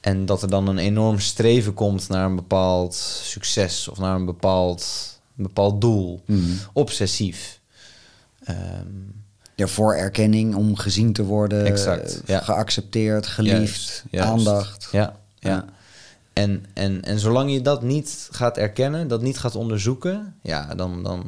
En 0.00 0.26
dat 0.26 0.42
er 0.42 0.48
dan 0.50 0.68
een 0.68 0.78
enorm 0.78 1.18
streven 1.20 1.74
komt 1.74 2.08
naar 2.08 2.24
een 2.26 2.34
bepaald 2.36 2.94
succes... 3.22 3.88
of 3.88 3.98
naar 3.98 4.14
een 4.14 4.24
bepaald, 4.24 4.84
een 5.36 5.42
bepaald 5.42 5.80
doel. 5.80 6.22
Mhm. 6.26 6.40
Obsessief. 6.72 7.60
Ehm, 8.44 8.86
Ja, 9.56 9.66
voor 9.66 9.94
erkenning, 9.94 10.54
om 10.54 10.76
gezien 10.76 11.12
te 11.12 11.24
worden, 11.24 11.64
Exact, 11.66 12.14
eh, 12.20 12.26
ja. 12.26 12.40
geaccepteerd, 12.40 13.26
geliefd, 13.26 14.04
juist. 14.10 14.28
aandacht. 14.28 14.88
Ja, 14.92 15.16
ja. 15.38 15.50
Ja. 15.50 15.64
En, 16.34 16.64
en, 16.72 17.02
en 17.02 17.18
zolang 17.18 17.52
je 17.52 17.60
dat 17.60 17.82
niet 17.82 18.28
gaat 18.30 18.56
erkennen, 18.56 19.08
dat 19.08 19.22
niet 19.22 19.38
gaat 19.38 19.56
onderzoeken, 19.56 20.34
ja, 20.42 20.74
dan, 20.74 21.02
dan 21.02 21.24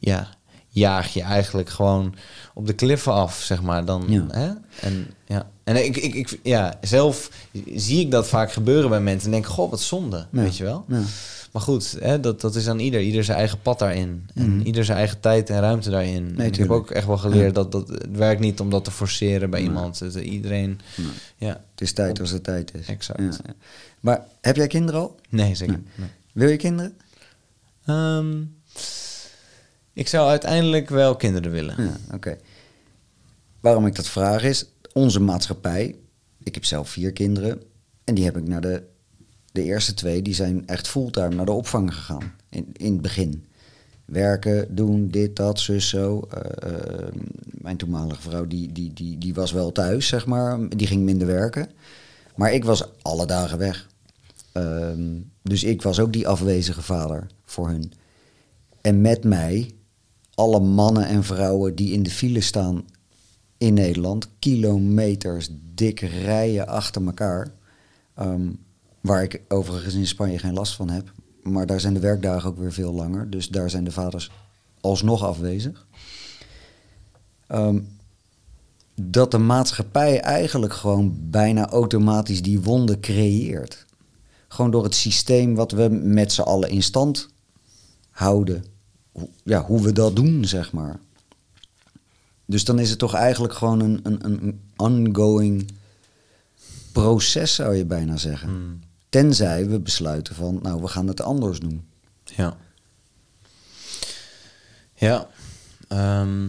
ja, 0.00 0.28
jaag 0.68 1.12
je 1.12 1.22
eigenlijk 1.22 1.68
gewoon 1.70 2.14
op 2.54 2.66
de 2.66 2.72
kliffen 2.72 3.12
af, 3.12 3.40
zeg 3.40 3.62
maar. 3.62 3.84
Dan, 3.84 4.04
Ja. 4.08 4.26
Hè? 4.28 4.50
En, 4.80 5.10
ja. 5.26 5.50
en 5.64 5.84
ik, 5.84 5.96
ik, 5.96 6.14
ik, 6.14 6.40
ja, 6.42 6.74
zelf 6.80 7.30
zie 7.74 8.00
ik 8.00 8.10
dat 8.10 8.26
vaak 8.28 8.52
gebeuren 8.52 8.90
bij 8.90 9.00
mensen 9.00 9.26
en 9.26 9.32
denk, 9.32 9.46
goh, 9.46 9.70
wat 9.70 9.80
zonde, 9.80 10.16
Ja. 10.16 10.40
weet 10.42 10.56
je 10.56 10.64
wel. 10.64 10.84
Ja. 10.88 11.02
Maar 11.54 11.62
goed, 11.62 11.96
hè, 12.00 12.20
dat, 12.20 12.40
dat 12.40 12.54
is 12.54 12.68
aan 12.68 12.78
ieder. 12.78 13.00
Ieder 13.00 13.24
zijn 13.24 13.38
eigen 13.38 13.60
pad 13.62 13.78
daarin. 13.78 14.26
En 14.34 14.56
Mhm. 14.56 14.66
ieder 14.66 14.84
zijn 14.84 14.98
eigen 14.98 15.20
tijd 15.20 15.50
en 15.50 15.60
ruimte 15.60 15.90
daarin. 15.90 16.34
En 16.38 16.46
ik 16.46 16.56
heb 16.56 16.70
ook 16.70 16.90
echt 16.90 17.06
wel 17.06 17.18
geleerd 17.18 17.46
Ja. 17.46 17.62
dat, 17.62 17.72
dat 17.72 17.88
het 17.88 18.06
werkt 18.16 18.40
niet 18.40 18.60
om 18.60 18.70
dat 18.70 18.84
te 18.84 18.90
forceren 18.90 19.50
bij 19.50 19.60
Nee. 19.60 19.68
iemand. 19.68 19.98
Het, 19.98 20.14
iedereen, 20.14 20.80
Nee. 20.96 21.06
ja, 21.36 21.60
Het 21.70 21.80
is 21.80 21.92
tijd 21.92 22.20
als 22.20 22.30
het 22.30 22.44
tijd 22.44 22.74
is. 22.74 22.86
Exact. 22.86 23.18
Ja, 23.18 23.24
ja. 23.46 23.54
Maar 24.00 24.24
heb 24.40 24.56
jij 24.56 24.66
kinderen 24.66 25.00
al? 25.00 25.16
nee, 25.28 25.54
zeker. 25.54 25.80
Wil 26.32 26.48
je 26.48 26.56
kinderen? 26.56 26.96
Ehm, 27.84 28.42
ik 29.92 30.08
zou 30.08 30.28
uiteindelijk 30.28 30.88
wel 30.88 31.16
kinderen 31.16 31.50
willen. 31.50 31.74
Ja, 31.78 31.96
oké. 32.14 32.36
Waarom 33.60 33.86
ik 33.86 33.94
dat 33.94 34.08
vraag 34.08 34.42
is, 34.42 34.64
onze 34.92 35.20
maatschappij, 35.20 35.94
ik 36.42 36.54
heb 36.54 36.64
zelf 36.64 36.88
vier 36.88 37.12
kinderen, 37.12 37.62
en 38.04 38.14
die 38.14 38.24
heb 38.24 38.36
ik 38.36 38.46
naar 38.48 38.60
de, 38.60 38.82
de 39.54 39.62
eerste 39.62 39.94
twee, 39.94 40.22
die 40.22 40.34
zijn 40.34 40.66
echt 40.66 40.88
fulltime 40.88 41.34
naar 41.34 41.44
de 41.44 41.52
opvang 41.52 41.94
gegaan, 41.94 42.32
in, 42.48 42.66
in 42.72 42.92
het 42.92 43.02
begin. 43.02 43.44
Werken, 44.04 44.74
doen, 44.74 45.08
dit, 45.08 45.36
dat, 45.36 45.60
zus, 45.60 45.88
zo. 45.88 46.28
Eh, 46.30 46.70
eh, 46.70 47.14
mijn 47.44 47.76
toenmalige 47.76 48.20
vrouw, 48.20 48.46
die, 48.46 48.72
die, 48.72 48.92
die, 48.92 49.18
die 49.18 49.34
was 49.34 49.52
wel 49.52 49.72
thuis, 49.72 50.06
zeg 50.06 50.26
maar, 50.26 50.68
die 50.68 50.86
ging 50.86 51.02
minder 51.02 51.26
werken. 51.26 51.70
Maar 52.36 52.52
ik 52.52 52.64
was 52.64 52.84
alle 53.02 53.26
dagen 53.26 53.58
weg. 53.58 53.88
Ehm, 54.52 55.20
dus 55.42 55.64
ik 55.64 55.82
was 55.82 56.00
ook 56.00 56.12
die 56.12 56.28
afwezige 56.28 56.82
vader 56.82 57.26
voor 57.44 57.68
hun. 57.68 57.92
En 58.80 59.00
met 59.00 59.24
mij 59.24 59.70
alle 60.34 60.60
mannen 60.60 61.06
en 61.06 61.24
vrouwen 61.24 61.74
die 61.74 61.92
in 61.92 62.02
de 62.02 62.10
file 62.10 62.40
staan 62.40 62.84
in 63.58 63.74
Nederland, 63.74 64.28
kilometers 64.38 65.48
dik 65.74 66.00
rijen 66.00 66.66
achter 66.66 67.06
elkaar. 67.06 67.52
Ehm, 68.14 68.48
waar 69.04 69.22
ik 69.22 69.40
overigens 69.48 69.94
in 69.94 70.06
Spanje 70.06 70.38
geen 70.38 70.52
last 70.52 70.74
van 70.74 70.90
heb. 70.90 71.12
Maar 71.42 71.66
daar 71.66 71.80
zijn 71.80 71.94
de 71.94 72.00
werkdagen 72.00 72.48
ook 72.48 72.58
weer 72.58 72.72
veel 72.72 72.92
langer. 72.92 73.30
Dus 73.30 73.48
daar 73.48 73.70
zijn 73.70 73.84
de 73.84 73.90
vaders 73.90 74.30
alsnog 74.80 75.22
afwezig. 75.22 75.86
Ehm, 77.46 77.80
dat 78.94 79.30
de 79.30 79.38
maatschappij 79.38 80.20
eigenlijk 80.20 80.72
gewoon 80.72 81.16
bijna 81.20 81.68
automatisch 81.68 82.42
die 82.42 82.60
wonden 82.60 83.00
creëert. 83.00 83.86
Gewoon 84.48 84.70
door 84.70 84.84
het 84.84 84.94
systeem 84.94 85.54
wat 85.54 85.72
we 85.72 85.88
met 85.88 86.32
z'n 86.32 86.40
allen 86.40 86.70
in 86.70 86.82
stand 86.82 87.28
houden. 88.10 88.64
Ja, 89.42 89.64
hoe 89.64 89.82
we 89.82 89.92
dat 89.92 90.16
doen, 90.16 90.44
zeg 90.44 90.72
maar. 90.72 91.00
Dus 92.46 92.64
dan 92.64 92.78
is 92.78 92.90
het 92.90 92.98
toch 92.98 93.14
eigenlijk 93.14 93.54
gewoon 93.54 93.80
een, 93.80 94.00
een, 94.02 94.24
een 94.24 94.60
ongoing 94.76 95.72
proces, 96.92 97.54
zou 97.54 97.74
je 97.74 97.84
bijna 97.84 98.16
zeggen. 98.16 98.48
Hmm. 98.48 98.80
Tenzij 99.14 99.66
we 99.68 99.80
besluiten 99.80 100.34
van, 100.34 100.58
nou, 100.62 100.80
we 100.80 100.88
gaan 100.88 101.06
het 101.06 101.20
anders 101.20 101.58
doen. 101.58 101.84
Ja. 102.24 102.56
Ja. 104.94 105.28
Ehm. 105.88 106.48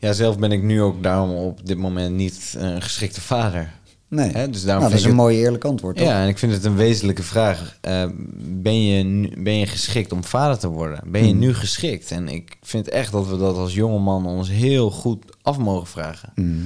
ja, 0.00 0.12
zelf 0.12 0.38
ben 0.38 0.52
ik 0.52 0.62
nu 0.62 0.82
ook 0.82 1.02
daarom 1.02 1.30
op 1.30 1.66
dit 1.66 1.78
moment 1.78 2.14
niet 2.14 2.54
een 2.58 2.82
geschikte 2.82 3.20
vader. 3.20 3.72
Nee, 4.08 4.30
Hè, 4.30 4.50
dus 4.50 4.62
daarom 4.64 4.80
nou, 4.82 4.90
dat 4.90 4.98
is 4.98 5.02
een 5.04 5.10
het- 5.10 5.20
mooi 5.20 5.36
eerlijk 5.38 5.64
antwoord, 5.64 5.96
toch? 5.96 6.06
Ja, 6.06 6.22
en 6.22 6.28
ik 6.28 6.38
vind 6.38 6.52
het 6.52 6.64
een 6.64 6.76
wezenlijke 6.76 7.22
vraag. 7.22 7.78
Eh, 7.80 8.06
ben, 8.38 8.84
je 8.84 9.02
nu, 9.02 9.42
ben 9.42 9.54
je 9.58 9.66
geschikt 9.66 10.12
om 10.12 10.24
vader 10.24 10.58
te 10.58 10.68
worden? 10.68 11.00
Ben 11.06 11.22
je 11.24 11.30
Hmm. 11.30 11.38
nu 11.38 11.54
geschikt? 11.54 12.10
En 12.10 12.28
ik 12.28 12.56
vind 12.62 12.88
echt 12.88 13.12
dat 13.12 13.26
we 13.28 13.36
dat 13.36 13.56
als 13.56 13.74
jonge 13.74 13.98
man 13.98 14.26
ons 14.26 14.48
heel 14.48 14.90
goed 14.90 15.24
af 15.42 15.58
mogen 15.58 15.86
vragen. 15.86 16.32
Mhm. 16.34 16.56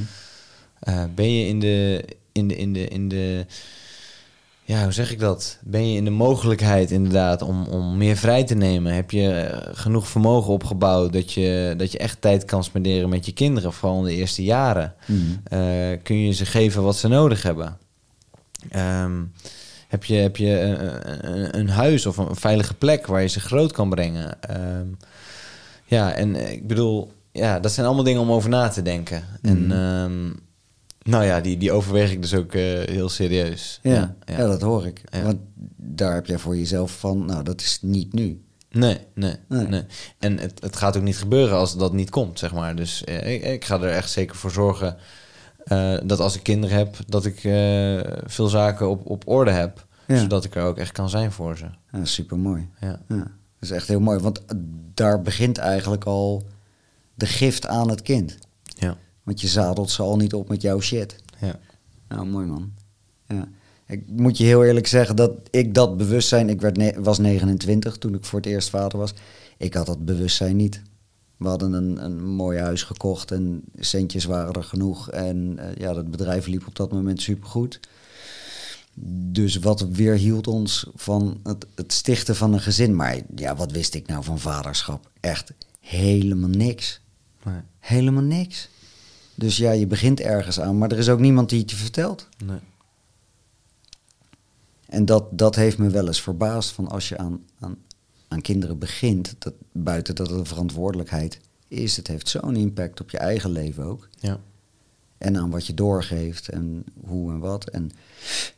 Eh, 0.81 1.05
ben 1.15 1.33
je 1.33 1.47
in 1.47 1.61
de, 1.61 2.05
in 2.33 2.49
de, 2.49 2.57
in 2.57 2.73
de, 2.73 2.89
in 2.89 3.09
de, 3.09 3.47
ja, 4.65 4.83
hoe 4.83 4.93
zeg 4.93 5.13
ik 5.13 5.19
dat? 5.19 5.59
Ben 5.63 5.91
je 5.91 5.97
in 5.97 6.05
de 6.05 6.11
mogelijkheid 6.11 6.91
inderdaad 6.91 7.43
om, 7.43 7.65
om 7.67 7.97
meer 7.97 8.17
vrij 8.17 8.45
te 8.45 8.55
nemen? 8.55 8.95
Heb 8.95 9.11
je 9.11 9.31
eh, 9.33 9.69
genoeg 9.73 10.09
vermogen 10.09 10.53
opgebouwd 10.53 11.13
dat 11.13 11.33
je, 11.33 11.75
dat 11.77 11.93
je 11.93 11.99
echt 11.99 12.21
tijd 12.21 12.45
kan 12.45 12.65
spenderen 12.65 13.09
met 13.09 13.27
je 13.27 13.33
kinderen, 13.33 13.73
vooral 13.73 13.99
in 13.99 14.05
de 14.05 14.15
eerste 14.15 14.43
jaren? 14.45 14.95
Eh, 15.45 15.59
kun 16.03 16.17
je 16.19 16.33
ze 16.33 16.47
geven 16.47 16.83
wat 16.83 16.97
ze 16.97 17.09
nodig 17.09 17.43
hebben? 17.43 17.79
Ehm, 18.71 19.23
heb 19.89 20.05
je, 20.05 20.15
heb 20.15 20.37
je 20.37 20.61
een, 20.61 21.35
een, 21.35 21.59
een 21.59 21.69
huis 21.69 22.07
of 22.07 22.17
een 22.17 22.37
veilige 22.37 22.75
plek 22.75 23.07
waar 23.07 23.23
je 23.23 23.29
ze 23.29 23.41
groot 23.41 23.73
kan 23.73 23.89
brengen? 23.91 24.43
Ehm, 24.43 24.87
ja, 25.85 26.13
en 26.13 26.35
eh, 26.37 26.53
ik 26.53 26.67
bedoel, 26.67 27.13
ja, 27.33 27.61
dat 27.61 27.73
zijn 27.73 27.87
allemaal 27.87 28.05
dingen 28.05 28.21
om 28.21 28.31
over 28.33 28.51
na 28.51 28.69
te 28.69 28.83
denken. 28.83 29.25
En 29.43 29.67
Mhm. 29.67 30.33
Nou 31.03 31.25
ja, 31.25 31.41
die, 31.41 31.57
die 31.57 31.73
overweeg 31.73 32.11
ik 32.13 32.23
dus 32.23 32.35
ook 32.35 32.53
eh, 32.55 32.63
heel 32.63 33.09
serieus. 33.09 33.79
Ja, 33.83 34.15
ja. 34.25 34.37
dat 34.37 34.61
hoor 34.61 34.87
ik. 34.87 35.03
Want 35.23 35.39
daar 35.77 36.15
heb 36.15 36.27
jij 36.27 36.39
voor 36.39 36.57
jezelf 36.57 36.99
van, 36.99 37.25
nou, 37.25 37.43
dat 37.43 37.61
is 37.61 37.79
niet 37.83 38.13
nu. 38.13 38.43
Nee, 38.71 38.99
nee, 39.15 39.35
Nee. 39.49 39.67
nee. 39.67 39.85
En 40.19 40.39
het, 40.39 40.61
het 40.63 40.77
gaat 40.77 40.97
ook 40.97 41.03
niet 41.03 41.19
gebeuren 41.19 41.57
als 41.57 41.77
dat 41.77 41.93
niet 41.93 42.11
komt, 42.11 42.39
zeg 42.39 42.53
maar. 42.55 42.77
Dus 42.77 43.05
eh, 43.05 43.33
ik, 43.33 43.43
ik 43.43 43.65
ga 43.65 43.81
er 43.81 43.91
echt 43.91 44.11
zeker 44.11 44.37
voor 44.37 44.51
zorgen 44.51 44.97
eh, 45.65 45.99
dat 46.05 46.21
als 46.21 46.37
ik 46.37 46.43
kinderen 46.43 46.77
heb, 46.77 46.97
dat 47.07 47.25
ik 47.25 47.41
veel 48.25 48.49
zaken 48.49 48.91
op, 48.91 49.07
op 49.07 49.29
orde 49.29 49.51
heb. 49.51 49.89
Zodat 50.07 50.45
ik 50.45 50.55
er 50.55 50.63
ook 50.63 50.79
echt 50.79 50.93
kan 50.93 51.09
zijn 51.09 51.33
voor 51.33 51.57
ze. 51.57 51.67
Ja, 51.93 52.05
super 52.05 52.39
mooi. 52.39 52.69
Ja, 52.81 53.01
Ja, 53.09 53.17
dat 53.17 53.27
is 53.61 53.71
echt 53.71 53.89
heel 53.89 54.01
mooi, 54.01 54.19
want 54.19 54.43
daar 54.95 55.23
begint 55.23 55.59
eigenlijk 55.59 56.05
al 56.05 56.47
de 57.15 57.27
gift 57.27 57.67
aan 57.67 57.91
het 57.91 58.03
kind. 58.03 58.39
Want 59.23 59.41
je 59.41 59.49
zadelt 59.49 59.91
ze 59.91 60.03
al 60.03 60.17
niet 60.17 60.35
op 60.35 60.49
met 60.49 60.63
jouw 60.63 60.81
shit. 60.81 61.17
ja. 61.41 61.59
Nou, 62.09 62.27
mooi 62.27 62.47
man. 62.47 62.73
Ja. 63.29 63.49
Ik 63.87 64.03
moet 64.07 64.39
je 64.39 64.45
heel 64.45 64.65
eerlijk 64.65 64.87
zeggen 64.87 65.17
dat 65.17 65.33
ik 65.51 65.75
dat 65.75 65.97
bewustzijn... 65.97 66.49
Ik 66.49 66.61
werd 66.61 66.97
was 66.97 67.19
29 67.19 67.99
toen 67.99 68.15
ik 68.15 68.25
voor 68.25 68.39
het 68.39 68.49
eerst 68.49 68.71
vader 68.71 68.99
was. 68.99 69.15
Ik 69.57 69.75
had 69.75 69.87
dat 69.87 70.05
bewustzijn 70.05 70.57
niet. 70.57 70.83
We 71.37 71.49
hadden 71.49 71.73
een, 71.73 72.05
een 72.05 72.25
mooi 72.25 72.59
huis 72.59 72.83
gekocht 72.83 73.31
en 73.31 73.63
centjes 73.79 74.25
waren 74.25 74.53
er 74.53 74.65
genoeg. 74.65 75.11
En 75.11 75.59
eh, 75.59 75.75
ja, 75.77 75.93
dat 75.93 76.11
bedrijf 76.11 76.47
liep 76.47 76.67
op 76.67 76.75
dat 76.77 76.93
moment 76.93 77.23
supergoed. 77.23 77.81
Dus 79.33 79.57
wat 79.57 79.81
weerhield 79.81 80.47
ons 80.47 80.87
van 80.95 81.41
het, 81.43 81.67
het 81.75 81.93
stichten 81.93 82.37
van 82.37 82.53
een 82.53 82.61
gezin. 82.61 82.97
Maar 82.97 83.21
ja, 83.35 83.57
wat 83.57 83.73
wist 83.73 83.95
ik 83.95 84.07
nou 84.07 84.25
van 84.25 84.39
vaderschap? 84.39 85.11
Echt 85.21 85.53
helemaal 85.81 86.49
niks. 86.49 87.01
Nee, 87.45 87.61
Helemaal 87.79 88.23
niks. 88.23 88.69
Dus 89.35 89.57
ja, 89.57 89.71
je 89.71 89.87
begint 89.87 90.21
ergens 90.21 90.61
aan, 90.61 90.79
maar 90.79 90.93
er 90.93 90.99
is 90.99 91.09
ook 91.09 91.19
niemand 91.19 91.49
die 91.49 91.61
het 91.61 91.71
je 91.71 91.77
vertelt. 91.77 92.29
nee. 92.45 92.59
En 94.87 95.05
dat, 95.05 95.39
dat 95.39 95.55
heeft 95.55 95.79
me 95.79 95.91
wel 95.91 96.07
eens 96.07 96.21
verbaasd 96.23 96.71
van 96.71 96.89
als 96.89 97.09
je 97.09 97.19
aan, 97.19 97.45
aan, 97.59 97.77
aan 98.29 98.41
kinderen 98.41 98.79
begint, 98.79 99.35
dat, 99.39 99.55
buiten 99.73 100.15
dat 100.15 100.31
het 100.31 100.39
een 100.39 100.47
verantwoordelijkheid 100.47 101.41
is, 101.69 101.97
het 101.97 102.07
heeft 102.07 102.29
zo'n 102.29 102.57
impact 102.57 103.01
op 103.01 103.11
je 103.11 103.19
eigen 103.19 103.51
leven 103.51 103.85
ook. 103.85 104.09
Ja, 104.19 104.41
En 105.19 105.37
aan 105.37 105.51
wat 105.51 105.67
je 105.67 105.75
doorgeeft 105.75 106.49
en 106.49 106.85
hoe 107.07 107.33
en 107.33 107.39
wat. 107.39 107.69
En 107.69 107.91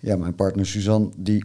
ja, 0.00 0.16
mijn 0.16 0.34
partner 0.34 0.66
Suzanne, 0.66 1.10
die 1.16 1.44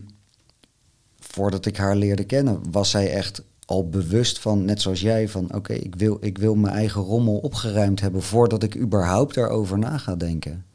voordat 1.20 1.66
ik 1.66 1.78
haar 1.78 1.95
leerde 1.95 2.24
kennen, 2.24 2.72
was 2.72 2.89
zij 2.89 3.12
echt 3.12 3.41
al 3.68 3.89
bewust 3.89 4.39
van, 4.39 4.65
net 4.65 4.82
zoals 4.82 5.01
jij, 5.01 5.28
van 5.28 5.53
oké, 5.53 5.74
ik, 5.74 5.95
wil, 5.95 6.18
ik 6.22 6.38
wil 6.38 6.55
mijn 6.55 6.74
eigen 6.74 7.01
rommel 7.01 7.38
opgeruimd 7.38 7.99
hebben 7.99 8.22
voordat 8.22 8.63
ik 8.63 8.78
überhaupt 8.78 9.36
daarover 9.36 9.78
na 9.78 9.97
ga 9.97 10.15
denken. 10.15 10.65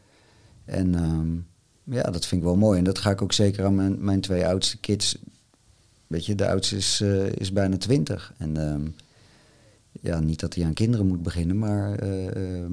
En 0.65 0.95
ehm, 0.95 1.37
ja, 1.97 2.03
dat 2.03 2.27
vind 2.27 2.41
ik 2.41 2.47
wel 2.47 2.57
mooi. 2.57 2.79
En 2.79 2.85
dat 2.85 2.99
ga 2.99 3.11
ik 3.11 3.23
ook 3.23 3.33
zeker 3.33 3.65
aan 3.65 3.75
mijn, 3.75 4.05
mijn 4.05 4.21
twee 4.21 4.47
oudste 4.47 4.79
kids. 4.79 5.19
Weet 6.07 6.27
je, 6.27 6.35
de 6.35 6.49
oudste 6.49 6.77
is, 6.77 7.01
eh, 7.01 7.33
is 7.33 7.53
bijna 7.53 7.77
twintig. 7.77 8.33
En 8.39 8.57
ehm, 8.57 8.87
ja, 10.01 10.21
niet 10.21 10.41
dat 10.41 10.55
hij 10.55 10.65
aan 10.65 10.73
kinderen 10.73 11.07
moet 11.07 11.23
beginnen, 11.23 11.59
maar 11.59 11.99
eh, 11.99 12.61
ehm, 12.63 12.73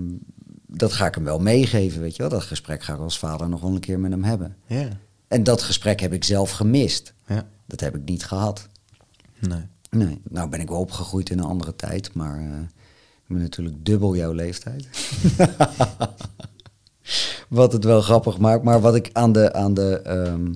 dat 0.68 0.94
ga 0.94 1.08
ik 1.08 1.16
hem 1.16 1.24
wel 1.24 1.40
meegeven, 1.40 2.02
weet 2.02 2.16
je 2.16 2.22
wel. 2.22 2.32
Dat 2.32 2.44
gesprek 2.44 2.84
ga 2.84 2.94
ik 2.94 3.00
als 3.00 3.20
vader 3.20 3.50
nog 3.50 3.62
wel 3.62 3.72
een 3.72 3.80
keer 3.80 4.00
met 4.00 4.12
hem 4.12 4.24
hebben. 4.24 4.56
Ja. 4.66 4.88
En 5.28 5.44
dat 5.44 5.62
gesprek 5.62 6.00
heb 6.00 6.14
ik 6.14 6.24
zelf 6.24 6.52
gemist. 6.52 7.14
Ja. 7.28 7.48
Dat 7.66 7.80
heb 7.80 7.96
ik 7.96 8.04
niet 8.06 8.26
gehad. 8.26 8.68
Nee. 9.40 9.62
Nee, 9.90 10.22
nou 10.24 10.50
ben 10.50 10.60
ik 10.60 10.70
wel 10.70 10.80
opgegroeid 10.80 11.30
in 11.30 11.40
een 11.40 11.46
andere 11.46 11.76
tijd, 11.76 12.14
maar 12.14 12.38
eh, 12.38 12.60
ik 13.24 13.28
ben 13.28 13.38
natuurlijk 13.38 13.86
dubbel 13.86 14.16
jouw 14.16 14.32
leeftijd. 14.32 14.88
wat 17.50 17.74
het 17.74 17.84
wel 17.84 18.02
grappig 18.02 18.38
maakt, 18.38 18.64
maar 18.64 18.82
wat 18.82 18.96
ik 18.96 19.10
aan 19.14 19.32
de, 19.32 19.54
aan 19.54 19.74
de 19.74 20.02
ehm, 20.02 20.54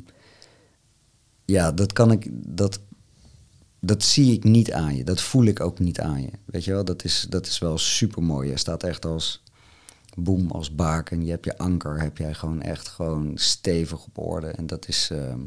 ja, 1.46 1.72
dat 1.72 1.94
kan 1.94 2.12
ik, 2.12 2.28
dat, 2.32 2.80
dat 3.80 4.04
zie 4.04 4.34
ik 4.34 4.44
niet 4.44 4.72
aan 4.72 4.96
je, 4.96 5.04
dat 5.04 5.22
voel 5.22 5.46
ik 5.46 5.60
ook 5.60 5.80
niet 5.80 6.00
aan 6.00 6.22
je, 6.22 6.32
weet 6.46 6.64
je 6.64 6.72
wel, 6.72 6.86
dat 6.86 7.04
is, 7.04 7.26
dat 7.30 7.48
is 7.48 7.60
wel 7.60 7.78
super 7.78 8.24
mooi. 8.24 8.50
Je 8.50 8.58
staat 8.58 8.84
echt 8.84 9.06
als 9.06 9.44
boem, 10.16 10.52
als 10.52 10.76
baken, 10.76 11.26
je 11.26 11.32
hebt 11.32 11.46
je 11.46 11.58
anker, 11.58 12.02
heb 12.02 12.18
jij 12.18 12.34
gewoon 12.34 12.62
echt 12.62 12.88
gewoon 12.88 13.32
stevig 13.36 14.06
op 14.06 14.18
orde. 14.18 14.48
En 14.48 14.68
dat 14.68 14.88
is, 14.88 15.10
ehm, 15.12 15.40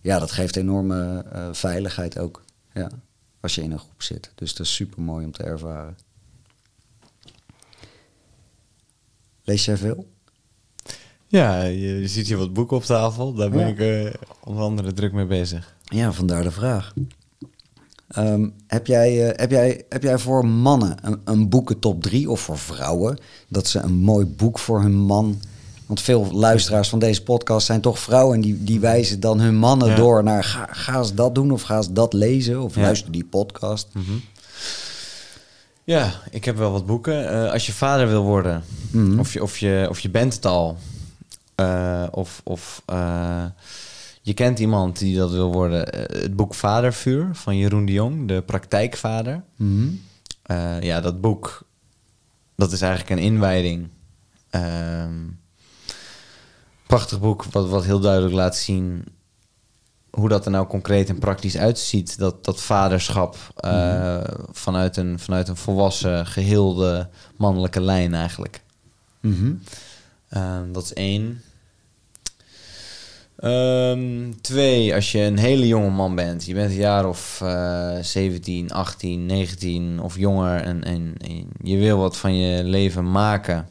ja, 0.00 0.18
dat 0.18 0.30
geeft 0.30 0.56
enorme 0.56 1.24
eh, 1.32 1.48
veiligheid 1.52 2.18
ook, 2.18 2.42
ja 2.72 2.90
als 3.46 3.54
je 3.54 3.62
in 3.62 3.72
een 3.72 3.78
groep 3.78 4.02
zit. 4.02 4.30
Dus 4.34 4.54
dat 4.54 4.66
is 4.66 4.74
super 4.74 5.02
mooi 5.02 5.24
om 5.24 5.32
te 5.32 5.42
ervaren. 5.42 5.96
Lees 9.44 9.64
jij 9.64 9.76
veel? 9.76 10.06
Ja, 11.26 11.62
je, 11.62 12.08
ziet 12.08 12.26
hier 12.26 12.36
wat 12.36 12.52
boeken 12.52 12.76
op 12.76 12.84
tafel. 12.84 13.32
Daar 13.34 13.50
ben 13.50 13.60
Ja. 13.60 13.66
ik 13.66 13.78
eh, 13.78 14.20
onder 14.44 14.62
andere 14.62 14.92
druk 14.92 15.12
mee 15.12 15.26
bezig. 15.26 15.74
Ja, 15.84 16.12
vandaar 16.12 16.42
de 16.42 16.50
vraag. 16.50 16.94
Ehm, 18.08 18.48
heb, 18.66 18.86
jij, 18.86 19.28
eh, 19.30 19.38
heb, 19.40 19.50
jij, 19.50 19.84
heb 19.88 20.02
jij 20.02 20.18
voor 20.18 20.46
mannen 20.46 20.96
een, 21.06 21.20
een 21.24 21.48
boeken 21.48 21.78
top 21.78 22.02
3 22.02 22.30
of 22.30 22.40
voor 22.40 22.58
vrouwen 22.58 23.18
dat 23.48 23.66
ze 23.66 23.78
een 23.78 23.94
mooi 23.96 24.26
boek 24.26 24.58
voor 24.58 24.80
hun 24.80 24.96
man. 24.96 25.40
Want 25.86 26.00
veel 26.00 26.32
luisteraars 26.32 26.88
van 26.88 26.98
deze 26.98 27.22
podcast 27.22 27.66
zijn 27.66 27.80
toch 27.80 27.98
vrouwen 27.98 28.34
en 28.34 28.40
die, 28.40 28.64
die 28.64 28.80
wijzen 28.80 29.20
dan 29.20 29.40
hun 29.40 29.56
mannen 29.56 29.88
Ja. 29.88 29.94
door 29.94 30.22
naar 30.22 30.44
ga, 30.44 30.66
ga 30.70 30.98
eens 30.98 31.14
dat 31.14 31.34
doen 31.34 31.50
of 31.50 31.62
ga 31.62 31.76
eens 31.76 31.92
dat 31.92 32.12
lezen 32.12 32.60
of 32.62 32.74
Ja. 32.74 32.80
luister 32.80 33.12
die 33.12 33.24
podcast. 33.24 33.88
Ja, 35.84 36.12
ik 36.30 36.44
heb 36.44 36.56
wel 36.56 36.72
wat 36.72 36.86
boeken. 36.86 37.28
Eh, 37.30 37.52
als 37.52 37.66
je 37.66 37.72
vader 37.72 38.08
wil 38.08 38.22
worden, 38.22 38.62
Mhm. 38.90 39.18
of, 39.18 39.32
je, 39.32 39.42
of, 39.42 39.58
je, 39.58 39.86
of 39.90 39.98
je 40.00 40.10
bent 40.10 40.34
het 40.34 40.46
al, 40.46 40.76
eh, 41.54 42.06
of, 42.10 42.40
of 42.44 42.82
eh, 42.86 43.44
je 44.22 44.34
kent 44.34 44.58
iemand 44.58 44.98
die 44.98 45.16
dat 45.16 45.30
wil 45.30 45.52
worden. 45.52 45.80
het 46.12 46.36
boek 46.36 46.54
Vadervuur 46.54 47.28
van 47.32 47.56
Jeroen 47.56 47.86
de 47.86 47.92
Jong, 47.92 48.28
de 48.28 48.42
praktijkvader. 48.42 49.42
Mhm. 49.56 49.88
Ja, 50.80 51.00
dat 51.00 51.20
boek, 51.20 51.62
dat 52.56 52.72
is 52.72 52.80
eigenlijk 52.80 53.10
een 53.10 53.26
inwijding. 53.26 53.88
Ehm, 54.50 55.12
prachtig 56.86 57.20
boek, 57.20 57.44
wat, 57.44 57.68
wat 57.68 57.84
heel 57.84 58.00
duidelijk 58.00 58.34
laat 58.34 58.56
zien 58.56 59.04
hoe 60.16 60.28
dat 60.28 60.44
er 60.44 60.50
nou 60.50 60.66
concreet 60.66 61.08
en 61.08 61.18
praktisch 61.18 61.56
uitziet. 61.56 62.18
Dat, 62.18 62.44
dat 62.44 62.60
vaderschap 62.60 63.36
eh, 63.56 64.20
vanuit, 64.50 64.96
een, 64.96 65.18
vanuit 65.18 65.48
een 65.48 65.56
volwassen, 65.56 66.26
geheelde 66.26 67.08
mannelijke 67.36 67.80
lijn 67.80 68.14
eigenlijk. 68.14 68.62
Mhm. 69.20 69.52
Ehm, 70.28 70.72
dat 70.72 70.82
is 70.82 70.92
één. 70.92 71.42
Ehm, 73.36 74.32
twee, 74.40 74.94
als 74.94 75.12
je 75.12 75.20
een 75.20 75.38
hele 75.38 75.66
jonge 75.66 75.90
man 75.90 76.14
bent, 76.14 76.44
je 76.44 76.54
bent 76.54 76.70
een 76.70 76.76
jaar 76.76 77.08
of 77.08 77.40
eh 77.42 77.98
17, 78.00 78.70
18, 78.70 79.26
19 79.26 80.00
of 80.00 80.16
jonger 80.18 80.60
en, 80.60 80.84
en, 80.84 81.14
en 81.18 81.48
je 81.62 81.76
wil 81.76 81.98
wat 81.98 82.16
van 82.16 82.36
je 82.36 82.64
leven 82.64 83.10
maken 83.10 83.68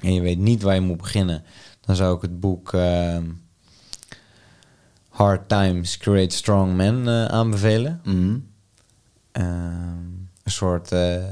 en 0.00 0.14
je 0.14 0.20
weet 0.20 0.38
niet 0.38 0.62
waar 0.62 0.74
je 0.74 0.80
moet 0.80 0.96
beginnen, 0.96 1.44
dan 1.88 1.96
zou 1.96 2.16
ik 2.16 2.22
het 2.22 2.40
boek 2.40 2.72
ehm, 2.72 3.24
Hard 5.08 5.48
Times 5.48 5.96
Create 5.96 6.34
Strong 6.34 6.74
Men 6.74 7.08
eh, 7.08 7.24
aanbevelen. 7.24 8.00
Mhm. 8.04 8.38
Ehm, 9.32 10.06
een 10.42 10.50
soort 10.50 10.92
eh, 10.92 11.24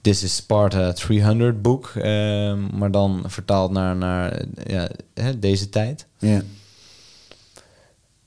This 0.00 0.22
is 0.22 0.36
Sparta 0.36 0.92
300 0.92 1.62
boek, 1.62 1.86
ehm, 1.86 2.76
maar 2.76 2.90
dan 2.90 3.22
vertaald 3.26 3.70
naar, 3.70 3.96
naar 3.96 4.44
ja, 4.66 4.88
hè, 5.14 5.38
deze 5.38 5.68
tijd. 5.68 6.06
Ja. 6.18 6.42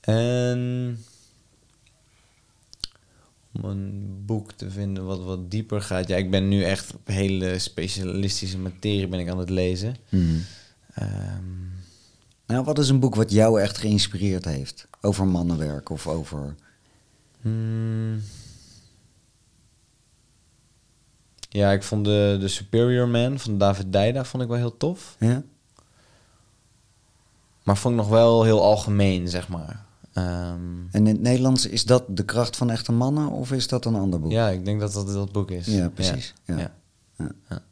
En 0.00 0.98
om 3.52 3.64
een 3.64 4.22
boek 4.26 4.52
te 4.52 4.70
vinden 4.70 5.04
wat 5.04 5.22
wat 5.22 5.50
dieper 5.50 5.82
gaat. 5.82 6.08
Ja, 6.08 6.16
ik 6.16 6.30
ben 6.30 6.48
nu 6.48 6.62
echt 6.62 6.94
op 6.94 7.06
hele 7.06 7.58
specialistische 7.58 8.58
materie 8.58 9.08
ben 9.08 9.20
ik 9.20 9.28
aan 9.28 9.38
het 9.38 9.50
lezen. 9.50 9.96
Mhm. 10.08 10.36
Ehm, 10.94 11.42
Nou, 12.46 12.64
wat 12.64 12.78
is 12.78 12.88
een 12.88 13.00
boek 13.00 13.14
wat 13.14 13.30
jou 13.30 13.60
echt 13.60 13.78
geïnspireerd 13.78 14.44
heeft? 14.44 14.86
Over 15.00 15.26
mannenwerk 15.26 15.88
of 15.90 16.06
over... 16.06 16.54
hmm. 17.40 18.20
Ja, 21.48 21.72
ik 21.72 21.82
vond 21.82 22.04
de, 22.04 22.36
de 22.40 22.48
Superior 22.48 23.08
Man 23.08 23.38
van 23.38 23.58
David 23.58 23.92
Dijda 23.92 24.24
vond 24.24 24.42
ik 24.42 24.48
wel 24.48 24.58
heel 24.58 24.76
tof. 24.76 25.16
Ja? 25.18 25.42
Maar 27.62 27.76
vond 27.76 27.94
ik 27.94 28.00
nog 28.00 28.10
wel 28.10 28.42
heel 28.44 28.62
algemeen, 28.62 29.28
zeg 29.28 29.48
maar. 29.48 29.84
Ehm, 30.12 30.56
En 30.90 31.06
in 31.06 31.06
het 31.06 31.20
Nederlands, 31.20 31.66
is 31.66 31.84
dat 31.84 32.04
de 32.08 32.24
kracht 32.24 32.56
van 32.56 32.70
echte 32.70 32.92
mannen 32.92 33.28
of 33.30 33.52
is 33.52 33.68
dat 33.68 33.84
een 33.84 33.94
ander 33.94 34.20
boek? 34.20 34.30
ja, 34.30 34.48
ik 34.48 34.64
denk 34.64 34.80
dat 34.80 34.92
dat 34.92 35.06
dat 35.06 35.32
boek 35.32 35.50
is. 35.50 35.66
Ja, 35.66 35.88
precies. 35.88 36.34
Ja. 36.44 36.58
Ja. 36.58 36.74
Ja. 37.18 37.30
Ja. 37.48 37.62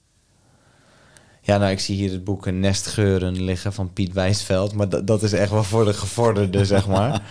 Ja, 1.45 1.59
nou, 1.59 1.71
ik 1.71 1.81
zie 1.81 1.97
hier 1.97 2.11
het 2.11 2.25
boek 2.25 2.51
Nestgeuren 2.51 3.43
liggen 3.43 3.73
van 3.73 3.93
Piet 3.93 4.13
Wijsveld. 4.13 4.75
Maar 4.75 4.89
dat, 4.89 5.07
dat 5.07 5.23
is 5.23 5.33
echt 5.33 5.51
wel 5.51 5.65
voor 5.65 5.85
de 5.85 5.93
gevorderde, 5.95 6.65
zeg 6.75 6.89
maar. 6.89 7.23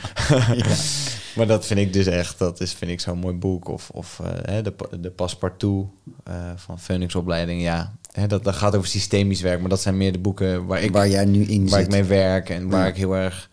maar 1.36 1.48
dat 1.48 1.66
vind 1.66 1.80
ik 1.80 1.94
dus 1.94 2.06
echt, 2.06 2.38
dat 2.38 2.62
is, 2.62 2.74
vind 2.74 2.92
ik 2.92 3.00
zo'n 3.00 3.20
mooi 3.20 3.36
boek. 3.36 3.68
Of, 3.68 3.90
of 3.90 4.20
eh, 4.46 4.64
de, 4.64 4.74
de 5.00 5.10
Passepartout 5.12 5.88
eh, 6.24 6.52
van 6.56 6.80
Phoenix 6.80 7.16
Opleiding. 7.16 7.62
Ja, 7.62 7.96
hè, 8.12 8.28
dat, 8.28 8.44
dat 8.44 8.56
gaat 8.56 8.76
over 8.76 8.88
systemisch 8.90 9.42
werk. 9.42 9.60
Maar 9.60 9.70
dat 9.70 9.82
zijn 9.82 9.98
meer 9.98 10.12
de 10.12 10.20
boeken 10.20 10.66
waar 10.66 10.82
ik, 10.82 10.92
Waar 10.92 11.10
jij 11.10 11.26
nu 11.26 11.44
in 11.44 11.70
waar 11.70 11.80
zit. 11.80 11.88
ik 11.88 11.94
mee 11.94 12.04
werk. 12.04 12.50
En 12.50 12.70
waar 12.70 12.82
Ja. 12.82 12.88
ik 12.88 12.96
heel 12.96 13.16
erg 13.16 13.50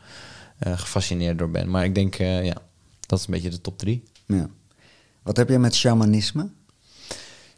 eh, 0.59 0.79
gefascineerd 0.79 1.39
door 1.39 1.51
ben. 1.51 1.71
Maar 1.71 1.85
ik 1.85 1.95
denk, 1.95 2.15
ja, 2.15 2.55
dat 3.07 3.19
is 3.19 3.27
een 3.27 3.33
beetje 3.35 3.51
de 3.51 3.61
top 3.61 3.79
drie. 3.79 4.03
Ja. 4.27 4.49
Wat 5.23 5.37
heb 5.37 5.49
je 5.49 5.59
met 5.59 5.75
shamanisme? 5.75 6.49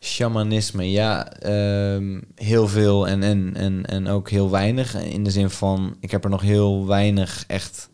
Shamanisme, 0.01 0.91
ja, 0.91 1.33
ehm, 1.33 2.21
heel 2.35 2.69
veel 2.69 3.09
en, 3.09 3.23
en, 3.23 3.51
en, 3.57 3.87
en 3.87 4.09
ook 4.09 4.31
heel 4.31 4.51
weinig. 4.51 4.95
In 4.95 5.25
de 5.25 5.31
zin 5.31 5.51
van, 5.51 5.97
ik 6.01 6.11
heb 6.11 6.25
er 6.25 6.31
nog 6.31 6.41
heel 6.43 6.87
weinig 6.87 7.45
echt 7.47 7.89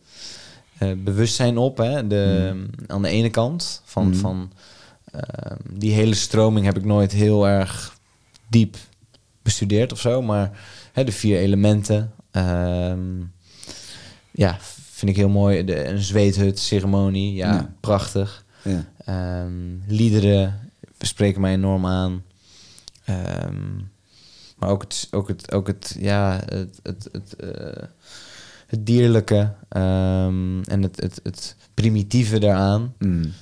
eh, 0.79 0.93
bewustzijn 1.05 1.59
op. 1.59 1.77
Hè? 1.77 2.07
De, 2.07 2.53
Aan 2.87 3.03
de 3.03 3.09
ene 3.09 3.31
kant 3.31 3.83
van, 3.85 4.09
Mhm. 4.09 4.17
van 4.19 4.53
ehm, 5.13 5.57
die 5.73 5.93
hele 5.93 6.15
stroming 6.15 6.67
heb 6.67 6.77
ik 6.77 6.85
nooit 6.85 7.13
heel 7.13 7.49
erg 7.49 7.97
diep 8.49 8.77
bestudeerd 9.43 9.93
of 9.93 10.01
zo. 10.01 10.23
Maar 10.23 10.59
hè, 10.93 11.05
de 11.05 11.13
vier 11.13 11.39
elementen, 11.39 12.13
ehm, 12.31 13.01
ja, 14.31 14.57
vind 14.91 15.11
ik 15.11 15.17
heel 15.17 15.29
mooi. 15.29 15.65
De, 15.65 15.85
een 15.87 16.03
zweethut 16.03 16.59
ceremonie, 16.59 17.35
ja, 17.35 17.53
Ja. 17.53 17.75
prachtig. 17.81 18.45
Ja. 18.63 18.85
Liederen 19.87 20.66
spreken 20.99 21.41
mij 21.41 21.53
enorm 21.53 21.87
aan. 21.87 22.23
Ehm, 23.05 23.77
maar 24.57 24.69
ook 24.69 24.83
het, 24.83 25.09
ook 25.11 25.29
het, 25.29 25.53
ook 25.53 25.67
het, 25.67 25.97
ja, 25.99 26.43
het, 26.47 26.81
het, 26.83 27.09
het, 27.13 27.37
eh, 27.37 27.83
het 28.67 28.87
dierlijke 28.87 29.55
ehm, 29.69 30.63
en 30.63 30.83
het, 30.83 31.01
het, 31.01 31.21
het 31.23 31.57
primitieve 31.75 32.39
daaraan 32.39 32.95
Mm. 32.99 33.33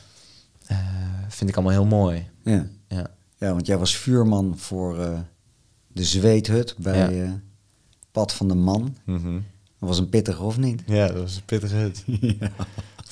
eh, 0.67 0.79
vind 1.29 1.51
ik 1.51 1.57
allemaal 1.57 1.73
heel 1.75 1.87
mooi. 1.87 2.27
ja. 2.45 2.67
Ja, 2.89 3.07
Ja, 3.39 3.51
want 3.53 3.67
jij 3.67 3.79
was 3.79 3.97
vuurman 3.97 4.59
voor 4.59 5.01
eh, 5.01 5.19
de 5.87 6.05
zweethut 6.05 6.75
bij 6.79 7.15
Ja. 7.15 7.41
Pad 8.13 8.33
van 8.33 8.49
de 8.49 8.55
Man. 8.55 8.97
Dat 9.79 9.89
was 9.89 9.99
een 9.99 10.09
pittige 10.09 10.43
of 10.43 10.59
niet? 10.59 10.83
ja 10.87 11.07
dat 11.07 11.17
was 11.17 11.37
een 11.37 11.45
pittige 11.45 11.77
hut. 11.77 12.05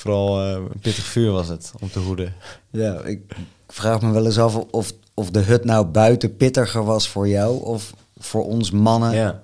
Vooral 0.03 0.41
eh, 0.41 0.51
een 0.51 0.81
pittig 0.81 1.05
vuur 1.05 1.31
was 1.31 1.49
het 1.49 1.73
om 1.81 1.91
te 1.91 1.99
hoeden. 1.99 2.35
Ja, 2.71 3.01
ik 3.01 3.21
vraag 3.69 4.01
me 4.01 4.13
wel 4.13 4.25
eens 4.25 4.39
af 4.39 4.57
of, 4.57 4.93
of 5.15 5.31
de 5.31 5.41
hut 5.41 5.65
nou 5.65 5.87
buiten 5.87 6.37
pittiger 6.37 6.85
was 6.85 7.09
voor 7.09 7.29
jou 7.29 7.65
of 7.65 7.95
voor 8.19 8.45
ons 8.45 8.71
mannen 8.71 9.15
Ja. 9.15 9.43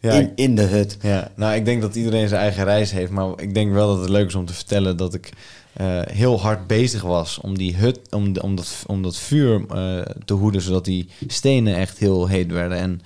Ja, 0.00 0.12
in, 0.12 0.32
in 0.34 0.54
de 0.54 0.62
hut. 0.62 0.96
Ja, 1.00 1.30
nou, 1.36 1.54
ik 1.54 1.64
denk 1.64 1.80
dat 1.80 1.94
iedereen 1.94 2.28
zijn 2.28 2.40
eigen 2.40 2.64
reis 2.64 2.90
heeft. 2.90 3.10
Maar 3.10 3.40
ik 3.40 3.54
denk 3.54 3.72
wel 3.72 3.88
dat 3.88 4.00
het 4.00 4.08
leuk 4.08 4.26
is 4.26 4.34
om 4.34 4.46
te 4.46 4.54
vertellen 4.54 4.96
dat 4.96 5.14
ik 5.14 5.30
eh, 5.72 6.00
heel 6.04 6.40
hard 6.40 6.66
bezig 6.66 7.02
was 7.02 7.38
om 7.38 7.58
die 7.58 7.76
hut, 7.76 8.00
om, 8.10 8.32
de, 8.32 8.42
om, 8.42 8.54
dat, 8.54 8.84
om 8.86 9.02
dat 9.02 9.16
vuur 9.16 9.64
eh, 9.68 10.00
te 10.24 10.34
hoeden, 10.34 10.60
zodat 10.60 10.84
die 10.84 11.08
stenen 11.26 11.76
echt 11.76 11.98
heel 11.98 12.26
heet 12.26 12.52
werden. 12.52 12.78
En 12.78 13.00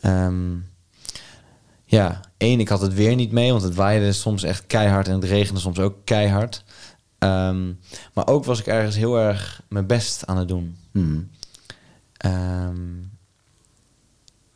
ehm, 0.00 0.54
ja, 1.88 2.20
één, 2.36 2.60
ik 2.60 2.68
had 2.68 2.80
het 2.80 2.94
weer 2.94 3.14
niet 3.14 3.32
mee, 3.32 3.50
want 3.50 3.62
het 3.62 3.74
waaide 3.74 4.12
soms 4.12 4.42
echt 4.42 4.66
keihard 4.66 5.08
en 5.08 5.14
het 5.14 5.24
regende 5.24 5.60
soms 5.60 5.78
ook 5.78 5.94
keihard. 6.04 6.64
Ehm, 7.18 7.72
maar 8.14 8.26
ook 8.26 8.44
was 8.44 8.58
ik 8.60 8.66
ergens 8.66 8.96
heel 8.96 9.18
erg 9.18 9.62
mijn 9.68 9.86
best 9.86 10.26
aan 10.26 10.36
het 10.36 10.48
doen. 10.48 10.76
Hmm. 10.92 11.30
Ehm, 12.16 12.76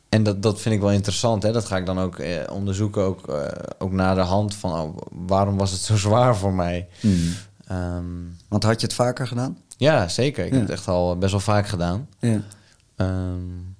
en 0.09 0.23
dat, 0.23 0.43
dat 0.43 0.61
vind 0.61 0.75
ik 0.75 0.81
wel 0.81 0.91
interessant. 0.91 1.43
Hè? 1.43 1.51
Dat 1.51 1.65
ga 1.65 1.77
ik 1.77 1.85
dan 1.85 1.99
ook 1.99 2.17
eh, 2.19 2.51
onderzoeken, 2.51 3.01
ook, 3.03 3.27
eh, 3.27 3.45
ook 3.77 3.91
naar 3.91 4.15
de 4.15 4.21
hand 4.21 4.55
van 4.55 4.71
oh, 4.79 4.97
waarom 5.11 5.57
was 5.57 5.71
het 5.71 5.81
zo 5.81 5.95
zwaar 6.07 6.35
voor 6.37 6.53
mij. 6.53 6.87
Hmm. 6.99 7.33
Ehm, 7.67 8.05
Want 8.47 8.63
had 8.63 8.81
je 8.81 8.87
het 8.87 8.95
vaker 8.95 9.27
gedaan? 9.27 9.57
ja, 9.77 10.07
zeker. 10.07 10.45
Ik 10.45 10.51
Ja. 10.51 10.57
heb 10.57 10.67
het 10.67 10.77
echt 10.77 10.87
al 10.87 11.17
best 11.17 11.31
wel 11.31 11.39
vaak 11.41 11.67
gedaan. 11.67 12.07
Ja. 12.19 12.41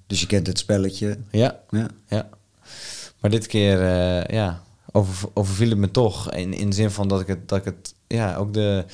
Dus 0.06 0.20
je 0.20 0.26
kent 0.26 0.46
het 0.46 0.58
spelletje. 0.58 1.18
ja, 1.30 1.58
Ja. 1.70 1.86
ja. 2.08 2.28
Maar 3.22 3.30
dit 3.30 3.46
keer, 3.46 3.80
eh, 3.80 4.36
ja, 4.36 4.62
over, 4.92 5.28
overviel 5.34 5.68
het 5.68 5.78
me 5.78 5.90
toch. 5.90 6.32
In, 6.32 6.54
in 6.54 6.70
de 6.70 6.76
zin 6.76 6.90
van 6.90 7.08
dat 7.08 7.20
ik 7.20 7.26
het, 7.26 7.48
dat 7.48 7.58
ik 7.58 7.64
het 7.64 7.94
ja, 8.06 8.36
ook 8.36 8.54
de, 8.54 8.84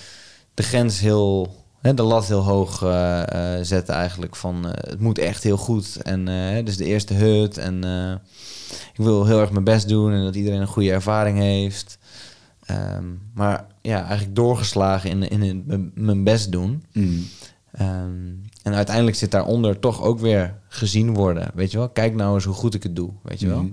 de 0.55 0.63
grens 0.63 1.01
heel, 1.01 1.57
hè, 1.81 1.95
de 1.95 2.03
lat 2.03 2.27
heel 2.27 2.43
hoog 2.43 2.83
eh, 2.83 3.57
zette 3.63 3.93
eigenlijk. 3.93 4.37
Van 4.37 4.65
het 4.67 5.01
moet 5.01 5.19
echt 5.19 5.43
heel 5.43 5.57
goed. 5.57 5.97
En 6.03 6.25
dus 6.65 6.77
de 6.77 6.85
eerste 6.85 7.15
hut. 7.15 7.59
En 7.59 7.85
ik 8.93 9.05
wil 9.05 9.27
heel 9.27 9.41
erg 9.41 9.51
mijn 9.51 9.65
best 9.65 9.89
doen 9.89 10.13
en 10.13 10.25
dat 10.25 10.35
iedereen 10.35 10.61
een 10.61 10.67
goede 10.67 10.93
ervaring 10.93 11.39
heeft. 11.39 11.99
Ehm, 12.65 13.05
maar 13.35 13.67
ja, 13.83 14.05
eigenlijk 14.05 14.37
doorgeslagen 14.37 15.23
in, 15.23 15.41
in, 15.43 15.93
mijn 15.95 16.25
best 16.25 16.53
doen. 16.53 16.85
Hmm. 16.93 17.27
Ehm, 17.73 18.35
en 18.63 18.75
uiteindelijk 18.75 19.17
zit 19.17 19.31
daaronder 19.31 19.79
toch 19.79 20.03
ook 20.03 20.19
weer 20.19 20.55
gezien 20.69 21.15
worden. 21.15 21.51
Weet 21.55 21.71
je 21.71 21.79
wel? 21.79 21.89
Kijk 21.89 22.15
nou 22.15 22.35
eens 22.35 22.45
hoe 22.45 22.55
goed 22.55 22.75
ik 22.75 22.83
het 22.83 22.97
doe. 22.97 23.11
Weet 23.23 23.41
je 23.41 23.49
wel? 23.49 23.63
Mhm. 23.63 23.73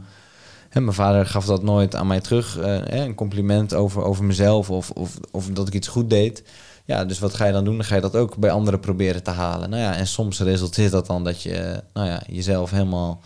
Hè, 0.76 0.82
mijn 0.82 0.95
vader 0.95 1.26
gaf 1.26 1.45
dat 1.45 1.63
nooit 1.63 1.95
aan 1.95 2.07
mij 2.07 2.19
terug. 2.21 2.57
eh, 2.57 2.63
hè, 2.65 3.03
een 3.03 3.15
compliment 3.15 3.73
over, 3.73 4.03
over 4.03 4.23
mezelf 4.23 4.69
of, 4.69 4.89
of, 4.91 5.17
of 5.32 5.47
dat 5.49 5.67
ik 5.67 5.73
iets 5.73 5.88
goed 5.88 6.09
deed. 6.09 6.43
Ja, 6.86 7.05
dus 7.05 7.19
wat 7.19 7.34
ga 7.34 7.45
je 7.45 7.51
dan 7.51 7.65
doen? 7.65 7.76
Dan 7.76 7.86
ga 7.86 7.95
je 7.95 8.01
dat 8.01 8.15
ook 8.15 8.38
bij 8.38 8.51
anderen 8.51 8.80
proberen 8.80 9.23
te 9.23 9.30
halen. 9.32 9.69
Nou 9.69 9.82
ja, 9.82 9.95
en 9.95 10.07
soms 10.07 10.39
resulteert 10.39 10.91
dat 10.91 11.05
dan 11.07 11.23
dat 11.23 11.41
je 11.41 11.53
eh, 11.53 11.78
nou 11.93 12.07
ja, 12.07 12.21
jezelf 12.28 12.71
helemaal 12.71 13.21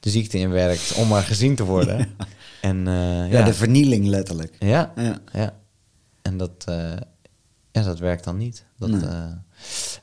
de 0.00 0.10
ziekte 0.10 0.38
inwerkt 0.38 0.94
om 0.94 1.08
maar 1.08 1.22
gezien 1.22 1.54
te 1.54 1.64
worden. 1.64 1.98
en 2.60 2.88
eh, 2.88 2.94
Ja, 3.30 3.38
ja, 3.38 3.44
de 3.44 3.54
vernieling 3.54 4.06
letterlijk. 4.06 4.56
ja, 4.58 4.92
Ja. 4.96 5.18
ja. 5.32 5.54
En 6.22 6.36
dat, 6.36 6.64
ja, 7.72 7.82
dat 7.82 7.98
werkt 7.98 8.24
dan 8.24 8.36
niet. 8.36 8.64
Dat, 8.78 8.88
Nee. 8.88 9.00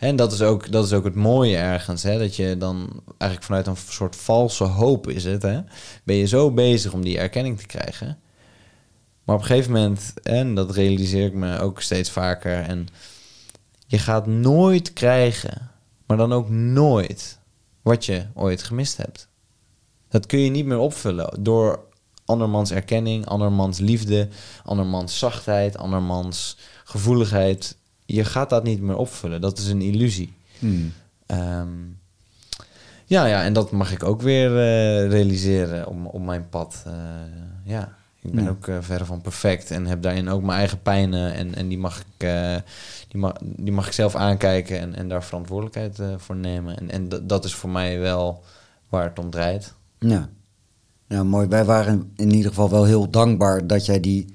En 0.05 0.15
dat 0.15 0.31
is, 0.31 0.41
ook, 0.41 0.71
dat 0.71 0.85
is 0.85 0.93
ook 0.93 1.03
het 1.03 1.15
mooie 1.15 1.57
ergens. 1.57 2.03
Hè? 2.03 2.17
Dat 2.17 2.35
je 2.35 2.57
dan 2.57 3.03
eigenlijk 3.07 3.43
vanuit 3.43 3.67
een 3.67 3.77
soort 3.89 4.15
valse 4.15 4.63
hoop 4.63 5.09
is 5.09 5.23
het. 5.23 5.41
Hè? 5.41 5.61
Ben 6.03 6.15
je 6.15 6.27
zo 6.27 6.51
bezig 6.51 6.93
om 6.93 7.01
die 7.03 7.17
erkenning 7.17 7.59
te 7.59 7.65
krijgen. 7.65 8.19
Maar 9.23 9.35
op 9.35 9.41
een 9.41 9.47
gegeven 9.47 9.71
moment, 9.71 10.13
en 10.23 10.55
dat 10.55 10.71
realiseer 10.71 11.25
ik 11.25 11.33
me 11.33 11.59
ook 11.59 11.81
steeds 11.81 12.09
vaker. 12.09 12.61
En 12.61 12.87
je 13.87 13.97
gaat 13.97 14.27
nooit 14.27 14.93
krijgen, 14.93 15.71
maar 16.05 16.17
dan 16.17 16.33
ook 16.33 16.49
nooit, 16.49 17.39
wat 17.81 18.05
je 18.05 18.25
ooit 18.33 18.63
gemist 18.63 18.97
hebt. 18.97 19.27
Dat 20.09 20.25
kun 20.25 20.39
je 20.39 20.49
niet 20.49 20.65
meer 20.65 20.77
opvullen 20.77 21.43
door 21.43 21.79
andermans 22.25 22.71
erkenning, 22.71 23.25
andermans 23.25 23.79
liefde, 23.79 24.27
andermans 24.63 25.19
zachtheid, 25.19 25.77
andermans 25.77 26.57
gevoeligheid. 26.83 27.77
Je 28.05 28.23
gaat 28.25 28.49
dat 28.49 28.63
niet 28.63 28.81
meer 28.81 28.97
opvullen. 28.97 29.41
Dat 29.41 29.57
is 29.57 29.67
een 29.67 29.81
illusie. 29.81 30.33
Hmm. 30.59 30.93
Ehm, 31.25 31.69
ja, 33.05 33.25
ja, 33.25 33.43
en 33.43 33.53
dat 33.53 33.71
mag 33.71 33.91
ik 33.91 34.03
ook 34.03 34.21
weer 34.21 34.49
eh, 34.49 35.09
realiseren 35.09 35.87
op, 35.87 36.13
op 36.13 36.21
mijn 36.21 36.49
pad. 36.49 36.83
Eh, 36.85 36.93
ja, 37.63 37.95
ik 38.21 38.31
ben 38.31 38.43
Ja. 38.43 38.49
ook 38.49 38.67
eh, 38.67 38.77
verre 38.81 39.05
van 39.05 39.21
perfect 39.21 39.71
en 39.71 39.85
heb 39.85 40.01
daarin 40.01 40.29
ook 40.29 40.41
mijn 40.43 40.57
eigen 40.57 40.81
pijnen. 40.81 41.33
En, 41.33 41.55
en 41.55 41.67
die, 41.67 41.77
mag 41.77 41.99
ik, 41.99 42.29
die, 43.07 43.19
mag, 43.19 43.33
die 43.41 43.71
mag 43.71 43.87
ik 43.87 43.93
zelf 43.93 44.15
aankijken 44.15 44.79
en, 44.79 44.95
en 44.95 45.09
daar 45.09 45.23
verantwoordelijkheid 45.23 45.99
voor 46.21 46.35
nemen. 46.35 46.77
En, 46.77 46.91
en 46.91 47.09
dat- 47.09 47.29
dat 47.29 47.45
is 47.45 47.53
voor 47.55 47.69
mij 47.69 47.99
wel 47.99 48.43
waar 48.89 49.03
het 49.03 49.19
om 49.19 49.29
draait. 49.29 49.73
Ja. 49.99 50.29
ja, 51.07 51.23
mooi. 51.23 51.47
Wij 51.47 51.65
waren 51.65 52.11
in 52.15 52.31
ieder 52.33 52.49
geval 52.49 52.69
wel 52.69 52.83
heel 52.85 53.09
dankbaar 53.09 53.67
dat 53.67 53.85
jij 53.85 53.99
die... 53.99 54.34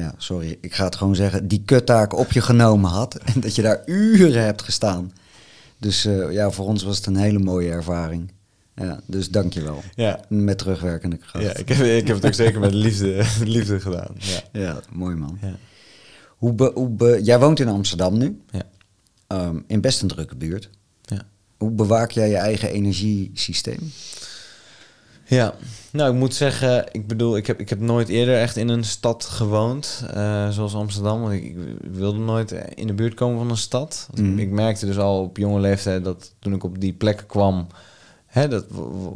Ja, 0.00 0.14
sorry, 0.16 0.58
ik 0.60 0.74
ga 0.74 0.84
het 0.84 0.96
gewoon 0.96 1.14
zeggen. 1.14 1.48
Die 1.48 1.62
kuttaak 1.64 2.16
op 2.18 2.32
je 2.32 2.40
genomen 2.40 2.90
had. 2.90 3.14
En 3.34 3.40
dat 3.40 3.54
je 3.54 3.62
daar 3.62 3.82
uren 3.86 4.44
hebt 4.44 4.62
gestaan. 4.62 5.12
Dus 5.78 6.04
eh, 6.04 6.32
ja, 6.32 6.50
voor 6.50 6.66
ons 6.66 6.82
was 6.82 6.96
het 6.96 7.06
een 7.06 7.16
hele 7.16 7.38
mooie 7.38 7.70
ervaring. 7.70 8.32
Ja, 8.74 9.00
dus 9.06 9.28
dank 9.30 9.52
je 9.52 9.62
wel. 9.62 9.82
Ja, 9.94 10.20
Met 10.28 10.58
terugwerkende 10.58 11.16
kracht. 11.16 11.44
ja 11.44 11.56
ik, 11.56 11.68
heb, 11.68 11.78
ik 11.86 12.06
heb 12.06 12.16
het 12.16 12.26
ook 12.26 12.34
zeker 12.34 12.60
met 12.60 12.72
liefde, 12.74 13.24
liefde 13.44 13.80
gedaan. 13.80 14.14
Ja. 14.18 14.40
Ja, 14.60 14.80
mooi 14.92 15.14
man. 15.16 15.38
Ja. 15.42 15.54
Hoe 16.28 16.52
be, 16.52 16.70
hoe 16.74 16.88
be- 16.88 17.20
jij 17.22 17.38
woont 17.38 17.60
in 17.60 17.68
Amsterdam 17.68 18.18
nu, 18.18 18.40
Ja. 18.50 18.62
Ehm, 19.26 19.58
in 19.66 19.80
best 19.80 20.02
een 20.02 20.08
drukke 20.08 20.36
buurt. 20.36 20.68
Ja. 21.02 21.22
Hoe 21.58 21.70
bewaak 21.70 22.10
jij 22.10 22.28
je 22.28 22.36
eigen 22.36 22.70
energiesysteem? 22.70 23.92
Ja, 25.30 25.54
nou 25.90 26.12
ik 26.12 26.18
moet 26.18 26.34
zeggen, 26.34 26.86
ik 26.92 27.06
bedoel, 27.06 27.36
ik 27.36 27.46
heb, 27.46 27.60
ik 27.60 27.68
heb 27.68 27.80
nooit 27.80 28.08
eerder 28.08 28.40
echt 28.40 28.56
in 28.56 28.68
een 28.68 28.84
stad 28.84 29.24
gewoond, 29.24 30.04
eh, 30.14 30.48
zoals 30.48 30.74
Amsterdam. 30.74 31.20
Want 31.20 31.32
ik, 31.32 31.44
ik 31.44 31.56
wilde 31.90 32.18
nooit 32.18 32.54
in 32.74 32.86
de 32.86 32.94
buurt 32.94 33.14
komen 33.14 33.38
van 33.38 33.50
een 33.50 33.56
stad. 33.56 34.08
Mhm. 34.14 34.38
Ik 34.38 34.50
merkte 34.50 34.86
dus 34.86 34.98
al 34.98 35.22
op 35.22 35.36
jonge 35.36 35.60
leeftijd 35.60 36.04
dat 36.04 36.32
toen 36.38 36.54
ik 36.54 36.64
op 36.64 36.80
die 36.80 36.92
plekken 36.92 37.26
kwam, 37.26 37.66
hè, 38.26 38.48
dat 38.48 38.64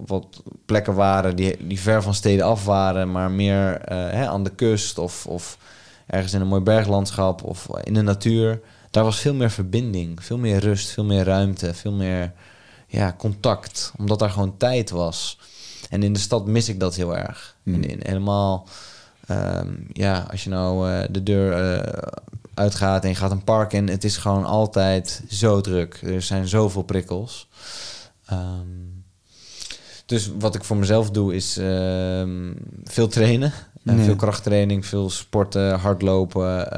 wat 0.07 0.43
plekken 0.67 0.95
waren 0.95 1.37
die, 1.37 1.67
die 1.67 1.81
ver 1.81 2.03
van 2.03 2.15
steden 2.15 2.47
af 2.47 2.65
waren, 2.65 3.12
maar 3.12 3.31
meer 3.31 3.81
eh, 3.81 3.97
hè, 3.97 4.27
aan 4.27 4.45
de 4.45 4.55
kust 4.55 4.99
of, 4.99 5.27
of 5.27 5.59
ergens 6.07 6.33
in 6.33 6.41
een 6.41 6.47
mooi 6.47 6.62
berglandschap 6.62 7.43
of 7.43 7.69
in 7.83 7.95
de 7.95 8.03
natuur. 8.03 8.61
Daar 8.91 9.05
was 9.05 9.21
veel 9.21 9.35
meer 9.35 9.51
verbinding, 9.51 10.25
veel 10.25 10.39
meer 10.39 10.59
rust, 10.59 10.89
veel 10.89 11.05
meer 11.05 11.25
ruimte, 11.25 11.75
veel 11.75 11.93
meer 11.93 12.33
ja, 12.87 13.15
contact, 13.19 13.93
omdat 13.99 14.19
daar 14.19 14.31
gewoon 14.31 14.57
tijd 14.57 14.91
was. 14.91 15.39
En 15.91 16.03
in 16.03 16.12
de 16.12 16.18
stad 16.18 16.47
mis 16.47 16.68
ik 16.68 16.80
dat 16.80 16.95
heel 16.95 17.16
erg. 17.16 17.57
Hmm. 17.62 17.74
In, 17.74 17.89
in, 17.89 18.01
helemaal, 18.03 18.66
ehm, 19.26 19.72
ja, 19.93 20.26
als 20.30 20.45
je 20.45 20.51
nou 20.51 20.91
eh, 20.91 21.05
de 21.11 21.22
deur 21.22 21.53
eh, 21.53 22.03
uitgaat 22.55 23.03
en 23.03 23.09
je 23.09 23.14
gaat 23.14 23.30
een 23.30 23.45
park 23.45 23.72
in, 23.72 23.89
het 23.89 24.05
is 24.05 24.16
gewoon 24.16 24.45
altijd 24.45 25.22
zo 25.30 25.61
druk. 25.61 26.01
Er 26.03 26.22
zijn 26.22 26.49
zoveel 26.49 26.82
prikkels. 26.82 27.49
Ehm, 28.26 28.66
dus 30.07 30.30
wat 30.39 30.55
ik 30.55 30.64
voor 30.64 30.76
mezelf 30.76 31.11
doe 31.11 31.35
is 31.35 31.57
ehm, 31.57 32.53
veel 32.85 33.09
trainen. 33.09 33.53
Eh. 33.85 34.05
Veel 34.05 34.16
krachttraining, 34.16 34.87
veel 34.87 35.11
sporten, 35.11 35.78
hardlopen, 35.78 36.72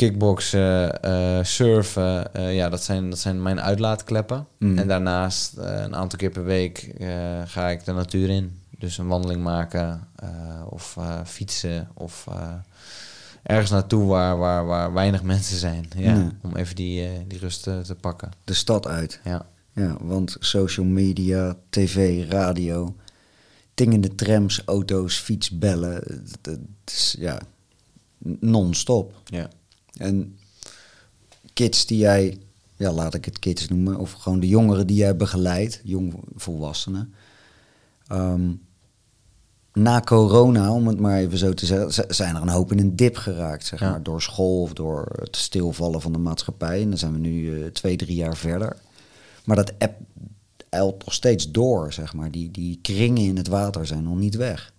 kickboksen, 0.00 1.02
eh, 1.02 1.38
surfen. 1.42 2.34
Eh, 2.34 2.54
ja, 2.54 2.68
dat 2.68 2.82
zijn, 2.82 3.10
dat 3.10 3.18
zijn 3.18 3.42
mijn 3.42 3.60
uitlaatkleppen. 3.60 4.46
Mm. 4.58 4.78
En 4.78 4.88
daarnaast 4.88 5.56
eh, 5.56 5.80
een 5.82 5.94
aantal 5.96 6.18
keer 6.18 6.30
per 6.30 6.44
week 6.44 6.78
eh, 6.98 7.08
ga 7.44 7.68
ik 7.68 7.84
de 7.84 7.92
natuur 7.92 8.28
in. 8.30 8.58
Dus 8.78 8.98
een 8.98 9.06
wandeling 9.06 9.42
maken 9.42 10.08
eh, 10.16 10.28
of 10.68 10.96
eh, 10.98 11.20
fietsen 11.24 11.88
of 11.94 12.26
eh, 12.28 12.52
ergens 13.42 13.70
naartoe 13.70 14.06
waar, 14.06 14.38
waar, 14.38 14.66
waar 14.66 14.92
weinig 14.92 15.22
mensen 15.22 15.56
zijn. 15.58 15.88
Ja. 15.96 16.30
Om 16.42 16.56
even 16.56 16.76
die, 16.76 17.04
eh, 17.04 17.10
die 17.26 17.38
rust 17.38 17.66
eh, 17.66 17.78
te 17.78 17.94
pakken. 17.94 18.30
De 18.44 18.54
stad 18.54 18.86
uit. 18.86 19.20
Ja. 19.24 19.46
Ja, 19.72 19.96
want 20.00 20.36
social 20.38 20.86
media, 20.86 21.56
tv, 21.70 22.24
radio, 22.30 22.94
tingende 23.74 24.14
trams, 24.14 24.62
auto's, 24.64 25.16
fiets, 25.16 25.50
bellen. 25.50 25.94
Het, 25.94 26.38
het 26.42 26.60
is 26.84 27.16
ja, 27.18 27.40
non-stop. 28.40 29.12
Ja. 29.24 29.48
En 30.00 30.38
kids 31.52 31.86
die 31.86 31.98
jij, 31.98 32.38
ja, 32.76 32.92
laat 32.92 33.14
ik 33.14 33.24
het 33.24 33.38
kids 33.38 33.68
noemen, 33.68 33.96
of 33.96 34.12
gewoon 34.12 34.40
de 34.40 34.48
jongeren 34.48 34.86
die 34.86 34.96
jij 34.96 35.16
begeleidt, 35.16 35.80
jong 35.84 36.14
volwassenen. 36.36 37.14
Ehm, 38.06 38.52
na 39.72 40.00
corona, 40.00 40.72
om 40.72 40.86
het 40.86 41.00
maar 41.00 41.18
even 41.18 41.38
zo 41.38 41.54
te 41.54 41.66
zeggen, 41.66 42.14
zijn 42.14 42.36
er 42.36 42.42
een 42.42 42.48
hoop 42.48 42.72
in 42.72 42.78
een 42.78 42.96
dip 42.96 43.16
geraakt, 43.16 43.66
zeg 43.66 43.80
Ja. 43.80 43.90
maar, 43.90 44.02
door 44.02 44.22
school 44.22 44.60
of 44.62 44.72
door 44.72 45.06
het 45.20 45.36
stilvallen 45.36 46.00
van 46.00 46.12
de 46.12 46.18
maatschappij. 46.18 46.82
En 46.82 46.88
dan 46.88 46.98
zijn 46.98 47.12
we 47.12 47.18
nu 47.18 47.62
eh, 47.62 47.66
twee, 47.70 47.96
drie 47.96 48.16
jaar 48.16 48.36
verder. 48.36 48.76
Maar 49.44 49.56
dat 49.56 49.72
app 49.78 49.98
eilt 50.68 51.04
nog 51.04 51.14
steeds 51.14 51.50
door, 51.50 51.92
zeg 51.92 52.14
maar. 52.14 52.30
Die, 52.30 52.50
die 52.50 52.78
kringen 52.82 53.22
in 53.22 53.36
het 53.36 53.48
water 53.48 53.86
zijn 53.86 54.02
nog 54.02 54.16
niet 54.18 54.34
weg. 54.36 54.72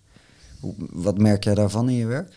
Hoe, 0.60 0.74
wat 0.90 1.18
merk 1.18 1.44
jij 1.44 1.54
daarvan 1.54 1.88
in 1.88 1.94
je 1.96 2.06
werk? 2.06 2.34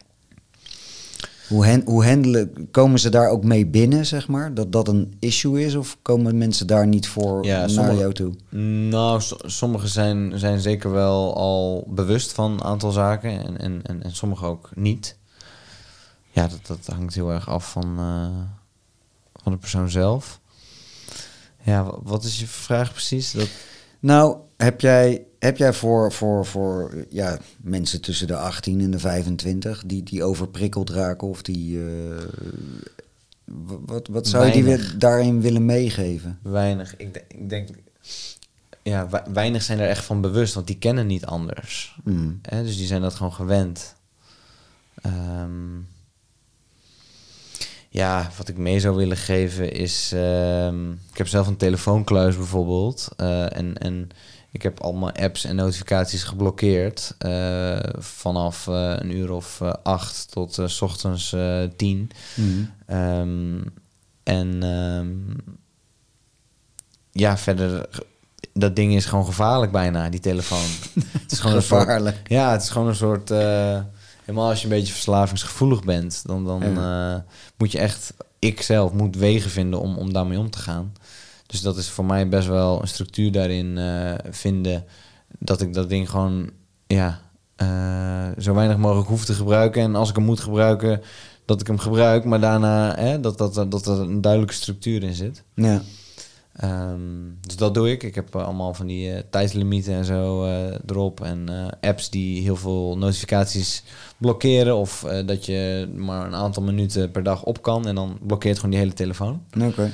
Hoe, 1.48 1.66
hen, 1.66 1.82
hoe 1.86 2.06
handelen, 2.06 2.68
komen 2.72 3.00
ze 3.00 3.10
daar 3.10 3.30
ook 3.30 3.44
mee 3.44 3.66
binnen, 3.68 4.06
zeg 4.06 4.28
maar? 4.28 4.54
Dat 4.54 4.72
dat 4.72 4.88
een 4.88 5.16
issue 5.20 5.66
is? 5.66 5.76
Of 5.76 5.98
komen 6.02 6.38
mensen 6.38 6.68
daar 6.68 6.88
niet 6.88 7.08
voor 7.08 7.46
Ja, 7.46 7.60
naar 7.60 7.70
sommige- 7.70 7.98
jou 7.98 8.14
toe? 8.14 8.34
Nou, 8.90 9.22
so- 9.22 9.38
sommigen 9.46 9.90
zijn, 9.90 10.40
zijn 10.40 10.60
zeker 10.60 10.92
wel 10.92 11.36
al 11.36 11.88
bewust 11.90 12.32
van 12.32 12.52
een 12.52 12.64
aantal 12.64 12.92
zaken 12.92 13.46
en, 13.46 13.58
en, 13.60 13.80
en, 13.84 14.04
en 14.04 14.16
sommigen 14.16 14.48
ook 14.48 14.70
niet. 14.76 15.18
Ja, 16.32 16.48
dat, 16.48 16.60
dat 16.68 16.96
hangt 16.96 17.14
heel 17.16 17.32
erg 17.32 17.50
af 17.50 17.72
van, 17.72 17.98
eh, 17.98 18.28
van 19.44 19.52
de 19.52 19.58
persoon 19.58 19.90
zelf. 19.90 20.40
Ja, 21.64 21.84
wa- 21.84 21.98
wat 22.04 22.24
is 22.24 22.40
je 22.40 22.48
vraag 22.48 22.92
precies? 22.92 23.32
Dat, 23.32 23.48
Nou, 24.00 24.38
heb 24.58 24.82
jij, 24.82 25.22
Heb 25.46 25.58
jij 25.58 25.74
voor, 25.74 26.12
voor, 26.12 26.46
voor 26.46 27.06
ja, 27.10 27.38
mensen 27.58 28.02
tussen 28.02 28.28
de 28.28 28.36
18 28.38 28.82
en 28.82 28.92
de 28.92 29.00
25 29.00 29.84
die, 29.86 30.04
die 30.04 30.24
overprikkeld 30.24 30.90
raken 30.90 31.28
of 31.28 31.42
die. 31.42 31.80
eh, 31.80 32.24
wat, 33.86 34.08
wat 34.08 34.28
zou 34.28 34.46
je 34.46 34.52
die 34.52 34.98
daarin 34.98 35.42
willen 35.42 35.66
meegeven? 35.66 36.40
Weinig. 36.42 36.96
Ik, 36.98 37.24
ik 37.28 37.50
denk, 37.50 37.70
ja, 38.84 39.10
we- 39.10 39.24
weinig 39.34 39.62
zijn 39.64 39.80
er 39.80 39.88
echt 39.88 40.06
van 40.06 40.22
bewust, 40.22 40.54
want 40.54 40.68
die 40.68 40.78
kennen 40.78 41.08
niet 41.08 41.26
anders. 41.26 41.98
Mm. 42.04 42.40
Hè? 42.42 42.64
Dus 42.64 42.78
die 42.78 42.88
zijn 42.88 43.02
dat 43.02 43.14
gewoon 43.16 43.34
gewend. 43.34 43.96
Ehm, 45.02 45.78
ja, 47.90 48.30
wat 48.38 48.48
ik 48.48 48.58
mee 48.58 48.80
zou 48.80 48.96
willen 48.96 49.18
geven 49.18 49.72
is... 49.74 50.12
ehm, 50.14 50.92
ik 50.92 51.18
heb 51.18 51.28
zelf 51.28 51.48
een 51.48 51.58
telefoonkluis 51.58 52.36
bijvoorbeeld. 52.36 53.08
eh, 53.18 53.58
en, 53.58 53.78
en 53.78 54.10
ik 54.56 54.62
heb 54.62 54.82
al 54.82 54.94
mijn 54.94 55.16
apps 55.16 55.46
en 55.46 55.56
notificaties 55.56 56.24
geblokkeerd. 56.24 57.16
eh, 57.18 57.80
vanaf 57.98 58.68
eh, 58.68 58.94
een 58.98 59.12
uur 59.12 59.32
of 59.32 59.62
eh, 59.62 59.74
acht 59.84 60.32
tot 60.32 60.60
s 60.66 60.82
ochtends 60.82 61.36
tien. 61.76 62.12
Mm. 62.36 62.72
Ehm, 62.86 63.62
en 64.24 64.64
ehm, 64.64 65.38
ja, 67.12 67.38
verder, 67.38 67.90
dat 68.54 68.76
ding 68.76 68.96
is 68.96 69.06
gewoon 69.06 69.26
gevaarlijk 69.26 69.72
bijna, 69.72 70.10
die 70.10 70.20
telefoon. 70.20 70.70
het 71.22 71.32
is 71.32 71.40
gewoon 71.40 71.62
soort, 71.62 71.82
Gevaarlijk. 71.82 72.18
ja, 72.28 72.52
het 72.52 72.62
is 72.62 72.70
gewoon 72.70 72.88
een 72.88 72.96
soort, 72.96 73.30
helemaal 73.30 74.50
als 74.50 74.58
je 74.58 74.64
een 74.64 74.78
beetje 74.78 74.94
verslavingsgevoelig 74.94 75.84
bent, 75.84 76.22
dan, 76.26 76.46
dan 76.46 76.64
moet 77.58 77.72
je 77.72 77.80
echt, 77.80 78.14
ik 78.40 78.62
zelf 78.62 78.94
moet 78.94 79.16
wegen 79.16 79.52
vinden 79.52 79.80
om, 79.80 79.98
om 79.98 80.14
daarmee 80.14 80.40
om 80.40 80.50
te 80.50 80.60
gaan. 80.60 80.94
Dus 81.56 81.64
dat 81.64 81.78
is 81.78 81.90
voor 81.90 82.06
mij 82.06 82.30
best 82.30 82.48
wel 82.48 82.82
een 82.82 82.88
structuur 82.88 83.32
daarin 83.32 83.78
eh, 83.78 84.14
vinden, 84.30 84.86
dat 85.40 85.62
ik 85.62 85.74
dat 85.74 85.90
ding 85.90 86.10
gewoon, 86.10 86.50
ja, 86.88 87.22
eh, 87.56 88.28
zo 88.38 88.54
weinig 88.54 88.78
mogelijk 88.78 89.08
hoef 89.08 89.26
te 89.26 89.34
gebruiken. 89.34 89.82
En 89.82 89.96
als 89.96 90.10
ik 90.10 90.16
hem 90.16 90.26
moet 90.26 90.40
gebruiken, 90.40 91.02
dat 91.46 91.62
ik 91.62 91.68
hem 91.68 91.78
gebruik, 91.78 92.24
maar 92.24 92.40
daarna 92.40 92.96
hè, 92.96 93.20
dat, 93.20 93.38
dat, 93.38 93.72
dat 93.72 93.86
er 93.86 94.00
een 94.00 94.22
duidelijke 94.22 94.56
structuur 94.56 95.04
in 95.04 95.14
zit. 95.14 95.44
Ja. 95.54 95.82
Ehm, 96.54 97.00
dus 97.42 97.56
dat 97.56 97.74
doe 97.74 97.92
ik. 97.92 98.04
Ik 98.04 98.16
heb 98.16 98.36
eh, 98.36 98.44
allemaal 98.44 98.74
van 98.74 98.88
die 98.88 99.12
eh, 99.12 99.24
tijdslimieten 99.30 99.94
en 99.94 100.06
zo 100.06 100.46
erop. 100.86 101.22
En 101.22 101.50
apps 101.82 102.10
die 102.10 102.42
heel 102.42 102.56
veel 102.56 102.98
notificaties 102.98 103.84
blokkeren. 104.18 104.76
Of 104.76 105.06
dat 105.26 105.46
je 105.46 105.90
maar 105.96 106.26
een 106.26 106.36
aantal 106.36 106.64
minuten 106.64 107.12
per 107.12 107.24
dag 107.24 107.44
op 107.44 107.62
kan. 107.62 107.88
En 107.88 107.96
dan 107.96 108.18
blokkeert 108.22 108.56
gewoon 108.56 108.72
die 108.72 108.80
hele 108.80 108.94
telefoon. 108.94 109.42
Oké. 109.62 109.92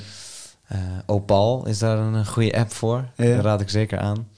Opal 1.06 1.66
is 1.66 1.78
daar 1.78 1.98
een, 1.98 2.14
eh, 2.14 2.26
goede 2.26 2.56
app 2.58 2.72
voor. 2.72 3.08
Ja. 3.16 3.34
Dat 3.34 3.44
raad 3.44 3.60
ik 3.60 3.70
zeker 3.70 3.98
aan. 3.98 4.28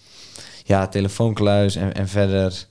Ja, 0.65 0.87
telefoonkluis 0.89 1.77
en, 1.77 1.95
en 1.95 2.09
verder... 2.09 2.67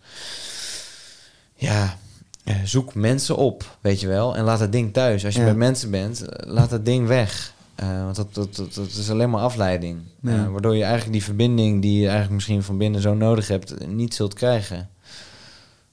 Ja, 1.55 1.97
eh, 2.43 2.55
zoek 2.63 2.95
mensen 2.95 3.35
op, 3.35 3.77
weet 3.81 3.99
je 3.99 4.07
wel. 4.07 4.35
En 4.35 4.43
laat 4.43 4.59
het 4.59 4.71
ding 4.71 4.93
thuis. 4.93 5.25
Als 5.25 5.33
je 5.33 5.39
Ja. 5.39 5.45
met 5.45 5.55
mensen 5.55 5.91
bent, 5.91 6.21
eh, 6.21 6.53
laat 6.53 6.69
dat 6.69 6.85
ding 6.85 7.07
weg. 7.07 7.53
Eh, 7.75 8.03
want 8.03 8.15
dat, 8.15 8.33
dat, 8.33 8.55
dat, 8.55 8.73
dat 8.73 8.87
is 8.87 9.09
alleen 9.09 9.29
maar 9.29 9.41
afleiding. 9.41 9.99
Ja. 10.21 10.43
Eh, 10.43 10.51
waardoor 10.51 10.75
je 10.75 10.83
eigenlijk 10.83 11.13
die 11.13 11.23
verbinding 11.23 11.81
die 11.81 11.95
je 11.99 12.03
eigenlijk 12.05 12.33
misschien 12.33 12.63
van 12.63 12.77
binnen 12.77 13.01
zo 13.01 13.13
nodig 13.13 13.47
hebt, 13.47 13.71
eh, 13.77 13.87
niet 13.87 14.13
zult 14.13 14.33
krijgen. 14.33 14.89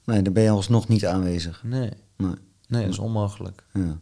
Nee, 0.05 0.21
dan 0.21 0.33
ben 0.33 0.43
je 0.43 0.49
alsnog 0.49 0.87
niet 0.87 1.05
aanwezig. 1.05 1.61
Nee, 1.63 1.89
Nee. 2.17 2.33
nee 2.67 2.81
dat 2.81 2.91
is 2.91 2.99
onmogelijk. 2.99 3.63
Ja. 3.73 3.97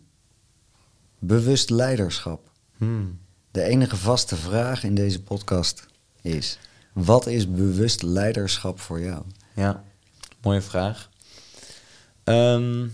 Bewust 1.20 1.70
leiderschap. 1.70 2.50
Hmm. 2.78 3.20
De 3.52 3.64
enige 3.64 3.98
vaste 3.98 4.36
vraag 4.36 4.84
in 4.84 4.96
deze 4.96 5.24
podcast 5.24 5.86
is: 6.22 6.60
wat 6.94 7.28
is 7.28 7.52
bewust 7.52 8.02
leiderschap 8.02 8.80
voor 8.80 9.00
jou? 9.00 9.24
Ja, 9.56 9.84
mooie 10.42 10.62
vraag. 10.62 11.10
Ehm, 12.24 12.88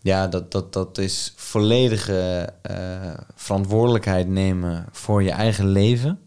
ja, 0.00 0.28
dat, 0.28 0.52
dat, 0.52 0.72
dat 0.72 0.98
is 0.98 1.32
volledige 1.36 2.52
eh, 2.62 3.14
verantwoordelijkheid 3.34 4.28
nemen 4.28 4.86
voor 4.90 5.22
je 5.22 5.30
eigen 5.30 5.68
leven. 5.68 6.20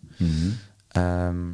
Ehm, 0.88 1.51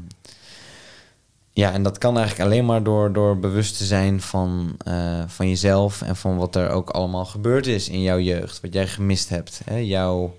ja, 1.62 1.74
en 1.74 1.84
dat 1.84 1.98
kan 1.98 2.18
eigenlijk 2.18 2.50
alleen 2.50 2.66
maar 2.66 2.84
door, 2.84 3.14
door 3.14 3.40
bewust 3.40 3.78
te 3.78 3.86
zijn 3.86 4.22
van, 4.22 4.76
eh, 4.78 5.24
van 5.28 5.48
jezelf 5.48 6.02
en 6.02 6.16
van 6.16 6.38
wat 6.38 6.56
er 6.56 6.70
ook 6.70 6.90
allemaal 6.90 7.26
gebeurd 7.26 7.68
is 7.68 7.90
in 7.90 8.02
jouw 8.02 8.20
jeugd, 8.20 8.62
wat 8.62 8.74
jij 8.74 8.88
gemist 8.88 9.30
hebt. 9.30 9.62
Hè? 9.66 9.76
Jouw 9.76 10.36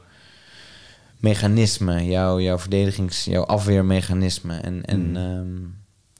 mechanisme, 1.18 2.04
jouw, 2.04 2.40
jouw 2.40 2.58
verdedigings, 2.58 3.24
jouw 3.24 3.44
afweermechanisme. 3.44 4.56
En, 4.56 4.84
en 4.84 5.10
Mm. 5.10 5.16
ehm, 5.16 5.60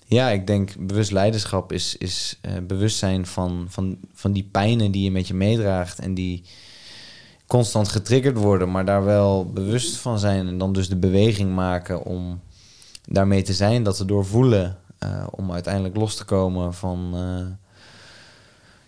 ja, 0.07 0.31
ik 0.31 0.47
denk 0.47 0.77
bewust 0.79 1.11
leiderschap 1.11 1.73
is, 1.73 1.97
is 1.97 2.39
eh, 2.41 2.53
bewustzijn 2.67 3.27
van, 3.27 3.67
van, 3.69 3.99
van 4.13 4.33
die 4.33 4.49
pijnen 4.53 4.91
die 4.91 5.03
je 5.03 5.11
met 5.11 5.27
je 5.27 5.35
meedraagt 5.35 5.99
en 5.99 6.15
die 6.15 6.43
constant 7.47 7.89
getriggerd 7.89 8.37
worden, 8.37 8.71
maar 8.71 8.85
daar 8.85 9.05
wel 9.05 9.51
bewust 9.53 9.97
van 9.97 10.19
zijn 10.19 10.47
en 10.47 10.59
dan 10.59 10.73
dus 10.73 10.89
de 10.89 10.97
beweging 10.97 11.55
maken 11.55 12.05
om 12.05 12.41
daarmee 13.05 13.43
te 13.43 13.53
zijn, 13.53 13.83
dat 13.83 13.97
te 13.97 14.05
doorvoelen, 14.05 14.79
eh, 15.03 15.27
om 15.31 15.53
uiteindelijk 15.53 15.97
los 15.97 16.17
te 16.17 16.25
komen 16.25 16.75
van, 16.75 17.11
eh, 17.15 17.47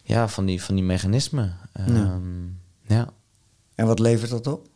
ja, 0.02 0.28
van, 0.28 0.44
die, 0.46 0.62
van 0.62 0.74
die 0.74 0.84
mechanismen. 0.84 1.56
Ja. 1.74 1.84
Ehm, 1.86 2.44
ja, 2.86 3.08
En 3.74 3.86
wat 3.86 3.98
levert 3.98 4.30
dat 4.30 4.46
op? 4.46 4.66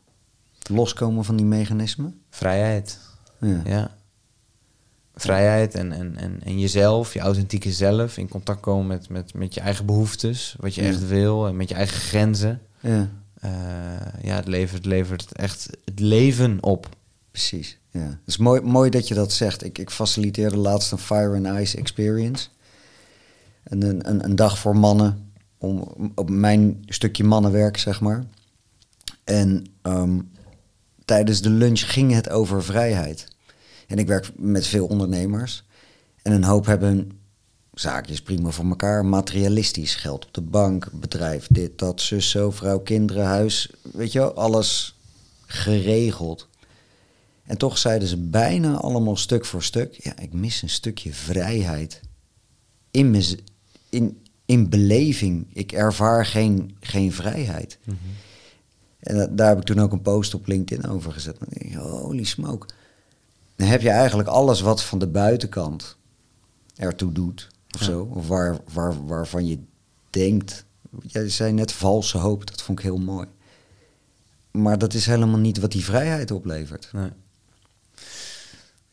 Loskomen 0.70 1.24
van 1.24 1.36
die 1.36 1.46
mechanismen? 1.46 2.20
vrijheid. 2.30 2.98
Ja. 3.40 3.60
Ja. 3.64 3.96
Vrijheid 5.14 5.74
en, 5.74 5.92
en, 5.92 6.16
en, 6.16 6.40
en 6.44 6.58
jezelf, 6.60 7.14
je 7.14 7.20
authentieke 7.20 7.72
zelf, 7.72 8.16
in 8.16 8.28
contact 8.28 8.60
komen 8.60 8.86
met, 8.86 9.08
met, 9.08 9.34
met 9.34 9.54
je 9.54 9.60
eigen 9.60 9.86
behoeftes, 9.86 10.56
wat 10.60 10.74
je 10.74 10.82
Ja. 10.82 10.88
echt 10.88 11.06
wil 11.08 11.46
en 11.46 11.56
met 11.56 11.68
je 11.68 11.74
eigen 11.74 12.00
grenzen. 12.00 12.60
ja, 12.80 13.08
Eh, 13.40 13.50
ja, 14.22 14.34
het 14.36 14.46
levert, 14.46 14.84
levert 14.84 15.32
echt 15.32 15.70
het 15.84 16.00
leven 16.00 16.58
op. 16.62 16.96
precies. 17.38 17.78
Ja. 17.90 18.00
Het 18.00 18.26
is 18.26 18.36
mooi, 18.36 18.60
mooi 18.60 18.90
dat 18.90 19.08
je 19.08 19.14
dat 19.14 19.32
zegt. 19.32 19.64
Ik, 19.64 19.78
ik 19.78 19.90
faciliteerde 19.90 20.56
laatst 20.56 20.92
een 20.92 20.98
Fire 20.98 21.36
and 21.36 21.60
Ice 21.60 21.76
Experience. 21.76 22.48
En 23.62 23.82
een, 23.82 24.24
een, 24.24 24.36
dag 24.36 24.58
voor 24.58 24.76
mannen, 24.76 25.32
om, 25.58 25.94
op 26.14 26.30
mijn 26.30 26.82
stukje 26.86 27.24
mannenwerk, 27.24 27.76
zeg 27.76 28.00
maar. 28.00 28.24
En 29.24 29.66
ehm, 29.82 30.20
tijdens 31.04 31.42
de 31.42 31.50
lunch 31.50 31.92
ging 31.92 32.12
het 32.12 32.30
over 32.30 32.64
vrijheid. 32.64 33.26
En 33.86 33.98
ik 33.98 34.06
werk 34.06 34.30
met 34.36 34.66
veel 34.66 34.86
ondernemers. 34.86 35.64
En 36.22 36.32
een 36.32 36.44
hoop 36.44 36.66
hebben 36.66 37.10
zaakjes 37.72 38.22
prima 38.22 38.50
voor 38.50 38.68
elkaar. 38.68 39.04
Materialistisch, 39.04 39.94
geld 39.94 40.26
op 40.26 40.34
de 40.34 40.40
bank, 40.40 40.88
bedrijf, 40.92 41.46
dit, 41.50 41.78
dat, 41.78 42.00
zus, 42.00 42.30
zo, 42.30 42.50
vrouw, 42.50 42.78
kinderen, 42.78 43.24
huis. 43.24 43.70
Weet 43.92 44.12
je 44.12 44.18
wel, 44.18 44.34
alles 44.34 44.96
geregeld. 45.46 46.47
En 47.48 47.56
toch 47.58 47.78
zeiden 47.78 48.08
ze 48.08 48.16
bijna 48.16 48.74
allemaal 48.76 49.16
stuk 49.16 49.44
voor 49.44 49.62
stuk... 49.62 49.94
ja, 50.04 50.18
ik 50.18 50.32
mis 50.32 50.62
een 50.62 50.68
stukje 50.68 51.12
vrijheid. 51.12 52.00
In, 52.90 53.10
mez- 53.10 53.34
in, 53.88 54.22
in 54.44 54.68
beleving. 54.68 55.46
Ik 55.52 55.72
ervaar 55.72 56.26
geen, 56.26 56.76
geen 56.80 57.12
vrijheid. 57.12 57.78
En 58.98 59.16
da- 59.16 59.26
daar 59.26 59.48
heb 59.48 59.58
ik 59.58 59.64
toen 59.64 59.78
ook 59.80 59.92
een 59.92 60.02
post 60.02 60.34
op 60.34 60.46
LinkedIn 60.46 60.90
over 60.90 61.12
gezet. 61.12 61.38
Dan 61.38 61.48
denk 61.50 61.72
ik, 61.72 61.78
holy 61.78 62.24
smoke. 62.24 62.66
Dan 63.56 63.66
heb 63.68 63.80
je 63.80 63.90
eigenlijk 63.90 64.28
alles 64.28 64.60
wat 64.60 64.82
van 64.82 64.98
de 64.98 65.06
buitenkant 65.06 65.96
ertoe 66.76 67.12
doet. 67.12 67.48
Of 67.74 67.80
Ja. 67.80 67.86
zo. 67.86 68.08
Of 68.14 68.28
waar, 68.28 68.58
waar, 68.72 69.06
waarvan 69.06 69.46
je 69.46 69.58
denkt... 70.10 70.64
Jij 71.06 71.28
zei 71.28 71.52
net 71.52 71.72
valse 71.72 72.18
hoop. 72.18 72.46
Dat 72.46 72.62
vond 72.62 72.78
ik 72.78 72.84
heel 72.84 72.98
mooi. 72.98 73.26
Maar 74.50 74.78
dat 74.78 74.94
is 74.94 75.06
helemaal 75.06 75.38
niet 75.38 75.58
wat 75.58 75.72
die 75.72 75.84
vrijheid 75.84 76.30
oplevert. 76.30 76.88
Nee. 76.92 77.10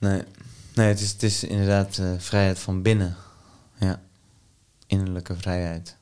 Nee, 0.10 0.22
nee 0.74 0.88
het, 0.88 1.00
is, 1.02 1.12
het 1.12 1.24
is 1.24 1.44
inderdaad 1.44 1.98
eh, 1.98 2.08
vrijheid 2.18 2.60
van 2.60 2.82
binnen. 2.82 3.16
Ja, 3.80 4.02
innerlijke 4.88 5.36
vrijheid. 5.36 5.98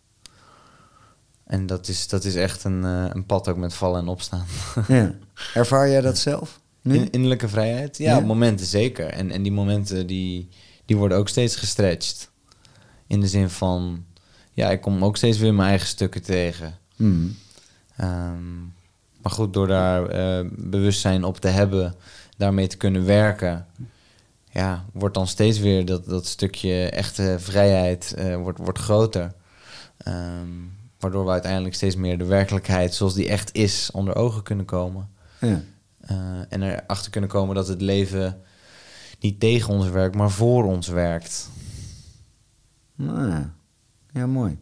En 1.44 1.66
dat 1.66 1.88
is, 1.88 2.08
dat 2.08 2.24
is 2.24 2.36
echt 2.36 2.64
een, 2.64 2.84
eh, 2.84 3.06
een 3.10 3.26
pad 3.26 3.48
ook 3.48 3.58
met 3.58 3.74
vallen 3.74 4.00
en 4.00 4.08
opstaan. 4.08 4.46
Ja. 4.88 5.14
Ervaar 5.54 5.90
jij 5.90 6.02
dat 6.02 6.18
zelf? 6.18 6.60
Nu? 6.82 6.96
In, 6.96 7.10
innerlijke 7.12 7.50
vrijheid? 7.50 7.98
Ja, 7.98 8.12
Ja? 8.12 8.18
op 8.18 8.26
momenten 8.26 8.66
zeker. 8.66 9.08
En, 9.08 9.32
en 9.32 9.44
die 9.44 9.52
momenten 9.52 10.08
die, 10.08 10.50
die 10.86 10.98
worden 10.98 11.18
ook 11.18 11.30
steeds 11.30 11.56
gestretched. 11.56 12.30
In 13.08 13.20
de 13.20 13.28
zin 13.28 13.50
van, 13.50 14.06
ja, 14.54 14.70
ik 14.72 14.82
kom 14.82 15.04
ook 15.04 15.18
steeds 15.18 15.38
weer 15.38 15.54
mijn 15.54 15.70
eigen 15.70 15.88
stukken 15.88 16.22
tegen. 16.22 16.78
Hmm. 16.96 17.36
Ehm, 17.96 18.60
maar 19.22 19.32
goed, 19.32 19.54
door 19.54 19.68
daar 19.68 20.06
eh, 20.06 20.46
bewustzijn 20.52 21.24
op 21.24 21.38
te 21.38 21.48
hebben, 21.48 21.96
daarmee 22.38 22.68
te 22.68 22.78
kunnen 22.78 23.06
werken, 23.06 23.66
ja, 24.54 24.86
wordt 24.92 25.16
dan 25.16 25.28
steeds 25.28 25.60
weer 25.60 25.86
dat, 25.86 26.06
dat 26.06 26.26
stukje 26.26 26.90
echte 26.90 27.36
vrijheid 27.40 28.14
eh, 28.14 28.36
wordt, 28.36 28.58
wordt 28.60 28.80
groter. 28.80 29.34
Ehm, 29.98 30.48
waardoor 31.00 31.26
we 31.26 31.32
uiteindelijk 31.32 31.76
steeds 31.76 31.96
meer 31.96 32.18
de 32.18 32.26
werkelijkheid 32.26 32.94
zoals 32.94 33.14
die 33.14 33.28
echt 33.28 33.56
is 33.56 33.92
onder 33.92 34.16
ogen 34.16 34.44
kunnen 34.44 34.66
komen. 34.66 35.10
Ja. 35.40 35.62
Eh, 36.00 36.18
en 36.50 36.62
erachter 36.62 37.12
kunnen 37.12 37.30
komen 37.30 37.56
dat 37.56 37.68
het 37.68 37.82
leven 37.82 38.42
niet 39.20 39.40
tegen 39.40 39.74
ons 39.74 39.90
werkt, 39.90 40.16
maar 40.16 40.32
voor 40.32 40.64
ons 40.64 40.88
werkt. 40.88 41.50
Nou 42.96 43.50
ja. 44.14 44.26
mooi. 44.26 44.58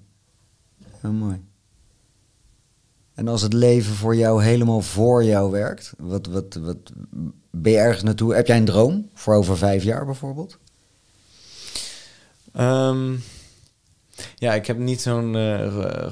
Ja, 1.02 1.12
mooi. 1.12 1.42
En 3.22 3.28
als 3.28 3.42
het 3.42 3.54
leven 3.54 3.94
voor 3.94 4.16
jou 4.16 4.44
helemaal 4.44 4.82
voor 4.82 5.24
jou 5.24 5.52
werkt, 5.52 5.94
wat, 5.98 6.28
wat, 6.28 6.58
wat 6.62 6.92
ben 7.52 7.72
je 7.72 7.78
ergens 7.78 8.04
naartoe? 8.04 8.36
Heb 8.36 8.48
jij 8.48 8.58
een 8.58 8.66
droom 8.66 9.10
voor 9.14 9.36
over 9.36 9.58
vijf 9.58 9.84
jaar 9.84 10.06
bijvoorbeeld? 10.06 10.58
Ehm, 12.54 13.14
ja, 14.36 14.54
ik 14.54 14.66
heb 14.66 14.78
niet 14.78 15.02
zo'n. 15.02 15.36
eh, 15.36 16.06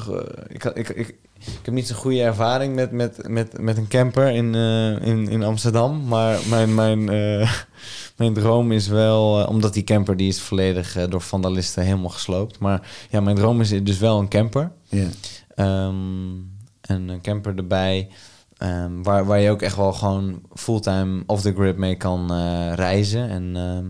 ik, 0.47 0.63
ik, 0.63 0.89
ik, 0.89 1.07
ik 1.35 1.59
heb 1.61 1.73
niet 1.73 1.87
zo'n 1.87 1.95
goede 1.97 2.21
ervaring 2.21 2.75
met, 2.75 2.91
met, 2.91 3.27
met, 3.27 3.61
met 3.61 3.77
een 3.77 3.87
camper 3.87 4.29
in, 4.29 4.55
eh, 4.55 5.07
in, 5.07 5.27
in 5.27 5.43
Amsterdam. 5.43 6.07
Maar 6.07 6.39
mijn, 6.49 6.75
mijn, 6.75 7.09
eh, 7.09 7.51
mijn 8.17 8.33
droom 8.33 8.71
is 8.71 8.87
wel. 8.87 9.45
omdat 9.45 9.73
die 9.73 9.83
camper 9.83 10.17
die 10.17 10.27
is 10.27 10.41
volledig 10.41 11.07
door 11.07 11.21
vandalisten 11.21 11.83
helemaal 11.83 12.09
gesloopt. 12.09 12.59
Maar 12.59 12.89
ja, 13.09 13.21
mijn 13.21 13.35
droom 13.35 13.61
is 13.61 13.83
dus 13.83 13.97
wel 13.97 14.19
een 14.19 14.29
camper. 14.29 14.71
Ja. 14.89 15.07
Ehm, 15.55 16.57
en 16.89 17.07
een 17.09 17.21
camper 17.21 17.55
erbij. 17.57 18.09
ehm, 18.57 19.01
waar, 19.03 19.25
waar 19.25 19.39
je 19.39 19.49
ook 19.49 19.61
echt 19.61 19.75
wel 19.75 19.93
gewoon 19.93 20.41
fulltime 20.53 21.23
off 21.25 21.41
the 21.41 21.53
grid 21.53 21.77
mee 21.77 21.95
kan 21.95 22.33
eh, 22.33 22.73
reizen. 22.75 23.29
En 23.29 23.55
ehm, 23.55 23.85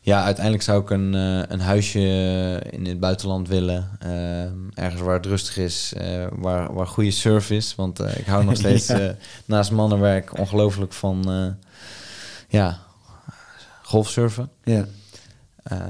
ja, 0.00 0.24
uiteindelijk 0.24 0.64
zou 0.64 0.82
ik 0.82 0.90
een, 0.90 1.14
eh, 1.14 1.42
een 1.48 1.60
huisje 1.60 2.00
in 2.70 2.86
het 2.86 3.00
buitenland 3.00 3.48
willen. 3.48 3.88
Ehm, 3.98 4.58
ergens 4.74 5.00
waar 5.00 5.14
het 5.16 5.26
rustig 5.26 5.56
is, 5.56 5.92
eh, 5.96 6.26
waar, 6.32 6.74
waar 6.74 6.86
goede 6.86 7.10
surf 7.10 7.50
is. 7.50 7.74
Want 7.74 8.00
ik 8.00 8.26
hou 8.26 8.44
nog 8.44 8.56
steeds 8.64 8.86
Ja. 8.86 9.14
naast 9.44 9.70
mannenwerk 9.70 10.38
ongelooflijk 10.38 10.92
van 10.92 11.24
ja, 12.48 12.78
golfsurfen. 13.82 14.50
Ja. 14.64 14.84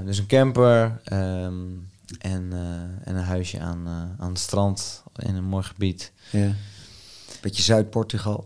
Dus 0.05 0.18
een 0.18 0.27
camper 0.27 1.01
en, 1.05 1.89
en 2.18 2.53
een 3.05 3.16
huisje 3.16 3.61
aan, 3.61 3.89
aan 4.18 4.29
het 4.29 4.39
strand 4.39 5.03
in 5.17 5.35
een 5.35 5.45
mooi 5.45 5.65
gebied. 5.65 6.12
ja. 6.31 6.53
Beetje 7.41 7.62
Zuid-Portugal. 7.62 8.45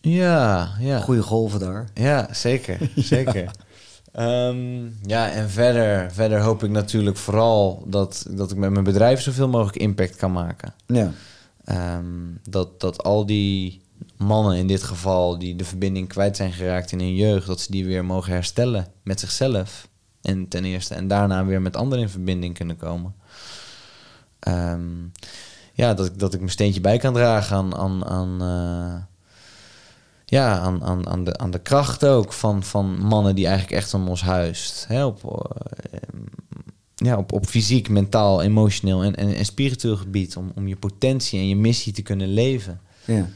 Ja, 0.00 0.70
ja. 0.80 1.00
Goede 1.00 1.22
golven 1.22 1.60
daar. 1.60 1.88
Ja, 1.94 2.28
zeker. 2.32 2.90
zeker. 2.96 3.50
Ehm, 4.12 4.86
ja, 5.02 5.30
en 5.30 5.50
verder, 5.50 6.12
verder 6.12 6.40
hoop 6.40 6.64
ik 6.64 6.70
natuurlijk 6.70 7.16
vooral 7.16 7.84
dat, 7.86 8.26
dat 8.30 8.50
ik 8.50 8.56
met 8.56 8.70
mijn 8.70 8.84
bedrijf 8.84 9.20
zoveel 9.20 9.48
mogelijk 9.48 9.76
impact 9.76 10.16
kan 10.16 10.32
maken. 10.32 10.74
Ja. 10.86 11.12
Ehm, 11.64 12.04
dat, 12.48 12.80
dat 12.80 13.02
al 13.02 13.26
die 13.26 13.80
mannen 14.16 14.56
in 14.56 14.66
dit 14.66 14.82
geval 14.82 15.38
die 15.38 15.56
de 15.56 15.64
verbinding 15.64 16.08
kwijt 16.08 16.36
zijn 16.36 16.52
geraakt 16.52 16.92
in 16.92 16.98
hun 16.98 17.14
jeugd, 17.14 17.46
dat 17.46 17.60
ze 17.60 17.70
die 17.70 17.84
weer 17.86 18.04
mogen 18.04 18.32
herstellen 18.32 18.86
met 19.02 19.20
zichzelf. 19.20 19.88
En 20.22 20.48
ten 20.48 20.64
eerste. 20.64 20.94
En 20.94 21.08
daarna 21.08 21.44
weer 21.44 21.62
met 21.62 21.76
anderen 21.76 22.04
in 22.04 22.10
verbinding 22.10 22.54
kunnen 22.54 22.76
komen. 22.76 23.14
Ehm, 24.38 25.06
ja, 25.78 25.94
dat, 25.94 26.06
ik- 26.06 26.18
dat 26.18 26.32
ik 26.32 26.38
mijn 26.40 26.50
steentje 26.52 26.80
bij 26.80 26.98
kan 26.98 27.12
dragen 27.14 27.56
aan, 27.56 27.74
aan, 27.76 28.04
aan, 28.04 28.40
eh, 28.42 29.02
ja, 30.24 30.58
aan, 30.58 30.84
aan, 30.84 31.08
aan, 31.08 31.24
de, 31.24 31.38
aan 31.38 31.50
de 31.50 31.58
kracht 31.58 32.04
ook 32.06 32.32
van, 32.32 32.62
van 32.62 32.98
mannen 32.98 33.34
die 33.34 33.46
eigenlijk 33.46 33.76
echt 33.76 33.94
om 33.94 34.08
ons 34.08 34.22
huist. 34.22 34.84
Hè, 34.88 35.04
op, 35.04 35.46
eh, 35.90 35.98
ja, 36.94 37.16
op, 37.16 37.32
op 37.32 37.46
fysiek, 37.46 37.88
mentaal, 37.88 38.42
emotioneel 38.42 39.02
en, 39.02 39.14
en, 39.14 39.34
en 39.34 39.44
spiritueel 39.44 39.96
gebied. 39.96 40.36
Om, 40.36 40.52
om 40.54 40.68
je 40.68 40.76
potentie 40.76 41.38
en 41.38 41.48
je 41.48 41.56
missie 41.56 41.92
te 41.92 42.02
kunnen 42.02 42.28
leven. 42.32 42.80
Ja. 43.04 43.28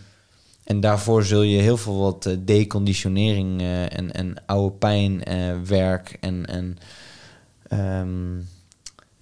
En 0.65 0.81
daarvoor 0.81 1.25
zul 1.25 1.43
je 1.43 1.61
heel 1.61 1.77
veel 1.77 1.99
wat 1.99 2.27
eh, 2.27 2.37
deconditionering 2.45 3.61
en, 3.89 4.13
en 4.13 4.35
oude 4.47 4.77
pijn, 4.77 5.23
werk 5.67 6.17
en, 6.21 6.47
en 6.47 6.79
ehm, 7.69 8.39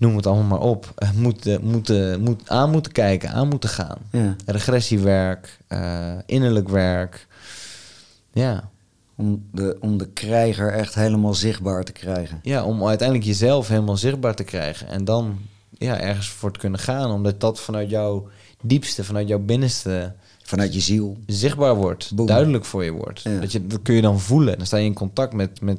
noem 0.01 0.17
het 0.17 0.27
allemaal 0.27 0.59
maar 0.59 0.69
op, 0.69 0.93
eh, 0.95 1.11
moeten, 1.13 1.65
moeten, 1.65 2.21
moet, 2.21 2.49
aan 2.49 2.71
moeten 2.71 2.93
kijken, 2.93 3.31
aan 3.31 3.49
moeten 3.49 3.69
gaan. 3.69 3.99
ja. 4.11 4.37
Regressiewerk, 4.47 5.59
eh, 5.67 6.13
innerlijk 6.27 6.69
werk. 6.69 7.27
Ja. 8.33 8.71
Om, 9.17 9.45
de, 9.53 9.77
om 9.81 9.99
de 9.99 10.09
krijger 10.09 10.73
echt 10.73 10.95
helemaal 10.95 11.35
zichtbaar 11.35 11.85
te 11.85 11.93
krijgen. 11.93 12.39
ja, 12.43 12.65
om 12.65 12.87
uiteindelijk 12.87 13.29
jezelf 13.29 13.69
helemaal 13.69 13.97
zichtbaar 13.97 14.35
te 14.35 14.45
krijgen. 14.45 14.89
En 14.89 15.05
dan 15.05 15.39
ja, 15.79 16.01
ergens 16.01 16.29
voor 16.29 16.53
te 16.53 16.59
kunnen 16.59 16.81
gaan, 16.81 17.11
omdat 17.11 17.41
dat 17.41 17.61
vanuit 17.61 17.91
jouw 17.91 18.29
diepste, 18.63 19.05
vanuit 19.05 19.29
jouw 19.29 19.39
binnenste 19.39 20.13
Vanuit 20.43 20.75
je 20.75 20.81
ziel. 20.81 21.17
zichtbaar 21.27 21.75
wordt, 21.75 22.15
Boom. 22.15 22.27
duidelijk 22.27 22.65
voor 22.65 22.85
je 22.85 22.93
wordt. 22.93 23.23
Ja. 23.23 23.39
Dat, 23.39 23.53
je, 23.53 23.67
dat 23.67 23.83
kun 23.83 23.95
je 23.95 24.03
dan 24.03 24.21
voelen. 24.21 24.57
Dan 24.57 24.67
sta 24.67 24.77
je 24.77 24.85
in 24.85 24.95
contact 24.95 25.33
met, 25.33 25.61
met, 25.61 25.79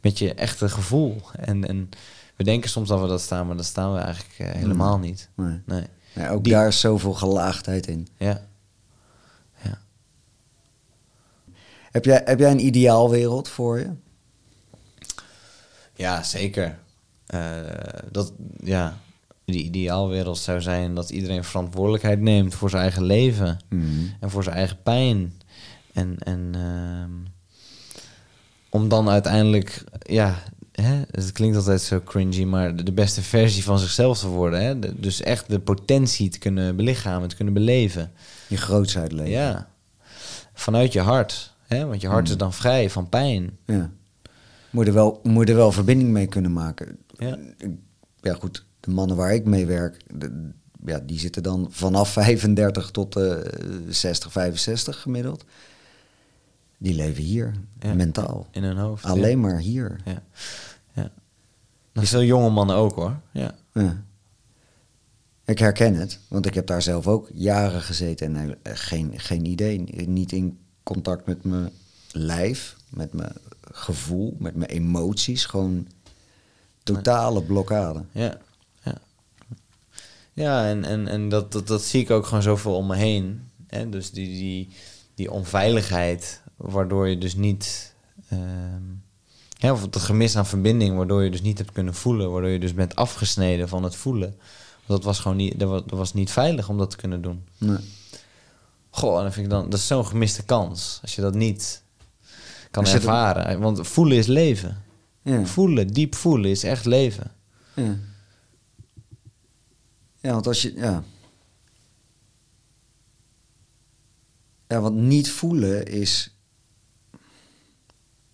met 0.00 0.18
je 0.18 0.34
echte 0.34 0.68
gevoel. 0.68 1.20
En, 1.38 1.68
en 1.68 1.88
we 2.36 2.44
denken 2.44 2.70
soms 2.70 2.88
dat 2.88 3.00
we 3.00 3.06
dat 3.06 3.20
staan, 3.20 3.46
maar 3.46 3.56
dat 3.56 3.64
staan 3.66 3.92
we 3.92 3.98
eigenlijk 3.98 4.38
eh, 4.38 4.60
helemaal 4.60 4.98
niet. 4.98 5.28
Nee. 5.34 5.60
Nee. 5.66 5.84
Ja, 6.14 6.28
ook 6.30 6.44
Die- 6.44 6.52
daar 6.52 6.66
is 6.66 6.80
zoveel 6.80 7.12
gelaagdheid 7.14 7.86
in. 7.86 8.08
Ja. 8.18 8.40
ja. 9.62 9.78
Heb 11.90 12.04
jij, 12.04 12.22
heb 12.24 12.38
jij 12.38 12.50
een 12.50 12.66
ideaalwereld 12.66 13.48
voor 13.48 13.78
je? 13.78 13.90
Ja, 15.94 16.22
zeker. 16.22 16.78
Eh, 17.26 17.60
dat, 18.10 18.32
ja, 18.62 18.96
die 19.44 19.62
ideaalwereld 19.64 20.38
zou 20.38 20.60
zijn 20.60 20.94
dat 20.94 21.10
iedereen 21.10 21.44
verantwoordelijkheid 21.44 22.20
neemt 22.20 22.54
voor 22.54 22.70
zijn 22.70 22.82
eigen 22.82 23.04
leven. 23.04 23.58
En 24.20 24.30
voor 24.30 24.42
zijn 24.42 24.56
eigen 24.56 24.82
pijn. 24.82 25.40
En, 25.92 26.16
en 26.18 26.50
ehm, 26.54 27.10
om 28.68 28.88
dan 28.88 29.08
uiteindelijk, 29.08 29.84
ja, 30.02 30.42
hè, 30.82 31.02
het 31.10 31.32
klinkt 31.32 31.56
altijd 31.56 31.80
zo 31.82 32.00
cringy, 32.04 32.44
maar 32.44 32.84
de, 32.84 32.92
beste 32.92 33.22
versie 33.22 33.62
van 33.64 33.78
zichzelf 33.78 34.18
te 34.18 34.26
worden. 34.28 34.60
Hè? 34.64 34.78
De- 34.78 35.00
dus 35.00 35.22
echt 35.22 35.48
de 35.48 35.58
potentie 35.60 36.28
te 36.28 36.38
kunnen 36.38 36.76
belichamen, 36.76 37.28
te 37.28 37.36
kunnen 37.36 37.54
beleven. 37.54 38.12
Je 38.46 38.56
grootsheid 38.56 39.12
leven. 39.12 39.30
Ja, 39.30 39.68
vanuit 40.54 40.92
je 40.92 41.00
hart. 41.00 41.54
Hè? 41.66 41.86
Want 41.86 42.00
je 42.00 42.08
hart 42.08 42.24
Mm. 42.24 42.30
is 42.30 42.36
dan 42.36 42.52
vrij 42.52 42.90
van 42.90 43.08
pijn. 43.08 43.58
Ja. 43.66 43.90
Moet, 44.70 44.84
je 44.84 44.90
er 44.90 44.96
wel, 44.96 45.20
moet 45.22 45.46
je 45.46 45.50
er 45.52 45.58
wel 45.58 45.72
verbinding 45.72 46.10
mee 46.10 46.26
kunnen 46.26 46.52
maken. 46.52 46.96
Ja. 47.18 47.38
Ja, 48.20 48.34
goed. 48.34 48.64
De 48.80 48.90
mannen 48.90 49.16
waar 49.16 49.34
ik 49.34 49.44
mee 49.44 49.66
werk, 49.66 50.00
de- 50.14 50.50
ja, 50.84 50.98
die 50.98 51.18
zitten 51.18 51.42
dan 51.42 51.66
vanaf 51.70 52.08
35 52.12 52.90
tot 52.90 53.16
eh 53.16 53.34
60, 53.88 54.32
65 54.32 55.00
gemiddeld. 55.00 55.44
Die 56.78 56.94
leven 56.94 57.22
hier, 57.22 57.54
Ja. 57.80 57.94
mentaal. 57.94 58.46
In 58.50 58.62
hun 58.62 58.76
hoofd. 58.76 59.04
Alleen 59.04 59.40
maar 59.40 59.58
hier. 59.58 60.00
Ja. 60.04 60.22
ja. 61.92 62.22
jonge 62.22 62.50
mannen 62.50 62.76
ook 62.76 62.94
hoor. 62.94 63.20
Ja. 63.32 63.54
Ja. 63.72 64.04
Ik 65.44 65.58
herken 65.58 65.94
het, 65.94 66.18
want 66.28 66.46
ik 66.46 66.54
heb 66.54 66.66
daar 66.66 66.82
zelf 66.82 67.06
ook 67.06 67.28
jaren 67.32 67.80
gezeten 67.82 68.36
en 68.36 68.56
eh, 68.62 68.72
geen, 68.74 69.12
geen 69.16 69.44
idee. 69.44 69.78
Niet 70.06 70.32
in 70.32 70.58
contact 70.82 71.26
met 71.26 71.44
mijn 71.44 71.70
lijf, 72.10 72.76
met 72.88 73.12
mijn 73.12 73.32
gevoel, 73.70 74.36
met 74.38 74.54
mijn 74.54 74.70
emoties. 74.70 75.44
Gewoon 75.44 75.86
totale 76.82 77.42
blokkade. 77.42 78.04
Ja, 78.12 78.38
ja. 78.82 78.98
Ja, 80.32 80.66
en, 80.68 80.84
en, 80.84 81.08
en 81.08 81.28
dat, 81.28 81.52
dat, 81.52 81.66
dat 81.66 81.82
zie 81.82 82.00
ik 82.00 82.10
ook 82.10 82.26
gewoon 82.26 82.42
zoveel 82.42 82.76
om 82.76 82.86
me 82.86 82.96
heen. 82.96 83.48
Hè? 83.66 83.88
Dus 83.88 84.10
die, 84.10 84.26
die, 84.26 84.68
die 85.14 85.30
onveiligheid, 85.30 86.42
waardoor 86.56 87.08
je 87.08 87.18
dus 87.18 87.34
niet... 87.34 87.94
ehm, 88.28 88.82
ja, 89.58 89.72
of 89.72 89.82
het 89.82 89.96
gemis 89.96 90.36
aan 90.36 90.46
verbinding, 90.46 90.96
waardoor 90.96 91.22
je 91.24 91.30
dus 91.30 91.42
niet 91.42 91.58
hebt 91.58 91.72
kunnen 91.72 91.94
voelen. 91.94 92.30
Waardoor 92.32 92.50
je 92.50 92.58
dus 92.58 92.74
bent 92.74 92.96
afgesneden 92.96 93.68
van 93.68 93.82
het 93.82 93.96
voelen. 93.96 94.36
Dat 94.86 95.04
was 95.04 95.18
gewoon 95.18 95.36
niet, 95.36 95.58
dat 95.58 95.68
was, 95.68 95.80
dat 95.86 95.98
was 95.98 96.14
niet 96.14 96.30
veilig 96.30 96.68
om 96.68 96.78
dat 96.78 96.90
te 96.90 96.96
kunnen 96.96 97.22
doen. 97.22 97.44
Nee. 97.58 97.78
Goh, 98.90 99.16
en 99.16 99.22
dan 99.22 99.32
vind 99.32 99.46
ik 99.46 99.52
dan, 99.52 99.70
dat 99.70 99.78
is 99.78 99.86
zo'n 99.86 100.06
gemiste 100.06 100.42
kans. 100.44 100.98
Als 101.02 101.14
je 101.14 101.20
dat 101.20 101.34
niet 101.34 101.82
kan 102.70 102.82
Als 102.82 102.92
je 102.92 102.98
dat- 102.98 103.06
ervaren. 103.08 103.60
Want 103.60 103.88
voelen 103.88 104.16
is 104.16 104.26
leven. 104.26 104.82
Ja. 105.22 105.44
Voelen, 105.46 105.86
diep 105.88 106.14
voelen 106.14 106.50
is 106.50 106.62
echt 106.64 106.84
leven. 106.84 107.32
Ja. 107.74 107.96
ja, 110.20 110.32
want 110.32 110.46
als 110.46 110.62
je. 110.62 110.74
Ja. 110.74 111.02
ja, 114.68 114.80
want 114.80 114.96
niet 114.96 115.30
voelen 115.30 115.86
is. 115.86 116.35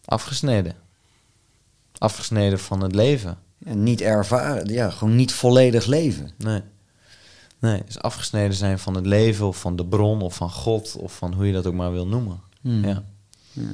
Afgesneden. 0.05 0.75
Afgesneden 1.99 2.59
van 2.59 2.81
het 2.81 2.95
leven. 2.95 3.39
Ja, 3.59 3.75
niet 3.75 4.01
ervaren. 4.01 4.67
Ja, 4.73 4.91
gewoon 4.91 5.17
niet 5.17 5.33
volledig 5.33 5.87
leven. 5.87 6.31
Nee. 6.37 6.63
Nee, 7.59 7.83
dus 7.87 7.99
afgesneden 7.99 8.57
zijn 8.57 8.79
van 8.79 8.95
het 8.95 9.07
leven 9.07 9.47
of 9.47 9.61
van 9.61 9.77
de 9.77 9.87
bron 9.87 10.21
of 10.23 10.35
van 10.35 10.51
God 10.51 10.97
of 10.97 11.17
van 11.17 11.33
hoe 11.35 11.47
je 11.47 11.53
dat 11.53 11.67
ook 11.67 11.75
maar 11.75 11.93
wil 11.93 12.07
noemen. 12.07 12.41
Hmm. 12.61 12.85
Ja. 12.85 13.03
Ja. 13.53 13.71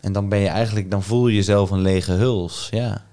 En 0.00 0.12
dan 0.12 0.28
ben 0.28 0.38
je 0.38 0.48
eigenlijk, 0.48 0.90
dan 0.90 1.02
voel 1.02 1.28
je 1.28 1.34
jezelf 1.36 1.70
een 1.70 1.80
lege 1.80 2.12
huls. 2.12 2.68
Ja. 2.70 3.04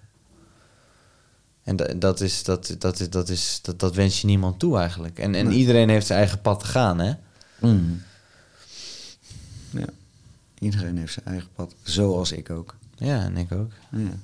En 1.63 1.75
da- 1.75 1.93
dat, 1.93 2.21
is, 2.21 2.43
dat, 2.43 2.75
dat, 2.79 2.99
is, 2.99 3.09
dat, 3.09 3.29
is, 3.29 3.59
dat, 3.61 3.79
dat 3.79 3.95
wens 3.95 4.21
je 4.21 4.27
niemand 4.27 4.59
toe 4.59 4.77
eigenlijk. 4.77 5.19
En, 5.19 5.35
en 5.35 5.47
Nee. 5.47 5.57
iedereen 5.57 5.89
heeft 5.89 6.05
zijn 6.05 6.19
eigen 6.19 6.41
pad 6.41 6.59
te 6.59 6.65
gaan, 6.65 6.99
hè? 6.99 7.13
Mm. 7.59 8.01
Ja. 9.69 9.85
Iedereen 10.65 10.97
heeft 10.97 11.13
zijn 11.13 11.25
eigen 11.25 11.49
pad, 11.55 11.75
zoals 11.83 12.31
ik 12.31 12.49
ook. 12.49 12.75
Ja, 12.95 13.23
en 13.23 13.37
ik 13.37 13.51
ook. 13.51 13.71
Ja. 13.91 14.19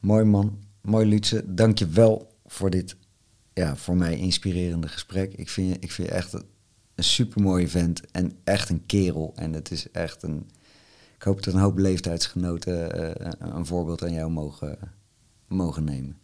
Mooi 0.00 0.24
man, 0.24 0.58
mooi 0.80 1.06
Lutze. 1.06 1.54
Dank 1.54 1.78
je 1.78 1.86
wel 1.86 2.34
voor 2.46 2.70
dit, 2.70 2.96
ja, 3.52 3.76
voor 3.76 3.96
mij 3.96 4.18
inspirerende 4.18 4.88
gesprek. 4.88 5.32
Ik 5.34 5.48
vind 5.48 5.68
je, 5.68 5.76
ik 5.80 5.90
vind 5.92 6.08
je 6.08 6.14
echt 6.14 6.32
een, 6.32 6.44
een 6.94 7.04
supermooie 7.04 7.68
vent 7.68 8.10
en 8.10 8.32
echt 8.44 8.68
een 8.68 8.86
kerel. 8.86 9.32
En 9.36 9.52
het 9.52 9.70
is 9.70 9.90
echt 9.90 10.22
een, 10.22 10.50
ik 11.16 11.22
hoop 11.22 11.42
dat 11.42 11.54
een 11.54 11.60
hoop 11.60 11.78
leeftijdsgenoten 11.78 12.92
eh, 13.16 13.32
een 13.38 13.66
voorbeeld 13.66 14.02
aan 14.02 14.12
jou 14.12 14.30
mogen, 14.30 14.78
mogen 15.48 15.84
nemen. 15.84 16.18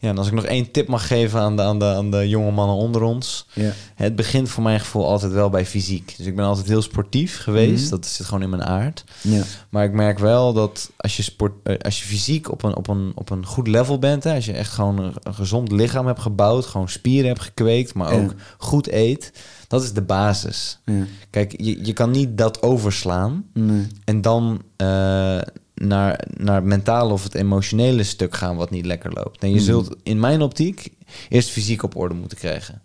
Ja, 0.00 0.08
en 0.08 0.18
als 0.18 0.26
ik 0.26 0.32
nog 0.32 0.44
één 0.44 0.70
tip 0.70 0.88
mag 0.88 1.06
geven 1.06 1.40
aan 1.40 1.56
de, 1.56 1.62
aan 1.62 1.78
de, 1.78 1.84
aan 1.84 2.10
de 2.10 2.28
jonge 2.28 2.50
mannen 2.50 2.76
onder 2.76 3.02
ons. 3.02 3.46
Ja. 3.52 3.72
Het 3.94 4.16
begint 4.16 4.48
voor 4.48 4.62
mijn 4.62 4.80
gevoel 4.80 5.06
altijd 5.06 5.32
wel 5.32 5.50
bij 5.50 5.66
fysiek. 5.66 6.14
Dus 6.16 6.26
ik 6.26 6.36
ben 6.36 6.44
altijd 6.44 6.66
heel 6.66 6.82
sportief 6.82 7.38
geweest. 7.38 7.82
Mhm. 7.82 7.90
Dat 7.90 8.06
zit 8.06 8.26
gewoon 8.26 8.42
in 8.42 8.50
mijn 8.50 8.64
aard. 8.64 9.04
Ja. 9.20 9.42
Maar 9.68 9.84
ik 9.84 9.92
merk 9.92 10.18
wel 10.18 10.52
dat 10.52 10.90
als 10.96 11.16
je, 11.16 11.22
sport, 11.22 11.52
eh, 11.62 11.76
als 11.78 12.00
je 12.00 12.06
fysiek 12.06 12.50
op 12.50 12.62
een, 12.62 12.76
op, 12.76 12.88
een, 12.88 13.12
op 13.14 13.30
een 13.30 13.46
goed 13.46 13.66
level 13.68 13.98
bent... 13.98 14.24
Hè, 14.24 14.34
als 14.34 14.44
je 14.44 14.52
echt 14.52 14.72
gewoon 14.72 14.98
een, 14.98 15.12
een 15.22 15.34
gezond 15.34 15.72
lichaam 15.72 16.06
hebt 16.06 16.20
gebouwd... 16.20 16.66
gewoon 16.66 16.88
spieren 16.88 17.28
hebt 17.28 17.42
gekweekt, 17.42 17.94
maar 17.94 18.12
ook 18.12 18.30
Ja. 18.30 18.36
goed 18.58 18.88
eet... 18.90 19.32
dat 19.68 19.82
is 19.82 19.92
de 19.92 20.02
basis. 20.02 20.78
Ja. 20.84 21.04
Kijk, 21.30 21.54
je, 21.56 21.84
je 21.86 21.92
kan 21.92 22.10
niet 22.10 22.38
dat 22.38 22.62
overslaan... 22.62 23.44
Nee. 23.54 23.86
en 24.04 24.20
dan 24.20 24.62
eh, 24.76 25.38
naar, 25.74 26.24
naar 26.36 26.54
het 26.54 26.64
mentale 26.64 27.12
of 27.12 27.22
het 27.22 27.34
emotionele 27.34 28.02
stuk 28.02 28.34
gaan... 28.36 28.56
wat 28.56 28.70
niet 28.70 28.86
lekker 28.86 29.12
loopt. 29.12 29.42
En 29.42 29.48
je 29.48 29.54
Mhm. 29.54 29.64
zult 29.64 29.96
in 30.02 30.20
mijn 30.20 30.42
optiek 30.42 30.88
eerst 31.28 31.50
fysiek 31.50 31.82
op 31.82 31.96
orde 31.96 32.14
moeten 32.14 32.38
krijgen. 32.38 32.82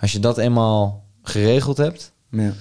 Als 0.00 0.12
je 0.12 0.18
dat 0.20 0.38
eenmaal 0.38 1.04
geregeld 1.22 1.76
hebt... 1.76 2.12
Ja. 2.30 2.52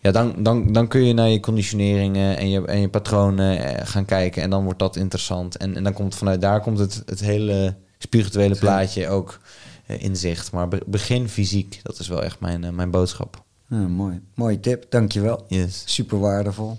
Ja, 0.00 0.10
dan, 0.10 0.42
dan, 0.42 0.72
dan 0.72 0.88
kun 0.88 1.04
je 1.04 1.12
naar 1.14 1.28
je 1.28 1.40
conditioneringen 1.40 2.36
en 2.36 2.48
je, 2.50 2.64
en 2.66 2.80
je 2.80 2.88
patronen 2.88 3.58
eh, 3.58 3.86
gaan 3.86 4.04
kijken. 4.04 4.42
En 4.42 4.50
dan 4.50 4.64
wordt 4.64 4.78
dat 4.78 4.96
interessant. 4.96 5.56
En, 5.56 5.76
en 5.76 5.84
dan 5.84 5.92
komt 5.92 6.14
vanuit 6.14 6.40
daar 6.40 6.60
komt 6.60 6.78
het, 6.78 7.02
het 7.06 7.20
hele 7.20 7.74
spirituele 7.98 8.54
plaatje 8.56 9.08
ook 9.08 9.40
eh, 9.86 10.02
in 10.02 10.16
zicht. 10.16 10.52
Maar 10.52 10.68
be- 10.68 10.82
begin 10.86 11.28
fysiek, 11.28 11.80
dat 11.82 11.98
is 11.98 12.08
wel 12.08 12.22
echt 12.22 12.40
mijn, 12.40 12.64
eh, 12.64 12.70
mijn 12.70 12.90
boodschap. 12.90 13.42
Ja, 13.68 13.76
mooi. 13.76 14.20
Mooie 14.34 14.60
tip, 14.60 14.86
dankjewel. 14.90 15.44
Yes. 15.48 15.82
Super 15.86 16.18
waardevol. 16.20 16.78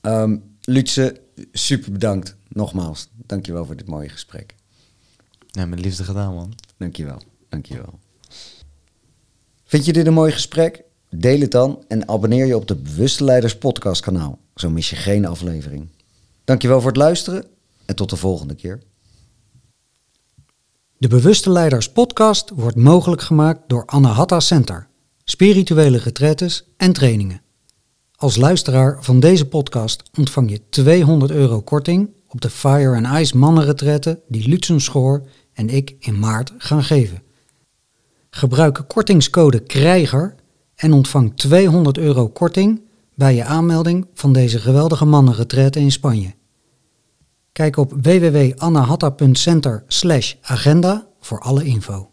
Ehm 0.00 0.36
Lutze, 0.70 1.20
super 1.52 1.92
bedankt. 1.92 2.36
Nogmaals, 2.48 3.08
dankjewel 3.26 3.64
voor 3.64 3.76
dit 3.76 3.86
mooie 3.86 4.08
gesprek. 4.08 4.54
Ja, 5.46 5.66
met 5.66 5.80
liefde 5.80 6.04
gedaan, 6.04 6.34
man. 6.34 6.52
Dankjewel, 6.76 7.22
dankjewel. 7.48 7.98
Vind 9.64 9.84
je 9.84 9.92
dit 9.92 10.06
een 10.06 10.12
mooi 10.12 10.32
gesprek? 10.32 10.82
Deel 11.08 11.40
het 11.40 11.50
dan 11.50 11.84
en 11.88 12.08
abonneer 12.08 12.46
je 12.46 12.56
op 12.56 12.68
de 12.68 12.76
Bewuste 12.76 13.24
Leiders 13.24 13.58
podcast 13.58 14.00
kanaal. 14.00 14.38
Zo 14.54 14.70
mis 14.70 14.90
je 14.90 14.96
geen 14.96 15.26
aflevering. 15.26 15.88
Dankjewel 16.44 16.80
voor 16.80 16.90
het 16.90 16.98
luisteren 16.98 17.44
en 17.84 17.96
tot 17.96 18.10
de 18.10 18.16
volgende 18.16 18.54
keer. 18.54 18.82
De 20.98 21.08
Bewuste 21.08 21.50
Leiders 21.50 21.92
podcast 21.92 22.50
wordt 22.50 22.76
mogelijk 22.76 23.22
gemaakt 23.22 23.68
door 23.68 23.86
Anahata 23.86 24.40
Center, 24.40 24.88
spirituele 25.24 25.98
retretes 25.98 26.64
en 26.76 26.92
trainingen. 26.92 27.42
Als 28.20 28.36
luisteraar 28.36 28.96
van 29.00 29.20
deze 29.20 29.48
podcast 29.48 30.02
ontvang 30.18 30.50
je 30.50 30.60
200 30.68 31.30
euro 31.30 31.60
korting 31.60 32.10
op 32.28 32.40
de 32.40 32.50
Fire 32.50 32.96
and 32.96 33.20
Ice 33.20 33.36
mannenretrette 33.36 34.22
die 34.28 34.48
Lutzen 34.48 34.80
Schoor 34.80 35.22
en 35.52 35.68
ik 35.68 35.96
in 35.98 36.18
maart 36.18 36.52
gaan 36.58 36.82
geven. 36.82 37.22
Gebruik 38.30 38.84
kortingscode 38.86 39.60
KRIJGER 39.60 40.34
en 40.74 40.92
ontvang 40.92 41.36
200 41.36 41.98
euro 41.98 42.28
korting 42.28 42.82
bij 43.14 43.34
je 43.34 43.44
aanmelding 43.44 44.06
van 44.14 44.32
deze 44.32 44.58
geweldige 44.58 45.04
mannenretraite 45.04 45.80
in 45.80 45.92
Spanje. 45.92 46.34
Kijk 47.52 47.76
op 47.76 47.92
www.anahatta.center 48.02 49.84
agenda 50.40 51.06
voor 51.20 51.40
alle 51.40 51.64
info. 51.64 52.09